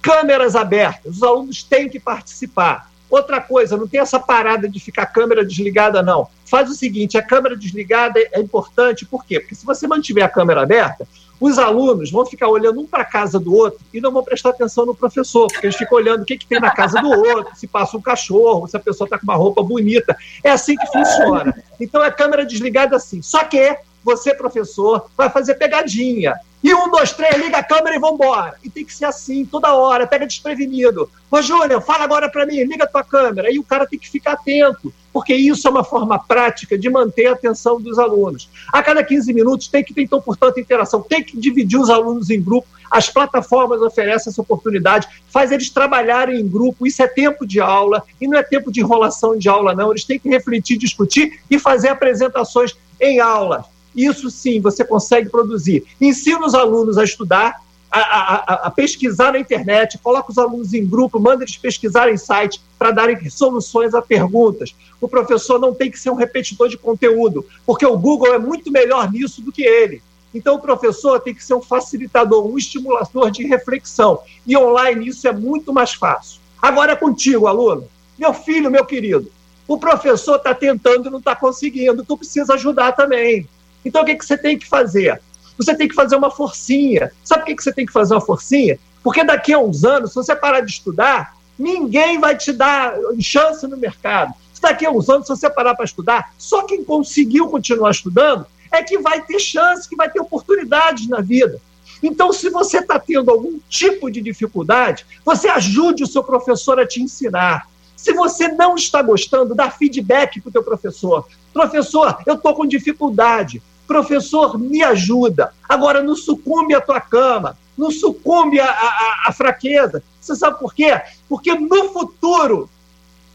Câmeras 0.02 0.56
abertas, 0.56 1.16
os 1.16 1.22
alunos 1.22 1.62
têm 1.62 1.88
que 1.88 2.00
participar. 2.00 2.89
Outra 3.10 3.40
coisa, 3.40 3.76
não 3.76 3.88
tem 3.88 4.00
essa 4.00 4.20
parada 4.20 4.68
de 4.68 4.78
ficar 4.78 5.02
a 5.02 5.06
câmera 5.06 5.44
desligada, 5.44 6.00
não. 6.02 6.28
Faz 6.46 6.70
o 6.70 6.74
seguinte: 6.74 7.18
a 7.18 7.22
câmera 7.22 7.56
desligada 7.56 8.20
é 8.20 8.40
importante, 8.40 9.04
por 9.04 9.24
quê? 9.24 9.40
Porque 9.40 9.54
se 9.54 9.66
você 9.66 9.88
mantiver 9.88 10.24
a 10.24 10.28
câmera 10.28 10.62
aberta, 10.62 11.06
os 11.40 11.58
alunos 11.58 12.10
vão 12.10 12.26
ficar 12.26 12.48
olhando 12.48 12.80
um 12.80 12.86
para 12.86 13.02
a 13.02 13.04
casa 13.04 13.40
do 13.40 13.54
outro 13.54 13.80
e 13.92 14.00
não 14.00 14.12
vão 14.12 14.22
prestar 14.22 14.50
atenção 14.50 14.84
no 14.84 14.94
professor, 14.94 15.48
porque 15.48 15.66
eles 15.66 15.76
ficam 15.76 15.96
olhando 15.96 16.22
o 16.22 16.24
que, 16.24 16.36
que 16.36 16.46
tem 16.46 16.60
na 16.60 16.70
casa 16.70 17.00
do 17.00 17.08
outro, 17.08 17.56
se 17.56 17.66
passa 17.66 17.96
um 17.96 18.00
cachorro, 18.00 18.68
se 18.68 18.76
a 18.76 18.80
pessoa 18.80 19.06
está 19.06 19.18
com 19.18 19.24
uma 19.24 19.36
roupa 19.36 19.62
bonita. 19.62 20.16
É 20.44 20.50
assim 20.50 20.76
que 20.76 20.86
funciona. 20.86 21.54
Então 21.80 22.02
a 22.02 22.10
câmera 22.10 22.44
desligada 22.44 22.94
é 22.94 22.98
assim. 22.98 23.22
Só 23.22 23.42
que 23.44 23.76
você, 24.04 24.34
professor, 24.34 25.10
vai 25.16 25.30
fazer 25.30 25.54
pegadinha. 25.54 26.34
E 26.62 26.74
um, 26.74 26.90
dois, 26.90 27.12
três, 27.12 27.36
liga 27.36 27.58
a 27.58 27.64
câmera 27.64 27.96
e 27.96 27.98
vambora. 27.98 28.54
E 28.62 28.68
tem 28.68 28.84
que 28.84 28.94
ser 28.94 29.06
assim, 29.06 29.46
toda 29.46 29.74
hora, 29.74 30.06
pega 30.06 30.26
desprevenido. 30.26 31.10
Ô, 31.30 31.40
Júnior, 31.40 31.80
fala 31.80 32.04
agora 32.04 32.28
para 32.28 32.44
mim, 32.44 32.62
liga 32.64 32.84
a 32.84 32.86
tua 32.86 33.02
câmera. 33.02 33.50
E 33.50 33.58
o 33.58 33.64
cara 33.64 33.86
tem 33.86 33.98
que 33.98 34.10
ficar 34.10 34.32
atento, 34.32 34.92
porque 35.10 35.34
isso 35.34 35.66
é 35.66 35.70
uma 35.70 35.82
forma 35.82 36.18
prática 36.18 36.76
de 36.76 36.90
manter 36.90 37.28
a 37.28 37.32
atenção 37.32 37.80
dos 37.80 37.98
alunos. 37.98 38.50
A 38.70 38.82
cada 38.82 39.02
15 39.02 39.32
minutos 39.32 39.68
tem 39.68 39.82
que 39.82 39.94
ter, 39.94 40.02
então, 40.02 40.20
portanto, 40.20 40.60
interação, 40.60 41.00
tem 41.00 41.24
que 41.24 41.38
dividir 41.38 41.80
os 41.80 41.88
alunos 41.88 42.28
em 42.28 42.42
grupo. 42.42 42.68
As 42.90 43.08
plataformas 43.08 43.80
oferecem 43.80 44.30
essa 44.30 44.42
oportunidade, 44.42 45.08
faz 45.28 45.52
eles 45.52 45.70
trabalharem 45.70 46.40
em 46.40 46.46
grupo. 46.46 46.86
Isso 46.86 47.02
é 47.02 47.06
tempo 47.06 47.46
de 47.46 47.58
aula, 47.58 48.02
e 48.20 48.28
não 48.28 48.36
é 48.36 48.42
tempo 48.42 48.70
de 48.70 48.80
enrolação 48.80 49.38
de 49.38 49.48
aula, 49.48 49.74
não. 49.74 49.90
Eles 49.92 50.04
têm 50.04 50.18
que 50.18 50.28
refletir, 50.28 50.76
discutir 50.76 51.40
e 51.48 51.58
fazer 51.58 51.88
apresentações 51.88 52.76
em 53.00 53.18
aula. 53.18 53.64
Isso 53.94 54.30
sim 54.30 54.60
você 54.60 54.84
consegue 54.84 55.28
produzir. 55.28 55.84
Ensina 56.00 56.44
os 56.44 56.54
alunos 56.54 56.98
a 56.98 57.04
estudar, 57.04 57.60
a, 57.90 58.00
a, 58.00 58.54
a, 58.66 58.70
pesquisar 58.70 59.32
na 59.32 59.38
internet, 59.38 59.98
coloca 59.98 60.30
os 60.30 60.38
alunos 60.38 60.72
em 60.72 60.86
grupo, 60.86 61.18
manda 61.18 61.42
eles 61.42 61.56
pesquisarem 61.56 62.16
sites 62.16 62.60
para 62.78 62.92
darem 62.92 63.28
soluções 63.28 63.94
a 63.94 64.00
perguntas. 64.00 64.74
O 65.00 65.08
professor 65.08 65.58
não 65.58 65.74
tem 65.74 65.90
que 65.90 65.98
ser 65.98 66.10
um 66.10 66.14
repetidor 66.14 66.68
de 66.68 66.78
conteúdo, 66.78 67.44
porque 67.66 67.84
o 67.84 67.98
Google 67.98 68.32
é 68.32 68.38
muito 68.38 68.70
melhor 68.70 69.10
nisso 69.10 69.42
do 69.42 69.50
que 69.50 69.62
ele. 69.62 70.00
Então, 70.32 70.54
o 70.54 70.60
professor 70.60 71.18
tem 71.18 71.34
que 71.34 71.44
ser 71.44 71.54
um 71.54 71.60
facilitador, 71.60 72.46
um 72.46 72.56
estimulador 72.56 73.30
de 73.32 73.44
reflexão. 73.44 74.20
E 74.46 74.56
online 74.56 75.08
isso 75.08 75.26
é 75.26 75.32
muito 75.32 75.72
mais 75.72 75.92
fácil. 75.92 76.40
Agora 76.62 76.92
é 76.92 76.96
contigo, 76.96 77.48
aluno. 77.48 77.88
Meu 78.16 78.32
filho, 78.32 78.70
meu 78.70 78.84
querido, 78.84 79.32
o 79.66 79.78
professor 79.78 80.36
está 80.36 80.54
tentando 80.54 81.08
e 81.08 81.10
não 81.10 81.18
está 81.18 81.34
conseguindo. 81.34 82.04
Tu 82.04 82.16
precisa 82.16 82.54
ajudar 82.54 82.92
também. 82.92 83.48
Então, 83.84 84.02
o 84.02 84.04
que, 84.04 84.14
que 84.14 84.24
você 84.24 84.36
tem 84.36 84.58
que 84.58 84.66
fazer? 84.66 85.20
Você 85.56 85.74
tem 85.74 85.88
que 85.88 85.94
fazer 85.94 86.16
uma 86.16 86.30
forcinha. 86.30 87.12
Sabe 87.24 87.42
por 87.42 87.46
que, 87.46 87.56
que 87.56 87.62
você 87.62 87.72
tem 87.72 87.86
que 87.86 87.92
fazer 87.92 88.14
uma 88.14 88.20
forcinha? 88.20 88.78
Porque 89.02 89.24
daqui 89.24 89.52
a 89.52 89.58
uns 89.58 89.84
anos, 89.84 90.10
se 90.10 90.16
você 90.16 90.34
parar 90.34 90.60
de 90.60 90.70
estudar, 90.70 91.36
ninguém 91.58 92.18
vai 92.18 92.36
te 92.36 92.52
dar 92.52 92.94
chance 93.20 93.66
no 93.66 93.76
mercado. 93.76 94.32
Daqui 94.60 94.84
a 94.84 94.90
uns 94.90 95.08
anos, 95.08 95.26
se 95.26 95.34
você 95.34 95.48
parar 95.48 95.74
para 95.74 95.86
estudar, 95.86 96.34
só 96.36 96.64
quem 96.64 96.84
conseguiu 96.84 97.48
continuar 97.48 97.90
estudando 97.90 98.46
é 98.70 98.82
que 98.82 98.98
vai 98.98 99.22
ter 99.22 99.38
chance, 99.38 99.88
que 99.88 99.96
vai 99.96 100.10
ter 100.10 100.20
oportunidades 100.20 101.08
na 101.08 101.20
vida. 101.20 101.60
Então, 102.02 102.32
se 102.32 102.48
você 102.50 102.78
está 102.78 102.98
tendo 102.98 103.30
algum 103.30 103.58
tipo 103.68 104.10
de 104.10 104.20
dificuldade, 104.20 105.04
você 105.24 105.48
ajude 105.48 106.02
o 106.02 106.06
seu 106.06 106.22
professor 106.22 106.78
a 106.78 106.86
te 106.86 107.02
ensinar. 107.02 107.68
Se 107.96 108.12
você 108.14 108.48
não 108.48 108.74
está 108.74 109.02
gostando, 109.02 109.54
dá 109.54 109.70
feedback 109.70 110.40
para 110.40 110.48
o 110.48 110.52
teu 110.52 110.62
professor. 110.62 111.26
Professor, 111.52 112.18
eu 112.26 112.34
estou 112.34 112.54
com 112.54 112.64
dificuldade. 112.64 113.62
Professor, 113.90 114.56
me 114.56 114.84
ajuda. 114.84 115.52
Agora, 115.68 116.00
não 116.00 116.14
sucumbe 116.14 116.72
à 116.76 116.80
tua 116.80 117.00
cama, 117.00 117.58
não 117.76 117.90
sucumbe 117.90 118.60
à, 118.60 118.70
à, 118.70 119.24
à 119.26 119.32
fraqueza. 119.32 120.00
Você 120.20 120.36
sabe 120.36 120.60
por 120.60 120.72
quê? 120.72 121.02
Porque 121.28 121.52
no 121.54 121.92
futuro 121.92 122.70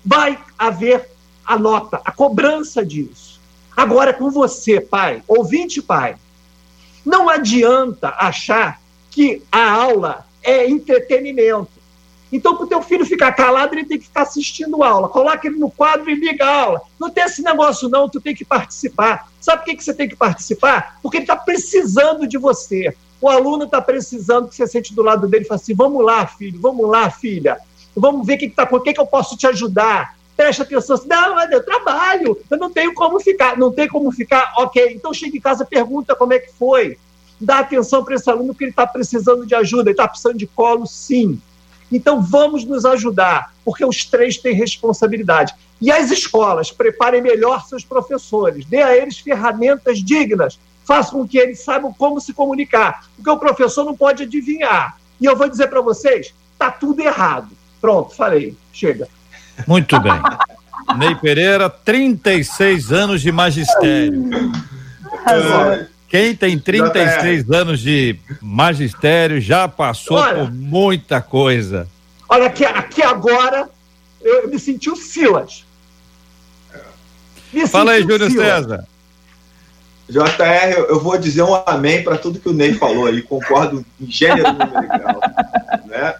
vai 0.05 0.39
haver 0.57 1.09
a 1.45 1.59
nota, 1.59 1.99
a 2.05 2.09
cobrança 2.09 2.85
disso. 2.85 3.37
Agora, 3.75 4.13
com 4.13 4.31
você, 4.31 4.79
pai, 4.79 5.21
ouvinte, 5.27 5.81
pai, 5.81 6.15
não 7.05 7.27
adianta 7.27 8.15
achar 8.17 8.79
que 9.11 9.43
a 9.51 9.69
aula 9.73 10.25
é 10.41 10.69
entretenimento. 10.69 11.74
Então, 12.35 12.53
para 12.53 12.65
o 12.65 12.67
teu 12.67 12.81
filho 12.81 13.05
ficar 13.05 13.31
calado, 13.31 13.73
ele 13.73 13.85
tem 13.85 13.97
que 13.97 14.07
ficar 14.07 14.23
assistindo 14.23 14.83
aula. 14.83 15.07
Coloca 15.07 15.47
ele 15.47 15.55
no 15.57 15.71
quadro 15.71 16.09
e 16.09 16.15
liga 16.15 16.43
a 16.45 16.63
aula. 16.63 16.81
Não 16.99 17.09
tem 17.09 17.23
esse 17.23 17.41
negócio, 17.41 17.87
não, 17.87 18.09
tu 18.09 18.19
tem 18.19 18.35
que 18.35 18.43
participar. 18.43 19.31
Sabe 19.39 19.59
por 19.59 19.65
que, 19.65 19.77
que 19.77 19.83
você 19.85 19.93
tem 19.93 20.09
que 20.09 20.17
participar? 20.17 20.99
Porque 21.01 21.17
ele 21.17 21.23
está 21.23 21.37
precisando 21.37 22.27
de 22.27 22.37
você. 22.37 22.93
O 23.21 23.29
aluno 23.29 23.63
está 23.63 23.81
precisando 23.81 24.49
que 24.49 24.55
você 24.55 24.67
sente 24.67 24.93
do 24.93 25.01
lado 25.01 25.29
dele 25.29 25.45
e 25.45 25.47
fale 25.47 25.61
assim: 25.61 25.73
vamos 25.73 26.03
lá, 26.03 26.27
filho, 26.27 26.59
vamos 26.59 26.89
lá, 26.89 27.09
filha. 27.09 27.57
Vamos 27.95 28.27
ver 28.27 28.35
o 28.35 28.37
que 28.39 28.45
está 28.47 28.63
acontecendo, 28.63 28.81
o 28.81 28.83
que, 28.83 28.93
que 28.93 28.99
eu 28.99 29.07
posso 29.07 29.37
te 29.37 29.47
ajudar. 29.47 30.17
Presta 30.35 30.63
atenção, 30.63 30.95
assim, 30.95 31.07
não, 31.07 31.35
mas 31.35 31.49
eu 31.49 31.63
trabalho, 31.63 32.37
eu 32.51 32.57
não 32.57 32.69
tenho 32.69 32.93
como 32.93 33.17
ficar. 33.21 33.57
Não 33.57 33.71
tem 33.71 33.87
como 33.87 34.11
ficar, 34.11 34.53
ok. 34.57 34.91
Então 34.93 35.13
chega 35.13 35.37
em 35.37 35.39
casa, 35.39 35.63
pergunta 35.63 36.13
como 36.13 36.33
é 36.33 36.39
que 36.39 36.51
foi. 36.51 36.97
Dá 37.39 37.59
atenção 37.59 38.03
para 38.03 38.15
esse 38.15 38.29
aluno 38.29 38.53
que 38.53 38.65
ele 38.65 38.71
está 38.71 38.85
precisando 38.85 39.45
de 39.45 39.55
ajuda, 39.55 39.83
ele 39.83 39.91
está 39.91 40.05
precisando 40.05 40.37
de 40.37 40.47
colo, 40.47 40.85
sim. 40.85 41.41
Então 41.91 42.21
vamos 42.21 42.65
nos 42.65 42.85
ajudar, 42.85 43.53
porque 43.63 43.85
os 43.85 44.05
três 44.05 44.37
têm 44.37 44.53
responsabilidade. 44.53 45.53
E 45.79 45.91
as 45.91 46.09
escolas 46.11 46.71
preparem 46.71 47.21
melhor 47.21 47.65
seus 47.65 47.83
professores, 47.83 48.65
dê 48.65 48.81
a 48.81 48.95
eles 48.95 49.19
ferramentas 49.19 49.99
dignas, 49.99 50.59
façam 50.83 51.19
com 51.19 51.27
que 51.27 51.37
eles 51.37 51.63
saibam 51.63 51.93
como 51.93 52.21
se 52.21 52.33
comunicar, 52.33 53.05
porque 53.15 53.29
o 53.29 53.37
professor 53.37 53.83
não 53.83 53.95
pode 53.95 54.23
adivinhar. 54.23 54.97
E 55.19 55.25
eu 55.25 55.35
vou 55.35 55.49
dizer 55.49 55.67
para 55.67 55.81
vocês, 55.81 56.33
está 56.53 56.71
tudo 56.71 57.01
errado. 57.01 57.49
Pronto, 57.81 58.15
falei, 58.15 58.55
chega. 58.71 59.07
Muito 59.67 59.99
bem. 59.99 60.13
Ney 60.97 61.15
Pereira, 61.15 61.69
36 61.69 62.91
anos 62.91 63.21
de 63.21 63.31
magistério. 63.31 64.29
Quem 66.15 66.33
tem 66.33 66.57
36 66.57 67.51
anos 67.51 67.81
de 67.81 68.15
magistério 68.41 69.41
já 69.41 69.67
passou 69.67 70.15
Olha, 70.15 70.45
por 70.45 70.53
muita 70.53 71.21
coisa. 71.21 71.89
Olha, 72.29 72.45
aqui, 72.45 72.63
aqui 72.63 73.03
agora 73.03 73.67
eu 74.21 74.47
me 74.47 74.57
senti 74.57 74.89
o 74.89 74.95
Silas. 74.95 75.65
Me 77.51 77.67
Fala 77.67 77.91
aí, 77.91 78.01
Júlio 78.01 78.31
César. 78.31 78.87
JR, 80.07 80.85
eu 80.87 81.01
vou 81.01 81.17
dizer 81.17 81.43
um 81.43 81.53
amém 81.65 82.01
para 82.01 82.17
tudo 82.17 82.39
que 82.39 82.47
o 82.47 82.53
Ney 82.53 82.75
falou 82.75 83.07
aí, 83.07 83.21
concordo 83.21 83.85
em 83.99 84.09
gênero 84.09 84.53
número 84.53 84.87
grau, 84.87 85.19
né? 85.85 86.15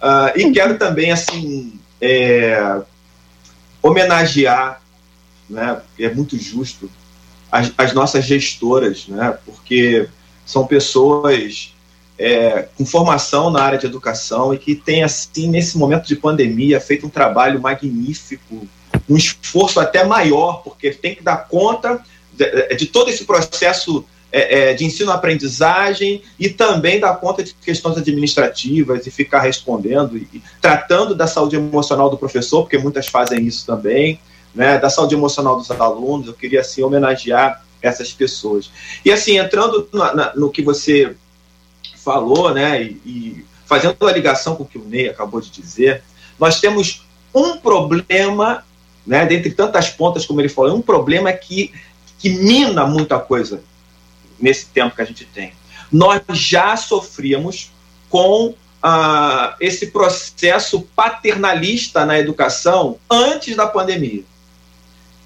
Uh, 0.00 0.38
e 0.38 0.52
quero 0.52 0.78
também, 0.78 1.10
assim, 1.10 1.80
é, 2.00 2.82
homenagear, 3.82 4.80
né, 5.50 5.80
é 5.98 6.08
muito 6.14 6.38
justo, 6.38 6.88
as, 7.54 7.72
as 7.78 7.92
nossas 7.92 8.24
gestoras, 8.24 9.06
né? 9.06 9.38
Porque 9.46 10.08
são 10.44 10.66
pessoas 10.66 11.72
é, 12.18 12.66
com 12.76 12.84
formação 12.84 13.48
na 13.48 13.62
área 13.62 13.78
de 13.78 13.86
educação 13.86 14.52
e 14.52 14.58
que 14.58 14.74
têm, 14.74 15.04
assim, 15.04 15.46
nesse 15.46 15.78
momento 15.78 16.04
de 16.04 16.16
pandemia, 16.16 16.80
feito 16.80 17.06
um 17.06 17.08
trabalho 17.08 17.60
magnífico, 17.60 18.66
um 19.08 19.16
esforço 19.16 19.78
até 19.78 20.02
maior, 20.02 20.64
porque 20.64 20.90
tem 20.90 21.14
que 21.14 21.22
dar 21.22 21.48
conta 21.48 22.04
de, 22.32 22.74
de 22.74 22.86
todo 22.86 23.08
esse 23.08 23.24
processo 23.24 24.04
é, 24.32 24.70
é, 24.70 24.74
de 24.74 24.84
ensino-aprendizagem 24.84 26.22
e 26.36 26.48
também 26.48 26.98
dar 26.98 27.14
conta 27.14 27.44
de 27.44 27.54
questões 27.54 27.96
administrativas 27.96 29.06
e 29.06 29.12
ficar 29.12 29.42
respondendo 29.42 30.18
e, 30.18 30.26
e 30.32 30.42
tratando 30.60 31.14
da 31.14 31.28
saúde 31.28 31.54
emocional 31.54 32.10
do 32.10 32.18
professor, 32.18 32.62
porque 32.62 32.78
muitas 32.78 33.06
fazem 33.06 33.46
isso 33.46 33.64
também 33.64 34.18
né, 34.54 34.78
da 34.78 34.88
saúde 34.88 35.14
emocional 35.14 35.56
dos 35.56 35.70
alunos, 35.70 36.28
eu 36.28 36.34
queria 36.34 36.60
assim 36.60 36.82
homenagear 36.82 37.64
essas 37.82 38.12
pessoas. 38.12 38.70
E 39.04 39.10
assim, 39.10 39.38
entrando 39.38 39.88
na, 39.92 40.14
na, 40.14 40.36
no 40.36 40.50
que 40.50 40.62
você 40.62 41.16
falou, 41.96 42.52
né, 42.54 42.82
e, 42.82 43.00
e, 43.04 43.44
fazendo 43.66 43.96
a 44.06 44.12
ligação 44.12 44.54
com 44.56 44.62
o 44.62 44.66
que 44.66 44.78
o 44.78 44.84
Ney 44.84 45.08
acabou 45.08 45.40
de 45.40 45.50
dizer, 45.50 46.02
nós 46.38 46.60
temos 46.60 47.04
um 47.34 47.56
problema, 47.56 48.64
né, 49.06 49.26
dentre 49.26 49.50
tantas 49.50 49.90
pontas 49.90 50.24
como 50.24 50.40
ele 50.40 50.48
falou, 50.48 50.76
um 50.76 50.82
problema 50.82 51.32
que, 51.32 51.72
que 52.18 52.30
mina 52.30 52.86
muita 52.86 53.18
coisa 53.18 53.62
nesse 54.38 54.66
tempo 54.66 54.94
que 54.94 55.02
a 55.02 55.06
gente 55.06 55.24
tem. 55.24 55.52
Nós 55.90 56.22
já 56.30 56.76
sofríamos 56.76 57.70
com 58.08 58.54
ah, 58.82 59.56
esse 59.60 59.88
processo 59.88 60.82
paternalista 60.94 62.04
na 62.04 62.18
educação 62.18 62.98
antes 63.10 63.56
da 63.56 63.66
pandemia. 63.66 64.22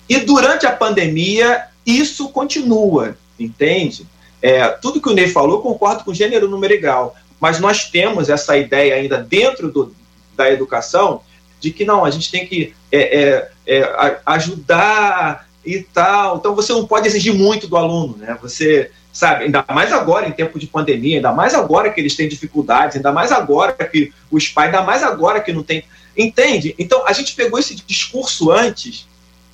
E 0.08 0.18
durante 0.20 0.66
a 0.66 0.72
pandemia, 0.72 1.66
isso 1.84 2.28
continua, 2.30 3.16
entende? 3.38 4.06
É, 4.40 4.68
tudo 4.68 5.00
que 5.00 5.08
o 5.08 5.14
Ney 5.14 5.28
falou, 5.28 5.60
concordo 5.60 6.04
com 6.04 6.14
gênero 6.14 6.48
numeral, 6.48 7.14
mas 7.40 7.60
nós 7.60 7.84
temos 7.90 8.28
essa 8.28 8.56
ideia 8.56 8.94
ainda 8.94 9.18
dentro 9.18 9.70
do, 9.70 9.94
da 10.36 10.50
educação 10.50 11.22
de 11.60 11.70
que 11.72 11.84
não, 11.84 12.04
a 12.04 12.10
gente 12.10 12.30
tem 12.30 12.46
que 12.46 12.72
é, 12.90 13.20
é, 13.20 13.50
é 13.66 14.20
ajudar 14.24 15.46
e 15.64 15.80
tal. 15.80 16.36
Então 16.36 16.54
você 16.54 16.72
não 16.72 16.86
pode 16.86 17.06
exigir 17.06 17.34
muito 17.34 17.66
do 17.66 17.76
aluno, 17.76 18.16
né? 18.16 18.38
Você 18.40 18.90
sabe, 19.12 19.44
ainda 19.44 19.64
mais 19.68 19.92
agora 19.92 20.28
em 20.28 20.32
tempo 20.32 20.58
de 20.58 20.68
pandemia, 20.68 21.16
ainda 21.16 21.32
mais 21.32 21.54
agora 21.54 21.90
que 21.90 22.00
eles 22.00 22.14
têm 22.14 22.28
dificuldades, 22.28 22.96
ainda 22.96 23.10
mais 23.10 23.32
agora 23.32 23.72
que 23.72 24.12
os 24.30 24.48
pais, 24.48 24.72
ainda 24.72 24.86
mais 24.86 25.02
agora 25.02 25.40
que 25.40 25.52
não 25.52 25.62
tem 25.62 25.84
Entende? 26.18 26.74
Então, 26.76 27.06
a 27.06 27.12
gente 27.12 27.36
pegou 27.36 27.60
esse 27.60 27.76
discurso 27.76 28.50
antes 28.50 29.06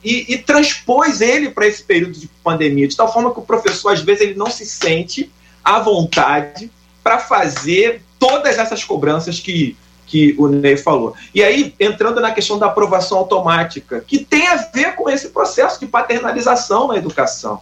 e, 0.04 0.34
e 0.34 0.38
transpôs 0.38 1.20
ele 1.20 1.50
para 1.50 1.66
esse 1.66 1.82
período 1.82 2.18
de 2.18 2.28
pandemia, 2.42 2.86
de 2.86 2.96
tal 2.96 3.10
forma 3.10 3.32
que 3.32 3.40
o 3.40 3.42
professor, 3.42 3.92
às 3.92 4.02
vezes, 4.02 4.20
ele 4.20 4.34
não 4.34 4.50
se 4.50 4.66
sente 4.66 5.32
à 5.64 5.80
vontade 5.80 6.70
para 7.02 7.18
fazer 7.18 8.02
todas 8.18 8.58
essas 8.58 8.84
cobranças 8.84 9.40
que, 9.40 9.76
que 10.06 10.34
o 10.38 10.46
Ney 10.46 10.76
falou. 10.76 11.14
E 11.34 11.42
aí, 11.42 11.74
entrando 11.80 12.20
na 12.20 12.32
questão 12.32 12.58
da 12.58 12.66
aprovação 12.66 13.18
automática, 13.18 14.04
que 14.06 14.18
tem 14.18 14.46
a 14.46 14.56
ver 14.56 14.94
com 14.94 15.08
esse 15.08 15.30
processo 15.30 15.80
de 15.80 15.86
paternalização 15.86 16.88
na 16.88 16.96
educação. 16.96 17.60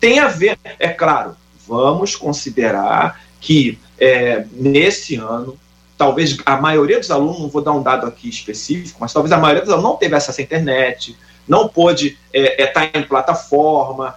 Tem 0.00 0.18
a 0.18 0.28
ver, 0.28 0.58
é 0.78 0.88
claro, 0.88 1.36
vamos 1.66 2.16
considerar 2.16 3.20
que 3.40 3.78
é, 3.98 4.44
nesse 4.52 5.14
ano 5.16 5.56
talvez 5.96 6.36
a 6.44 6.60
maioria 6.60 6.98
dos 6.98 7.10
alunos, 7.10 7.40
não 7.40 7.48
vou 7.48 7.62
dar 7.62 7.72
um 7.72 7.82
dado 7.82 8.06
aqui 8.06 8.28
específico, 8.28 8.98
mas 9.00 9.12
talvez 9.12 9.32
a 9.32 9.38
maioria 9.38 9.62
dos 9.62 9.72
alunos 9.72 9.90
não 9.90 9.96
teve 9.96 10.14
acesso 10.14 10.40
à 10.40 10.44
internet, 10.44 11.16
não 11.46 11.68
pôde 11.68 12.18
estar 12.32 12.62
é, 12.62 12.62
é, 12.62 12.66
tá 12.66 12.90
em 12.94 13.02
plataforma, 13.02 14.14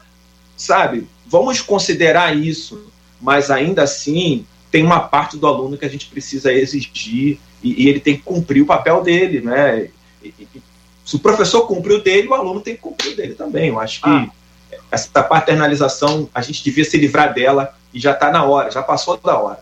sabe? 0.58 1.08
Vamos 1.28 1.62
considerar 1.62 2.36
isso, 2.36 2.92
mas 3.22 3.52
ainda 3.52 3.84
assim 3.84 4.46
tem 4.72 4.84
uma 4.84 5.00
parte 5.00 5.38
do 5.38 5.48
aluno 5.48 5.78
que 5.78 5.86
a 5.86 5.90
gente 5.90 6.08
precisa 6.08 6.52
exigir 6.54 7.40
e, 7.64 7.84
e 7.84 7.90
ele 7.90 8.00
tem 8.00 8.16
que 8.16 8.24
cumprir 8.24 8.62
o 8.62 8.66
papel 8.66 9.04
dele, 9.04 9.42
né? 9.42 9.90
E, 10.24 10.34
e, 10.40 10.62
se 11.06 11.16
o 11.16 11.20
professor 11.20 11.66
cumprir 11.66 11.96
o 11.96 12.04
dele, 12.04 12.28
o 12.28 12.34
aluno 12.36 12.62
tem 12.62 12.76
que 12.76 12.82
cumprir 12.82 13.14
o 13.14 13.16
dele 13.16 13.34
também. 13.34 13.70
Eu 13.70 13.80
acho 13.80 14.02
que 14.02 14.10
ah. 14.10 14.30
essa 14.92 15.24
paternalização 15.24 16.30
a 16.34 16.42
gente 16.42 16.64
devia 16.64 16.86
se 16.86 16.98
livrar 16.98 17.34
dela 17.34 17.76
e 17.92 18.00
já 18.00 18.12
está 18.12 18.32
na 18.32 18.44
hora, 18.44 18.70
já 18.70 18.84
passou 18.84 19.18
da 19.18 19.38
hora. 19.38 19.60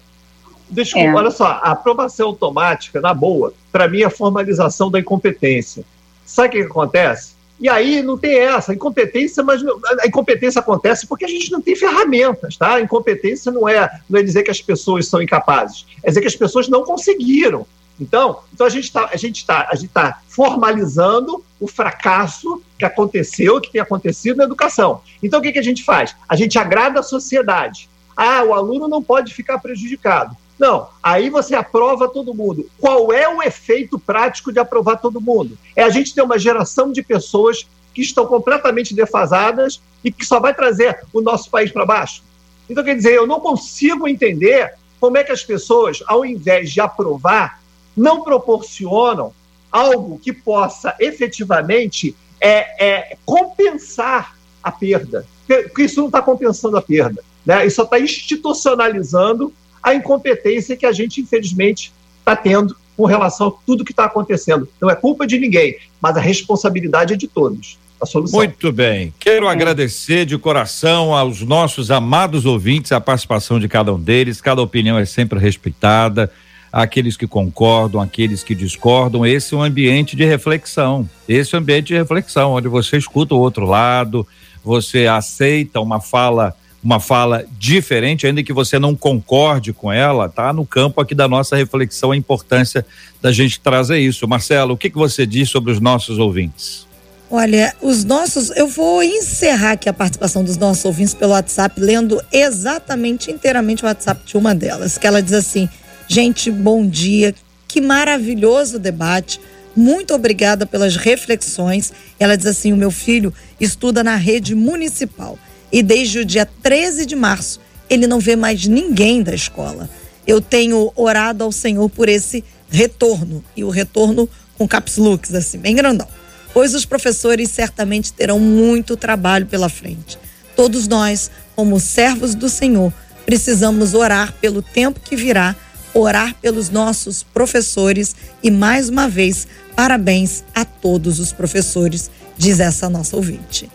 Desculpa, 0.70 1.08
é. 1.08 1.14
olha 1.14 1.32
só, 1.32 1.46
a 1.46 1.72
aprovação 1.72 2.28
automática, 2.28 3.00
na 3.00 3.14
boa, 3.14 3.54
para 3.72 3.88
mim 3.88 4.02
é 4.02 4.06
a 4.06 4.10
formalização 4.10 4.92
da 4.92 5.00
incompetência. 5.00 5.86
Sabe 6.26 6.48
o 6.50 6.52
que, 6.52 6.58
que 6.66 6.72
acontece? 6.72 7.37
E 7.60 7.68
aí 7.68 8.04
não 8.04 8.18
tem 8.18 8.38
essa, 8.38 8.74
incompetência, 8.74 9.44
mas 9.44 9.64
a 10.02 10.08
incompetência 10.08 10.60
acontece 10.60 11.08
porque 11.08 11.26
a 11.26 11.28
gente 11.28 11.52
não 11.52 11.62
tem 11.62 11.76
ferramentas, 11.76 12.56
tá? 12.56 12.76
A 12.76 12.82
incompetência 12.82 13.52
não 13.52 13.68
é, 13.68 13.90
não 14.10 14.20
é 14.20 14.24
dizer 14.24 14.44
que 14.44 14.52
as 14.52 14.62
pessoas 14.62 15.08
são 15.08 15.22
incapazes, 15.22 15.86
é 16.04 16.10
dizer 16.10 16.22
que 16.22 16.28
as 16.28 16.36
pessoas 16.36 16.68
não 16.68 16.84
conseguiram. 16.84 17.66
Então, 18.00 18.42
então 18.54 18.68
a 18.68 18.70
gente 18.70 18.84
está 18.84 19.10
a 19.12 19.18
gente 19.18 19.46
tá, 19.46 19.68
a 19.72 19.76
gente 19.76 19.90
tá 19.90 20.22
formalizando 20.28 21.44
o 21.60 21.68
fracasso 21.68 22.62
que 22.78 22.86
aconteceu, 22.86 23.60
que 23.60 23.72
tem 23.72 23.82
acontecido 23.82 24.38
na 24.38 24.44
educação. 24.44 25.02
Então 25.22 25.40
o 25.40 25.44
que, 25.44 25.52
que 25.52 25.60
a 25.60 25.64
gente 25.64 25.84
faz? 25.84 26.16
A 26.30 26.36
gente 26.36 26.60
agrada 26.60 27.00
a 27.00 27.04
sociedade. 27.04 27.90
Ah, 28.16 28.44
o 28.44 28.54
aluno 28.54 28.88
não 28.88 29.02
pode 29.02 29.34
ficar 29.34 29.58
prejudicado. 29.58 30.36
Não, 30.58 30.90
aí 31.04 31.30
você 31.30 31.56
aprova 31.56 32.08
todo 32.08 32.34
mundo. 32.34 32.70
Qual 32.80 33.14
é 33.14 33.30
o 33.30 33.44
efeito 33.44 34.00
prático 34.00 34.52
de 34.52 34.60
aprovar 34.60 34.98
todo 34.98 35.22
mundo? 35.22 35.58
É 35.76 35.84
a 35.84 35.90
gente 35.90 36.16
ter 36.16 36.22
uma 36.22 36.40
geração 36.40 36.92
de 36.92 37.04
pessoas 37.04 37.68
que 37.94 38.02
estão 38.02 38.26
completamente 38.26 38.94
defasadas 38.94 39.82
e 40.04 40.12
que 40.12 40.26
só 40.26 40.40
vai 40.40 40.54
trazer 40.54 41.00
o 41.14 41.22
nosso 41.22 41.50
país 41.50 41.72
para 41.72 41.86
baixo. 41.86 42.24
Então, 42.70 42.84
quer 42.84 42.96
dizer, 42.96 43.14
eu 43.14 43.28
não 43.28 43.40
consigo 43.40 44.08
entender 44.08 44.74
como 45.00 45.18
é 45.18 45.24
que 45.24 45.32
as 45.32 45.44
pessoas, 45.44 46.04
ao 46.08 46.26
invés 46.26 46.72
de 46.72 46.82
aprovar, 46.82 47.62
não 47.96 48.24
proporcionam 48.24 49.34
algo 49.72 50.20
que 50.20 50.34
possa 50.34 50.96
efetivamente 51.00 52.16
é, 52.40 52.86
é 52.86 53.18
compensar 53.26 54.38
a 54.62 54.72
perda. 54.72 55.26
Porque 55.46 55.84
isso 55.84 56.00
não 56.00 56.08
está 56.08 56.22
compensando 56.22 56.78
a 56.78 56.82
perda. 56.82 57.24
Né? 57.46 57.66
Isso 57.66 57.78
só 57.78 57.84
está 57.84 58.00
institucionalizando 58.00 59.54
a 59.88 59.96
incompetência 59.96 60.76
que 60.76 60.86
a 60.86 60.92
gente, 60.92 61.22
infelizmente, 61.22 61.94
está 62.20 62.36
tendo 62.36 62.76
com 62.98 63.06
relação 63.06 63.48
a 63.48 63.52
tudo 63.66 63.86
que 63.86 63.94
está 63.94 64.04
acontecendo. 64.04 64.68
Não 64.82 64.90
é 64.90 64.96
culpa 64.96 65.26
de 65.26 65.40
ninguém, 65.40 65.78
mas 66.02 66.18
a 66.18 66.20
responsabilidade 66.20 67.14
é 67.14 67.16
de 67.16 67.28
todos. 67.28 67.80
A 68.00 68.06
solução. 68.06 68.38
Muito 68.38 68.72
bem. 68.72 69.14
Quero 69.18 69.48
agradecer 69.48 70.26
de 70.26 70.38
coração 70.38 71.16
aos 71.16 71.42
nossos 71.42 71.90
amados 71.90 72.46
ouvintes 72.46 72.92
a 72.92 73.02
participação 73.02 73.60
de 73.60 73.68
cada 73.68 73.92
um 73.94 74.00
deles. 74.00 74.42
Cada 74.42 74.62
opinião 74.62 75.00
é 75.00 75.06
sempre 75.06 75.40
respeitada. 75.40 76.32
Aqueles 76.72 77.18
que 77.18 77.26
concordam, 77.26 78.00
aqueles 78.00 78.44
que 78.44 78.54
discordam. 78.54 79.26
Esse 79.26 79.56
é 79.56 79.58
um 79.58 79.64
ambiente 79.64 80.16
de 80.16 80.26
reflexão. 80.26 81.10
Esse 81.28 81.56
é 81.56 81.58
um 81.58 81.62
ambiente 81.62 81.88
de 81.88 81.96
reflexão, 81.96 82.52
onde 82.52 82.68
você 82.68 82.98
escuta 82.98 83.34
o 83.34 83.40
outro 83.40 83.66
lado, 83.66 84.28
você 84.64 85.08
aceita 85.08 85.80
uma 85.80 86.00
fala 86.00 86.54
uma 86.88 87.02
fala 87.02 87.46
diferente, 87.60 88.26
ainda 88.26 88.42
que 88.42 88.54
você 88.54 88.80
não 88.80 88.96
concorde 88.96 89.74
com 89.74 89.92
ela, 89.92 90.30
tá 90.30 90.54
no 90.54 90.66
campo 90.66 91.02
aqui 91.02 91.14
da 91.14 91.28
nossa 91.28 91.54
reflexão 91.54 92.14
a 92.14 92.16
importância 92.16 92.86
da 93.22 93.30
gente 93.30 93.60
trazer 93.60 94.00
isso. 94.00 94.26
Marcelo, 94.26 94.74
o 94.74 94.78
que, 94.78 94.90
que 94.90 94.96
você 94.96 95.26
diz 95.26 95.50
sobre 95.50 95.74
os 95.74 95.82
nossos 95.82 96.18
ouvintes? 96.18 96.88
Olha, 97.30 97.76
os 97.82 98.06
nossos, 98.06 98.52
eu 98.52 98.70
vou 98.70 99.04
encerrar 99.04 99.74
aqui 99.74 99.90
a 99.90 99.94
participação 99.94 100.46
dos 100.46 100.56
nossos 100.56 100.86
ouvintes 100.86 101.14
pelo 101.14 101.34
WhatsApp, 101.34 101.78
lendo 101.78 102.24
exatamente, 102.32 103.30
inteiramente 103.32 103.84
o 103.84 103.86
WhatsApp 103.86 104.22
de 104.26 104.38
uma 104.38 104.56
delas, 104.56 104.98
que 104.98 105.06
ela 105.06 105.22
diz 105.22 105.34
assim: 105.34 105.68
gente, 106.08 106.50
bom 106.50 106.88
dia, 106.88 107.36
que 107.68 107.82
maravilhoso 107.82 108.80
debate. 108.80 109.42
Muito 109.76 110.14
obrigada 110.14 110.66
pelas 110.66 110.96
reflexões. 110.96 111.92
Ela 112.18 112.38
diz 112.38 112.46
assim: 112.46 112.72
o 112.72 112.78
meu 112.78 112.92
filho 112.92 113.34
estuda 113.60 114.02
na 114.06 114.16
rede 114.16 114.56
municipal 114.56 115.38
e 115.72 115.84
desde 115.84 116.20
o 116.20 116.26
dia 116.26 116.48
13 116.62 117.06
de 117.06 117.16
março 117.16 117.60
ele 117.90 118.08
não 118.08 118.20
vê 118.20 118.36
mais 118.36 118.66
ninguém 118.66 119.22
da 119.22 119.34
escola. 119.34 119.90
Eu 120.26 120.42
tenho 120.42 120.92
orado 120.96 121.44
ao 121.44 121.52
Senhor 121.52 121.90
por 121.90 122.10
esse 122.10 122.44
retorno 122.70 123.44
e 123.56 123.64
o 123.64 123.70
retorno 123.70 124.30
com 124.58 124.68
caps 124.68 124.98
looks 124.98 125.34
assim, 125.34 125.58
bem 125.58 125.76
grandão. 125.76 126.08
Pois 126.54 126.74
os 126.74 126.86
professores 126.86 127.52
certamente 127.52 128.12
terão 128.12 128.40
muito 128.40 128.98
trabalho 128.98 129.46
pela 129.46 129.70
frente. 129.70 130.18
Todos 130.56 130.88
nós, 130.88 131.30
como 131.56 131.80
servos 131.80 132.34
do 132.34 132.50
Senhor, 132.50 132.92
precisamos 133.26 133.94
orar 133.94 134.34
pelo 134.42 134.62
tempo 134.62 135.00
que 135.00 135.16
virá, 135.16 135.56
orar 135.94 136.36
pelos 136.42 136.70
nossos 136.70 137.24
professores 137.24 138.16
e 138.42 138.50
mais 138.50 138.90
uma 138.90 139.08
vez, 139.08 139.48
parabéns 139.76 140.44
a 140.54 140.66
todos 140.66 141.20
os 141.20 141.32
professores, 141.32 142.10
diz 142.38 142.60
essa 142.60 142.90
nossa 142.90 143.16
ouvinte. 143.16 143.70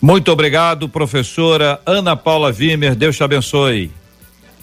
Muito 0.00 0.30
obrigado, 0.30 0.88
professora 0.88 1.80
Ana 1.86 2.16
Paula 2.16 2.52
Vimer. 2.52 2.94
Deus 2.94 3.16
te 3.16 3.24
abençoe. 3.24 3.90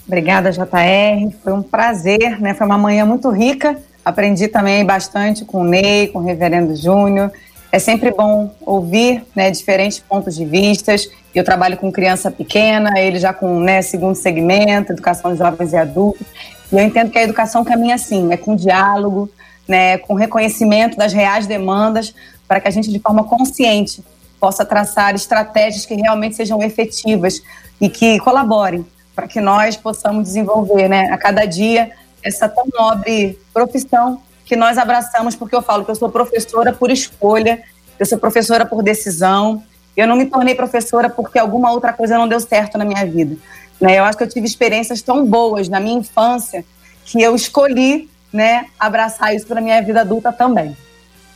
Obrigada, 0.06 0.52
JR. 0.52 1.34
Foi 1.42 1.52
um 1.52 1.62
prazer, 1.62 2.40
né? 2.40 2.54
Foi 2.54 2.66
uma 2.66 2.78
manhã 2.78 3.04
muito 3.04 3.30
rica. 3.30 3.76
Aprendi 4.04 4.48
também 4.48 4.84
bastante 4.84 5.44
com 5.44 5.62
o 5.62 5.64
Ney, 5.64 6.08
com 6.08 6.18
o 6.18 6.22
Reverendo 6.22 6.76
Júnior. 6.76 7.32
É 7.72 7.78
sempre 7.78 8.12
bom 8.12 8.54
ouvir 8.60 9.24
né, 9.34 9.50
diferentes 9.50 9.98
pontos 9.98 10.36
de 10.36 10.44
vistas. 10.44 11.10
Eu 11.34 11.42
trabalho 11.42 11.76
com 11.76 11.90
criança 11.90 12.30
pequena, 12.30 13.00
ele 13.00 13.18
já 13.18 13.32
com 13.32 13.58
né, 13.58 13.82
segundo 13.82 14.14
segmento, 14.14 14.92
educação 14.92 15.32
de 15.32 15.38
jovens 15.38 15.72
e 15.72 15.76
adultos. 15.76 16.24
E 16.70 16.76
eu 16.76 16.84
entendo 16.84 17.10
que 17.10 17.18
a 17.18 17.22
educação 17.24 17.64
caminha 17.64 17.96
assim, 17.96 18.32
é 18.32 18.36
com 18.36 18.54
diálogo, 18.54 19.28
né, 19.66 19.98
com 19.98 20.14
reconhecimento 20.14 20.96
das 20.96 21.12
reais 21.12 21.46
demandas, 21.46 22.14
para 22.46 22.60
que 22.60 22.68
a 22.68 22.70
gente, 22.70 22.92
de 22.92 23.00
forma 23.00 23.24
consciente, 23.24 24.04
possa 24.44 24.62
traçar 24.62 25.14
estratégias 25.14 25.86
que 25.86 25.94
realmente 25.94 26.36
sejam 26.36 26.62
efetivas 26.62 27.42
e 27.80 27.88
que 27.88 28.18
colaborem 28.18 28.84
para 29.16 29.26
que 29.26 29.40
nós 29.40 29.74
possamos 29.74 30.24
desenvolver, 30.24 30.86
né, 30.86 31.10
a 31.10 31.16
cada 31.16 31.46
dia 31.46 31.92
essa 32.22 32.46
tão 32.46 32.66
nobre 32.78 33.38
profissão 33.54 34.20
que 34.44 34.54
nós 34.54 34.76
abraçamos, 34.76 35.34
porque 35.34 35.56
eu 35.56 35.62
falo 35.62 35.82
que 35.82 35.90
eu 35.90 35.94
sou 35.94 36.10
professora 36.10 36.74
por 36.74 36.90
escolha, 36.90 37.62
eu 37.98 38.04
sou 38.04 38.18
professora 38.18 38.66
por 38.66 38.82
decisão, 38.82 39.62
eu 39.96 40.06
não 40.06 40.14
me 40.14 40.26
tornei 40.26 40.54
professora 40.54 41.08
porque 41.08 41.38
alguma 41.38 41.72
outra 41.72 41.94
coisa 41.94 42.18
não 42.18 42.28
deu 42.28 42.38
certo 42.38 42.76
na 42.76 42.84
minha 42.84 43.06
vida. 43.06 43.38
Né? 43.80 43.98
Eu 43.98 44.04
acho 44.04 44.18
que 44.18 44.24
eu 44.24 44.28
tive 44.28 44.44
experiências 44.44 45.00
tão 45.00 45.24
boas 45.24 45.70
na 45.70 45.80
minha 45.80 45.98
infância 45.98 46.62
que 47.06 47.22
eu 47.22 47.34
escolhi 47.34 48.10
né, 48.30 48.66
abraçar 48.78 49.34
isso 49.34 49.46
para 49.46 49.62
minha 49.62 49.80
vida 49.80 50.02
adulta 50.02 50.30
também. 50.30 50.76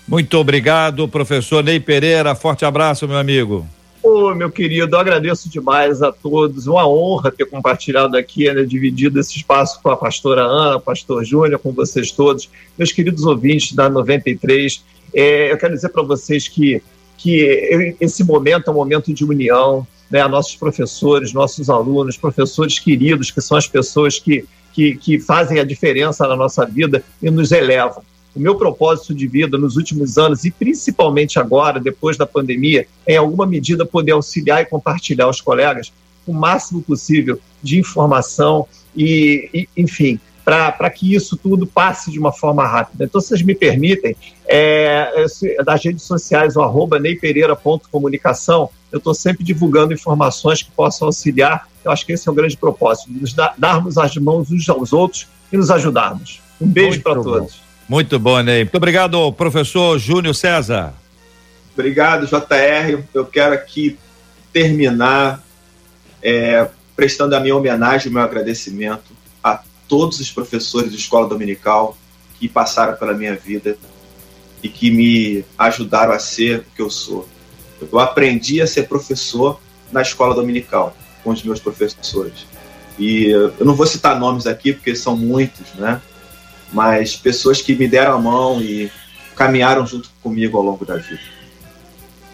Muito 0.09 0.39
obrigado, 0.39 1.07
professor 1.07 1.63
Ney 1.63 1.79
Pereira. 1.79 2.35
Forte 2.35 2.65
abraço, 2.65 3.07
meu 3.07 3.19
amigo. 3.19 3.69
Ô, 4.03 4.31
oh, 4.31 4.35
meu 4.35 4.51
querido, 4.51 4.97
eu 4.97 4.99
agradeço 4.99 5.51
demais 5.51 6.01
a 6.01 6.11
todos. 6.11 6.67
Uma 6.67 6.89
honra 6.89 7.31
ter 7.31 7.45
compartilhado 7.45 8.17
aqui, 8.17 8.51
né, 8.51 8.65
dividido 8.65 9.21
esse 9.21 9.37
espaço 9.37 9.79
com 9.83 9.91
a 9.91 9.97
pastora 9.99 10.41
Ana, 10.41 10.81
pastor 10.81 11.23
Júnior, 11.27 11.59
com 11.59 11.73
vocês 11.73 12.11
todos. 12.11 12.49
Meus 12.79 12.91
queridos 12.91 13.27
ouvintes 13.27 13.75
da 13.75 13.91
93, 13.91 14.83
é, 15.13 15.53
eu 15.53 15.59
quero 15.59 15.75
dizer 15.75 15.91
para 15.91 16.03
vocês 16.03 16.49
que, 16.49 16.83
que 17.19 17.95
esse 18.01 18.25
momento 18.25 18.69
é 18.69 18.71
um 18.71 18.77
momento 18.77 19.13
de 19.13 19.27
união, 19.27 19.87
né, 20.11 20.27
nossos 20.27 20.57
professores, 20.57 21.35
nossos 21.35 21.69
alunos, 21.69 22.17
professores 22.17 22.79
queridos, 22.79 23.31
que 23.31 23.43
são 23.43 23.59
as 23.59 23.69
pessoas 23.69 24.19
que, 24.19 24.43
que, 24.73 24.97
que 24.97 25.21
fazem 25.21 25.61
a 25.61 25.65
diferença 25.65 26.27
na 26.27 26.35
nossa 26.35 26.65
vida 26.65 27.05
e 27.23 27.31
nos 27.31 27.53
elevam 27.53 28.03
o 28.39 28.41
meu 28.41 28.55
propósito 28.55 29.15
de 29.15 29.27
vida 29.27 29.59
nos 29.59 29.77
últimos 29.77 30.17
anos 30.17 30.45
e 30.45 30.51
principalmente 30.51 31.39
agora, 31.39 31.81
depois 31.81 32.17
da 32.17 32.25
pandemia, 32.25 32.87
é 33.05 33.15
em 33.15 33.17
alguma 33.17 33.45
medida 33.45 33.85
poder 33.85 34.13
auxiliar 34.13 34.63
e 34.63 34.67
compartilhar 34.67 35.25
aos 35.25 35.41
colegas 35.41 35.93
o 36.27 36.33
máximo 36.33 36.81
possível 36.81 37.41
de 37.63 37.79
informação 37.79 38.67
e, 38.97 39.51
e 39.53 39.69
enfim, 39.77 40.21
para 40.45 40.89
que 40.89 41.15
isso 41.15 41.37
tudo 41.37 41.67
passe 41.67 42.11
de 42.11 42.19
uma 42.19 42.33
forma 42.33 42.67
rápida. 42.67 43.05
Então, 43.05 43.21
se 43.21 43.29
vocês 43.29 43.43
me 43.43 43.55
permitem, 43.55 44.17
é, 44.47 45.27
das 45.65 45.85
redes 45.85 46.05
sociais, 46.05 46.57
o 46.57 46.63
arroba 46.63 46.99
neipereira.comunicação, 46.99 48.71
eu 48.91 48.99
estou 48.99 49.15
sempre 49.15 49.45
divulgando 49.45 49.93
informações 49.93 50.63
que 50.63 50.71
possam 50.71 51.09
auxiliar. 51.09 51.69
Eu 51.85 51.91
acho 51.91 52.07
que 52.07 52.13
esse 52.13 52.29
é 52.29 52.33
o 52.33 52.35
grande 52.35 52.57
propósito, 52.57 53.13
nos 53.13 53.35
dar, 53.35 53.55
darmos 53.59 53.99
as 53.99 54.17
mãos 54.17 54.51
uns 54.51 54.69
aos 54.69 54.93
outros 54.93 55.27
e 55.53 55.57
nos 55.57 55.71
ajudarmos. 55.71 56.41
Um 56.61 56.69
beijo 56.69 57.03
para 57.03 57.21
todos. 57.21 57.68
Muito 57.89 58.19
bom, 58.19 58.41
Ney. 58.43 58.65
Muito 58.65 58.77
obrigado, 58.77 59.33
professor 59.33 59.99
Júnior 59.99 60.35
César. 60.35 60.93
Obrigado, 61.73 62.27
JR. 62.27 63.03
Eu 63.15 63.25
quero 63.25 63.55
aqui 63.55 63.99
terminar 64.53 65.43
é, 66.23 66.69
prestando 66.95 67.35
a 67.35 67.41
minha 67.41 67.57
homenagem, 67.57 68.11
o 68.11 68.13
meu 68.13 68.23
agradecimento 68.23 69.17
a 69.43 69.61
todos 69.89 70.21
os 70.21 70.31
professores 70.31 70.91
de 70.91 70.99
escola 70.99 71.29
dominical 71.29 71.97
que 72.39 72.49
passaram 72.49 72.95
pela 72.97 73.15
minha 73.15 73.35
vida 73.35 73.79
e 74.63 74.69
que 74.69 74.91
me 74.91 75.45
ajudaram 75.57 76.13
a 76.13 76.19
ser 76.19 76.59
o 76.59 76.65
que 76.77 76.83
eu 76.83 76.91
sou. 76.91 77.27
Eu 77.81 77.99
aprendi 77.99 78.61
a 78.61 78.67
ser 78.67 78.89
professor 78.89 79.61
na 79.91 80.03
escola 80.03 80.35
dominical 80.35 80.95
com 81.25 81.31
os 81.31 81.43
meus 81.43 81.61
professores. 81.61 82.47
E 82.99 83.27
eu 83.27 83.65
não 83.65 83.75
vou 83.75 83.87
citar 83.87 84.19
nomes 84.19 84.47
aqui 84.47 84.73
porque 84.73 84.95
são 84.95 85.17
muitos, 85.17 85.73
né? 85.75 86.03
Mas 86.73 87.17
pessoas 87.17 87.63
que 87.63 87.75
me 87.75 87.89
deram 87.89 88.15
a 88.15 88.19
mão 88.19 88.61
e 88.61 88.91
caminharam 89.35 89.87
junto 89.87 90.11
comigo 90.23 90.57
ao 90.57 90.63
longo 90.63 90.85
da 90.85 90.97
vida. 90.97 91.21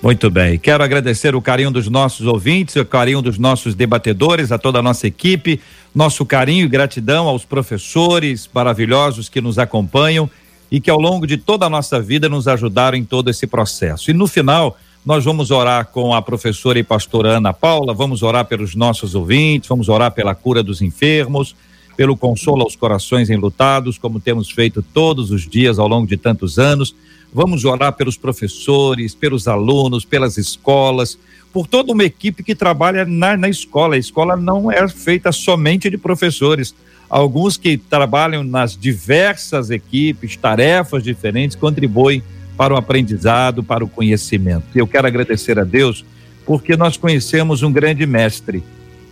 Muito 0.03 0.31
bem. 0.31 0.59
Quero 0.59 0.85
agradecer 0.85 1.35
o 1.35 1.41
carinho 1.41 1.71
dos 1.71 1.89
nossos 1.89 2.27
ouvintes, 2.27 2.77
o 2.77 2.85
carinho 2.85 3.23
dos 3.23 3.39
nossos 3.39 3.75
debatedores, 3.75 4.53
a 4.53 4.59
toda 4.59 4.81
a 4.81 4.83
nossa 4.83 5.07
equipe, 5.07 5.61
nosso 5.95 6.27
carinho 6.27 6.67
e 6.67 6.69
gratidão 6.69 7.27
aos 7.27 7.45
professores 7.45 8.49
maravilhosos 8.53 9.31
que 9.31 9.41
nos 9.41 9.59
acompanham 9.59 10.29
e 10.71 10.79
que 10.79 10.91
ao 10.91 11.01
longo 11.01 11.27
de 11.27 11.39
toda 11.39 11.65
a 11.65 11.71
nossa 11.71 12.01
vida 12.01 12.29
nos 12.29 12.47
ajudaram 12.47 12.99
em 12.99 13.05
todo 13.05 13.31
esse 13.31 13.47
processo. 13.47 14.11
E 14.11 14.15
no 14.15 14.27
final, 14.27 14.77
nós 15.07 15.25
vamos 15.25 15.51
orar 15.51 15.87
com 15.87 16.15
a 16.15 16.21
professora 16.21 16.79
e 16.79 16.83
pastora 16.83 17.37
Ana 17.37 17.53
Paula, 17.53 17.95
vamos 17.95 18.23
orar 18.23 18.45
pelos 18.45 18.75
nossos 18.75 19.15
ouvintes, 19.15 19.69
vamos 19.69 19.89
orar 19.89 20.11
pela 20.11 20.35
cura 20.35 20.63
dos 20.63 20.83
enfermos, 20.83 21.55
pelo 21.97 22.17
consolo 22.17 22.63
aos 22.63 22.77
corações 22.77 23.31
enlutados, 23.31 23.99
como 23.99 24.21
temos 24.21 24.51
feito 24.51 24.83
todos 24.83 25.31
os 25.31 25.49
dias 25.49 25.79
ao 25.79 25.89
longo 25.89 26.07
de 26.07 26.17
tantos 26.17 26.59
anos 26.59 26.95
Vamos 27.35 27.65
orar 27.65 27.93
pelos 27.95 28.17
professores, 28.17 29.13
pelos 29.13 29.49
alunos, 29.49 30.05
pelas 30.05 30.39
escolas, 30.39 31.19
por 31.53 31.67
toda 31.67 31.93
uma 31.93 32.05
equipe 32.05 32.45
que 32.45 32.55
trabalha 32.55 33.05
na, 33.05 33.37
na 33.37 33.49
escola. 33.49 33.97
A 33.97 33.99
escola 33.99 34.37
não 34.37 34.71
é 34.71 34.87
feita 34.87 35.33
somente 35.33 35.91
de 35.91 35.99
professores. 35.99 36.73
Alguns 37.11 37.57
que 37.57 37.77
trabalham 37.77 38.45
nas 38.45 38.77
diversas 38.77 39.69
equipes, 39.69 40.37
tarefas 40.37 41.03
diferentes, 41.03 41.57
contribuem 41.57 42.23
para 42.57 42.73
o 42.73 42.77
aprendizado, 42.77 43.65
para 43.65 43.85
o 43.85 43.89
conhecimento. 43.89 44.67
Eu 44.73 44.87
quero 44.87 45.09
agradecer 45.09 45.59
a 45.59 45.65
Deus 45.65 46.05
porque 46.47 46.77
nós 46.77 46.97
conhecemos 46.97 47.65
um 47.65 47.73
grande 47.73 48.07
mestre, 48.07 48.63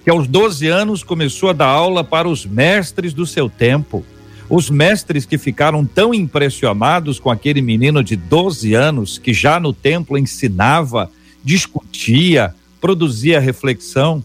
que 0.03 0.11
aos 0.11 0.26
12 0.26 0.66
anos 0.66 1.05
começou 1.05 1.50
a 1.50 1.53
dar 1.53 1.66
aula 1.66 2.03
para 2.03 2.28
os 2.28 2.44
mestres 2.44 3.14
do 3.14 3.26
seu 3.26 3.48
tempo. 3.48 4.05
Os 4.48 4.68
mestres 4.68 5.24
que 5.24 5.38
ficaram 5.38 5.84
tão 5.84 6.12
impressionados 6.12 7.18
com 7.20 7.30
aquele 7.30 7.62
menino 7.62 8.03
de 8.03 8.16
12 8.16 8.74
anos 8.74 9.16
que 9.16 9.32
já 9.32 9.61
no 9.61 9.72
templo 9.72 10.18
ensinava, 10.18 11.11
discutia, 11.42 12.55
produzia 12.80 13.40
reflexão. 13.40 14.24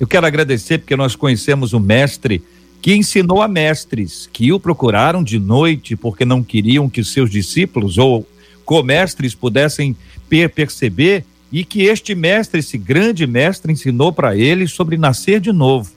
Eu 0.00 0.06
quero 0.06 0.26
agradecer 0.26 0.78
porque 0.78 0.96
nós 0.96 1.14
conhecemos 1.14 1.74
um 1.74 1.80
mestre 1.80 2.42
que 2.80 2.94
ensinou 2.94 3.42
a 3.42 3.48
mestres 3.48 4.28
que 4.32 4.52
o 4.52 4.58
procuraram 4.58 5.22
de 5.22 5.38
noite 5.38 5.94
porque 5.94 6.24
não 6.24 6.42
queriam 6.42 6.88
que 6.88 7.04
seus 7.04 7.30
discípulos 7.30 7.98
ou 7.98 8.26
comestres 8.64 9.34
pudessem 9.34 9.96
per 10.28 10.50
perceber 10.50 11.24
e 11.50 11.64
que 11.64 11.82
este 11.82 12.14
mestre, 12.14 12.60
esse 12.60 12.76
grande 12.76 13.26
mestre, 13.26 13.72
ensinou 13.72 14.12
para 14.12 14.36
ele 14.36 14.66
sobre 14.66 14.96
nascer 14.96 15.40
de 15.40 15.52
novo. 15.52 15.90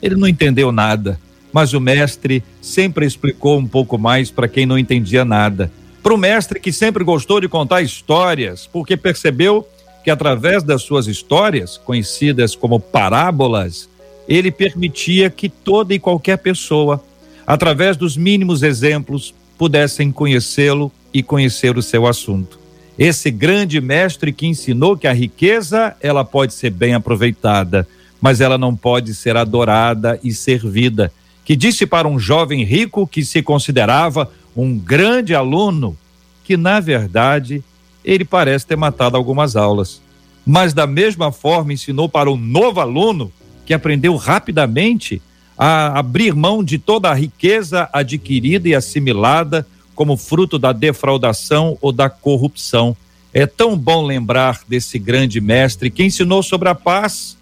Ele 0.00 0.16
não 0.16 0.28
entendeu 0.28 0.70
nada 0.72 1.18
mas 1.52 1.74
o 1.74 1.80
mestre 1.80 2.42
sempre 2.60 3.04
explicou 3.04 3.58
um 3.58 3.68
pouco 3.68 3.98
mais 3.98 4.30
para 4.30 4.48
quem 4.48 4.64
não 4.64 4.78
entendia 4.78 5.24
nada. 5.24 5.70
Para 6.02 6.14
o 6.14 6.18
mestre 6.18 6.58
que 6.58 6.72
sempre 6.72 7.04
gostou 7.04 7.40
de 7.40 7.48
contar 7.48 7.82
histórias, 7.82 8.66
porque 8.66 8.96
percebeu 8.96 9.68
que 10.02 10.10
através 10.10 10.64
das 10.64 10.82
suas 10.82 11.06
histórias, 11.06 11.76
conhecidas 11.76 12.56
como 12.56 12.80
parábolas, 12.80 13.88
ele 14.26 14.50
permitia 14.50 15.30
que 15.30 15.48
toda 15.48 15.94
e 15.94 15.98
qualquer 15.98 16.38
pessoa, 16.38 17.04
através 17.46 17.96
dos 17.96 18.16
mínimos 18.16 18.62
exemplos, 18.62 19.34
pudessem 19.58 20.10
conhecê-lo 20.10 20.90
e 21.12 21.22
conhecer 21.22 21.76
o 21.76 21.82
seu 21.82 22.06
assunto. 22.06 22.58
Esse 23.04 23.32
grande 23.32 23.80
mestre 23.80 24.32
que 24.32 24.46
ensinou 24.46 24.96
que 24.96 25.08
a 25.08 25.12
riqueza 25.12 25.96
ela 26.00 26.24
pode 26.24 26.54
ser 26.54 26.70
bem 26.70 26.94
aproveitada, 26.94 27.84
mas 28.20 28.40
ela 28.40 28.56
não 28.56 28.76
pode 28.76 29.12
ser 29.12 29.36
adorada 29.36 30.20
e 30.22 30.32
servida 30.32 31.12
que 31.44 31.56
disse 31.56 31.84
para 31.84 32.06
um 32.06 32.16
jovem 32.16 32.62
rico 32.62 33.04
que 33.04 33.24
se 33.24 33.42
considerava 33.42 34.30
um 34.56 34.78
grande 34.78 35.34
aluno 35.34 35.98
que, 36.44 36.56
na 36.56 36.78
verdade, 36.78 37.60
ele 38.04 38.24
parece 38.24 38.68
ter 38.68 38.76
matado 38.76 39.16
algumas 39.16 39.56
aulas. 39.56 40.00
Mas, 40.46 40.72
da 40.72 40.86
mesma 40.86 41.32
forma, 41.32 41.72
ensinou 41.72 42.08
para 42.08 42.30
um 42.30 42.36
novo 42.36 42.78
aluno 42.78 43.32
que 43.66 43.74
aprendeu 43.74 44.14
rapidamente 44.14 45.20
a 45.58 45.98
abrir 45.98 46.36
mão 46.36 46.62
de 46.62 46.78
toda 46.78 47.10
a 47.10 47.14
riqueza 47.14 47.90
adquirida 47.92 48.68
e 48.68 48.76
assimilada 48.76 49.66
como 49.94 50.16
fruto 50.16 50.58
da 50.58 50.72
defraudação 50.72 51.76
ou 51.80 51.92
da 51.92 52.08
corrupção. 52.08 52.96
É 53.32 53.46
tão 53.46 53.76
bom 53.76 54.04
lembrar 54.04 54.60
desse 54.68 54.98
grande 54.98 55.40
mestre 55.40 55.90
que 55.90 56.04
ensinou 56.04 56.42
sobre 56.42 56.68
a 56.68 56.74
paz 56.74 57.36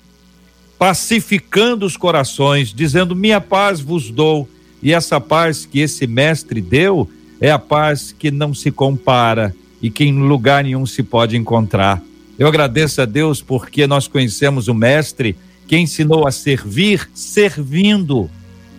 pacificando 0.78 1.84
os 1.84 1.94
corações, 1.94 2.72
dizendo: 2.72 3.14
Minha 3.14 3.40
paz 3.40 3.80
vos 3.80 4.10
dou. 4.10 4.48
E 4.82 4.94
essa 4.94 5.20
paz 5.20 5.66
que 5.66 5.80
esse 5.80 6.06
mestre 6.06 6.60
deu 6.60 7.06
é 7.38 7.50
a 7.50 7.58
paz 7.58 8.14
que 8.18 8.30
não 8.30 8.54
se 8.54 8.70
compara 8.70 9.54
e 9.82 9.90
que 9.90 10.04
em 10.04 10.18
lugar 10.20 10.64
nenhum 10.64 10.86
se 10.86 11.02
pode 11.02 11.36
encontrar. 11.36 12.02
Eu 12.38 12.46
agradeço 12.46 13.02
a 13.02 13.04
Deus 13.04 13.42
porque 13.42 13.86
nós 13.86 14.08
conhecemos 14.08 14.68
o 14.68 14.74
mestre 14.74 15.36
que 15.66 15.76
ensinou 15.76 16.26
a 16.26 16.32
servir 16.32 17.10
servindo, 17.12 18.30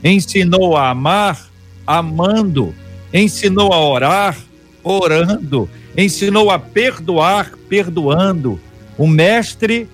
ensinou 0.04 0.76
a 0.76 0.90
amar 0.90 1.52
amando, 1.86 2.74
ensinou 3.14 3.74
a 3.74 3.80
orar 3.80 4.38
orando, 4.84 5.70
ensinou 5.98 6.50
a 6.50 6.58
perdoar 6.58 7.52
perdoando. 7.70 8.60
Um 8.98 9.08
mestre 9.08 9.88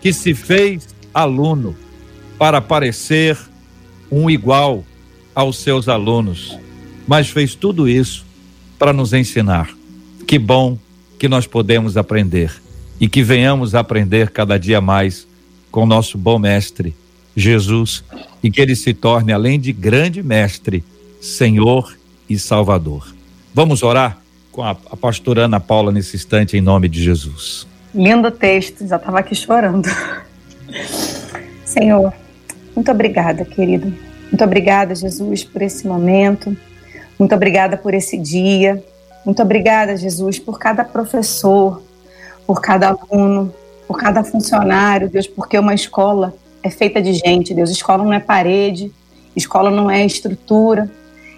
que 0.00 0.12
se 0.12 0.34
fez 0.34 0.88
aluno 1.12 1.74
para 2.38 2.60
parecer 2.60 3.38
um 4.10 4.30
igual 4.30 4.84
aos 5.34 5.58
seus 5.58 5.88
alunos, 5.88 6.56
mas 7.06 7.28
fez 7.28 7.54
tudo 7.54 7.88
isso 7.88 8.24
para 8.78 8.92
nos 8.92 9.12
ensinar. 9.12 9.70
Que 10.26 10.38
bom 10.38 10.78
que 11.18 11.28
nós 11.28 11.46
podemos 11.46 11.96
aprender 11.96 12.52
e 13.00 13.08
que 13.08 13.22
venhamos 13.22 13.74
aprender 13.74 14.30
cada 14.30 14.58
dia 14.58 14.80
mais 14.80 15.26
com 15.70 15.82
o 15.82 15.86
nosso 15.86 16.16
bom 16.16 16.38
mestre, 16.38 16.94
Jesus, 17.34 18.04
e 18.42 18.50
que 18.50 18.60
ele 18.60 18.74
se 18.76 18.94
torne, 18.94 19.32
além 19.32 19.58
de 19.58 19.72
grande 19.72 20.22
mestre, 20.22 20.82
Senhor 21.20 21.95
e 22.28 22.38
Salvador. 22.38 23.14
Vamos 23.54 23.82
orar 23.82 24.18
com 24.52 24.62
a, 24.62 24.70
a 24.70 24.96
pastora 24.96 25.44
Ana 25.44 25.60
Paula 25.60 25.92
nesse 25.92 26.16
instante, 26.16 26.56
em 26.56 26.60
nome 26.60 26.88
de 26.88 27.02
Jesus. 27.02 27.66
Lindo 27.94 28.30
texto, 28.30 28.86
já 28.86 28.96
estava 28.96 29.18
aqui 29.18 29.34
chorando. 29.34 29.88
Senhor, 31.64 32.12
muito 32.74 32.90
obrigada, 32.90 33.44
querido. 33.44 33.92
Muito 34.30 34.44
obrigada, 34.44 34.94
Jesus, 34.94 35.44
por 35.44 35.62
esse 35.62 35.86
momento. 35.86 36.56
Muito 37.18 37.34
obrigada 37.34 37.76
por 37.76 37.94
esse 37.94 38.18
dia. 38.18 38.82
Muito 39.24 39.42
obrigada, 39.42 39.96
Jesus, 39.96 40.38
por 40.38 40.58
cada 40.58 40.84
professor, 40.84 41.82
por 42.46 42.60
cada 42.60 42.88
aluno, 42.88 43.52
por 43.88 43.98
cada 43.98 44.22
funcionário, 44.22 45.08
Deus, 45.08 45.26
porque 45.26 45.58
uma 45.58 45.74
escola 45.74 46.34
é 46.62 46.70
feita 46.70 47.00
de 47.00 47.12
gente, 47.14 47.54
Deus. 47.54 47.70
Escola 47.70 48.04
não 48.04 48.12
é 48.12 48.20
parede, 48.20 48.92
escola 49.34 49.70
não 49.70 49.90
é 49.90 50.04
estrutura, 50.04 50.90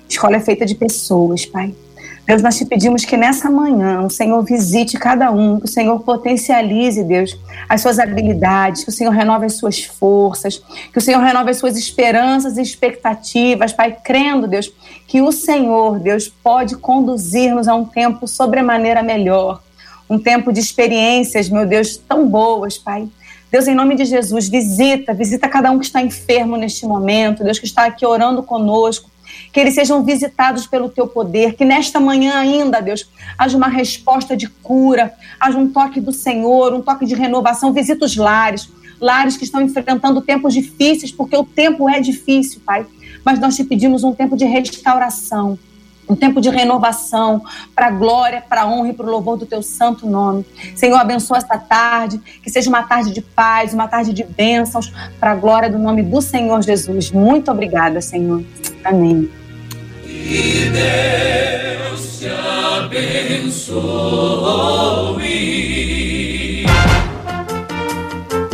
escola 0.09 0.37
é 0.37 0.41
feita 0.41 0.65
de 0.65 0.75
pessoas, 0.75 1.45
Pai. 1.45 1.75
Deus, 2.29 2.43
nós 2.43 2.59
te 2.59 2.67
pedimos 2.67 3.07
que 3.07 3.17
nessa 3.17 3.49
manhã 3.49 4.03
o 4.03 4.11
Senhor 4.11 4.43
visite 4.43 4.99
cada 4.99 5.31
um, 5.31 5.59
que 5.59 5.65
o 5.65 5.69
Senhor 5.69 5.99
potencialize, 6.01 7.03
Deus, 7.03 7.35
as 7.67 7.81
suas 7.81 7.99
habilidades, 7.99 8.85
que 8.85 8.91
o 8.91 8.93
Senhor 8.93 9.13
renove 9.13 9.47
as 9.47 9.55
suas 9.55 9.83
forças, 9.83 10.63
que 10.93 10.99
o 10.99 11.01
Senhor 11.01 11.23
renove 11.23 11.51
as 11.51 11.57
suas 11.57 11.79
esperanças 11.79 12.59
e 12.59 12.61
expectativas, 12.61 13.73
Pai, 13.73 13.97
crendo, 14.05 14.47
Deus, 14.47 14.71
que 15.07 15.23
o 15.23 15.33
Senhor, 15.33 15.99
Deus, 15.99 16.29
pode 16.29 16.77
conduzir-nos 16.77 17.67
a 17.67 17.75
um 17.75 17.87
tempo 17.87 18.29
sobremaneira 18.29 19.03
melhor, 19.03 19.63
um 20.09 20.19
tempo 20.19 20.53
de 20.53 20.61
experiências, 20.61 21.49
meu 21.49 21.67
Deus, 21.67 21.97
tão 21.97 22.29
boas, 22.29 22.77
Pai. 22.77 23.09
Deus, 23.51 23.67
em 23.67 23.75
nome 23.75 23.95
de 23.95 24.05
Jesus, 24.05 24.51
visita, 24.51 25.15
visita 25.15 25.49
cada 25.49 25.71
um 25.71 25.79
que 25.79 25.87
está 25.87 26.03
enfermo 26.03 26.59
neste 26.59 26.85
momento, 26.85 27.43
Deus 27.43 27.59
que 27.59 27.65
está 27.65 27.87
aqui 27.87 28.05
orando 28.05 28.43
conosco, 28.43 29.09
que 29.53 29.61
eles 29.61 29.75
sejam 29.75 30.05
visitados 30.05 30.67
pelo 30.67 30.89
teu 30.89 31.07
poder, 31.07 31.55
que 31.55 31.65
nesta 31.65 31.99
manhã 31.99 32.35
ainda, 32.35 32.81
Deus, 32.81 33.09
haja 33.37 33.57
uma 33.57 33.69
resposta 33.69 34.37
de 34.37 34.49
cura, 34.49 35.13
haja 35.41 35.59
um 35.59 35.69
toque 35.69 36.01
do 36.01 36.13
Senhor, 36.13 36.75
um 36.75 36.83
toque 36.83 37.07
de 37.07 37.15
renovação, 37.15 37.73
visita 37.73 38.05
os 38.05 38.17
lares, 38.17 38.69
lares 39.01 39.37
que 39.37 39.45
estão 39.45 39.61
enfrentando 39.61 40.21
tempos 40.21 40.55
difíceis, 40.55 41.13
porque 41.13 41.37
o 41.37 41.45
tempo 41.45 41.89
é 41.89 42.01
difícil, 42.01 42.61
Pai. 42.65 42.87
Mas 43.25 43.39
nós 43.39 43.57
te 43.57 43.65
pedimos 43.65 44.05
um 44.05 44.15
tempo 44.15 44.37
de 44.37 44.45
restauração, 44.45 45.59
um 46.09 46.17
tempo 46.17 46.41
de 46.41 46.49
renovação, 46.49 47.43
para 47.75 47.89
a 47.89 47.91
glória, 47.91 48.43
para 48.49 48.63
a 48.63 48.67
honra 48.67 48.89
e 48.89 48.93
para 48.93 49.07
o 49.07 49.11
louvor 49.11 49.37
do 49.37 49.47
teu 49.47 49.63
santo 49.63 50.07
nome. 50.07 50.45
Senhor, 50.75 50.97
abençoa 50.97 51.39
esta 51.39 51.59
tarde, 51.59 52.19
que 52.43 52.51
seja 52.51 52.69
uma 52.69 52.83
tarde 52.83 53.13
de 53.13 53.21
paz, 53.21 53.75
uma 53.75 53.87
tarde 53.87 54.13
de 54.13 54.25
bênçãos, 54.25 54.93
para 55.21 55.33
a 55.33 55.35
glória 55.35 55.71
do 55.71 55.79
nome 55.79 56.03
do 56.03 56.21
Senhor 56.21 56.63
Jesus. 56.63 57.11
Muito 57.11 57.51
obrigada, 57.51 58.01
Senhor. 58.01 58.43
Amém. 58.85 59.31
Que 60.03 60.71
Deus 60.71 62.19
te 62.19 62.29
abençoe. 62.85 63.99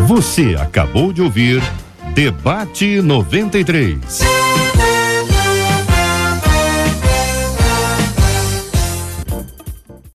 Você 0.06 0.54
acabou 0.60 1.12
de 1.12 1.22
ouvir 1.22 1.62
Debate 2.14 3.00
93. 3.02 4.43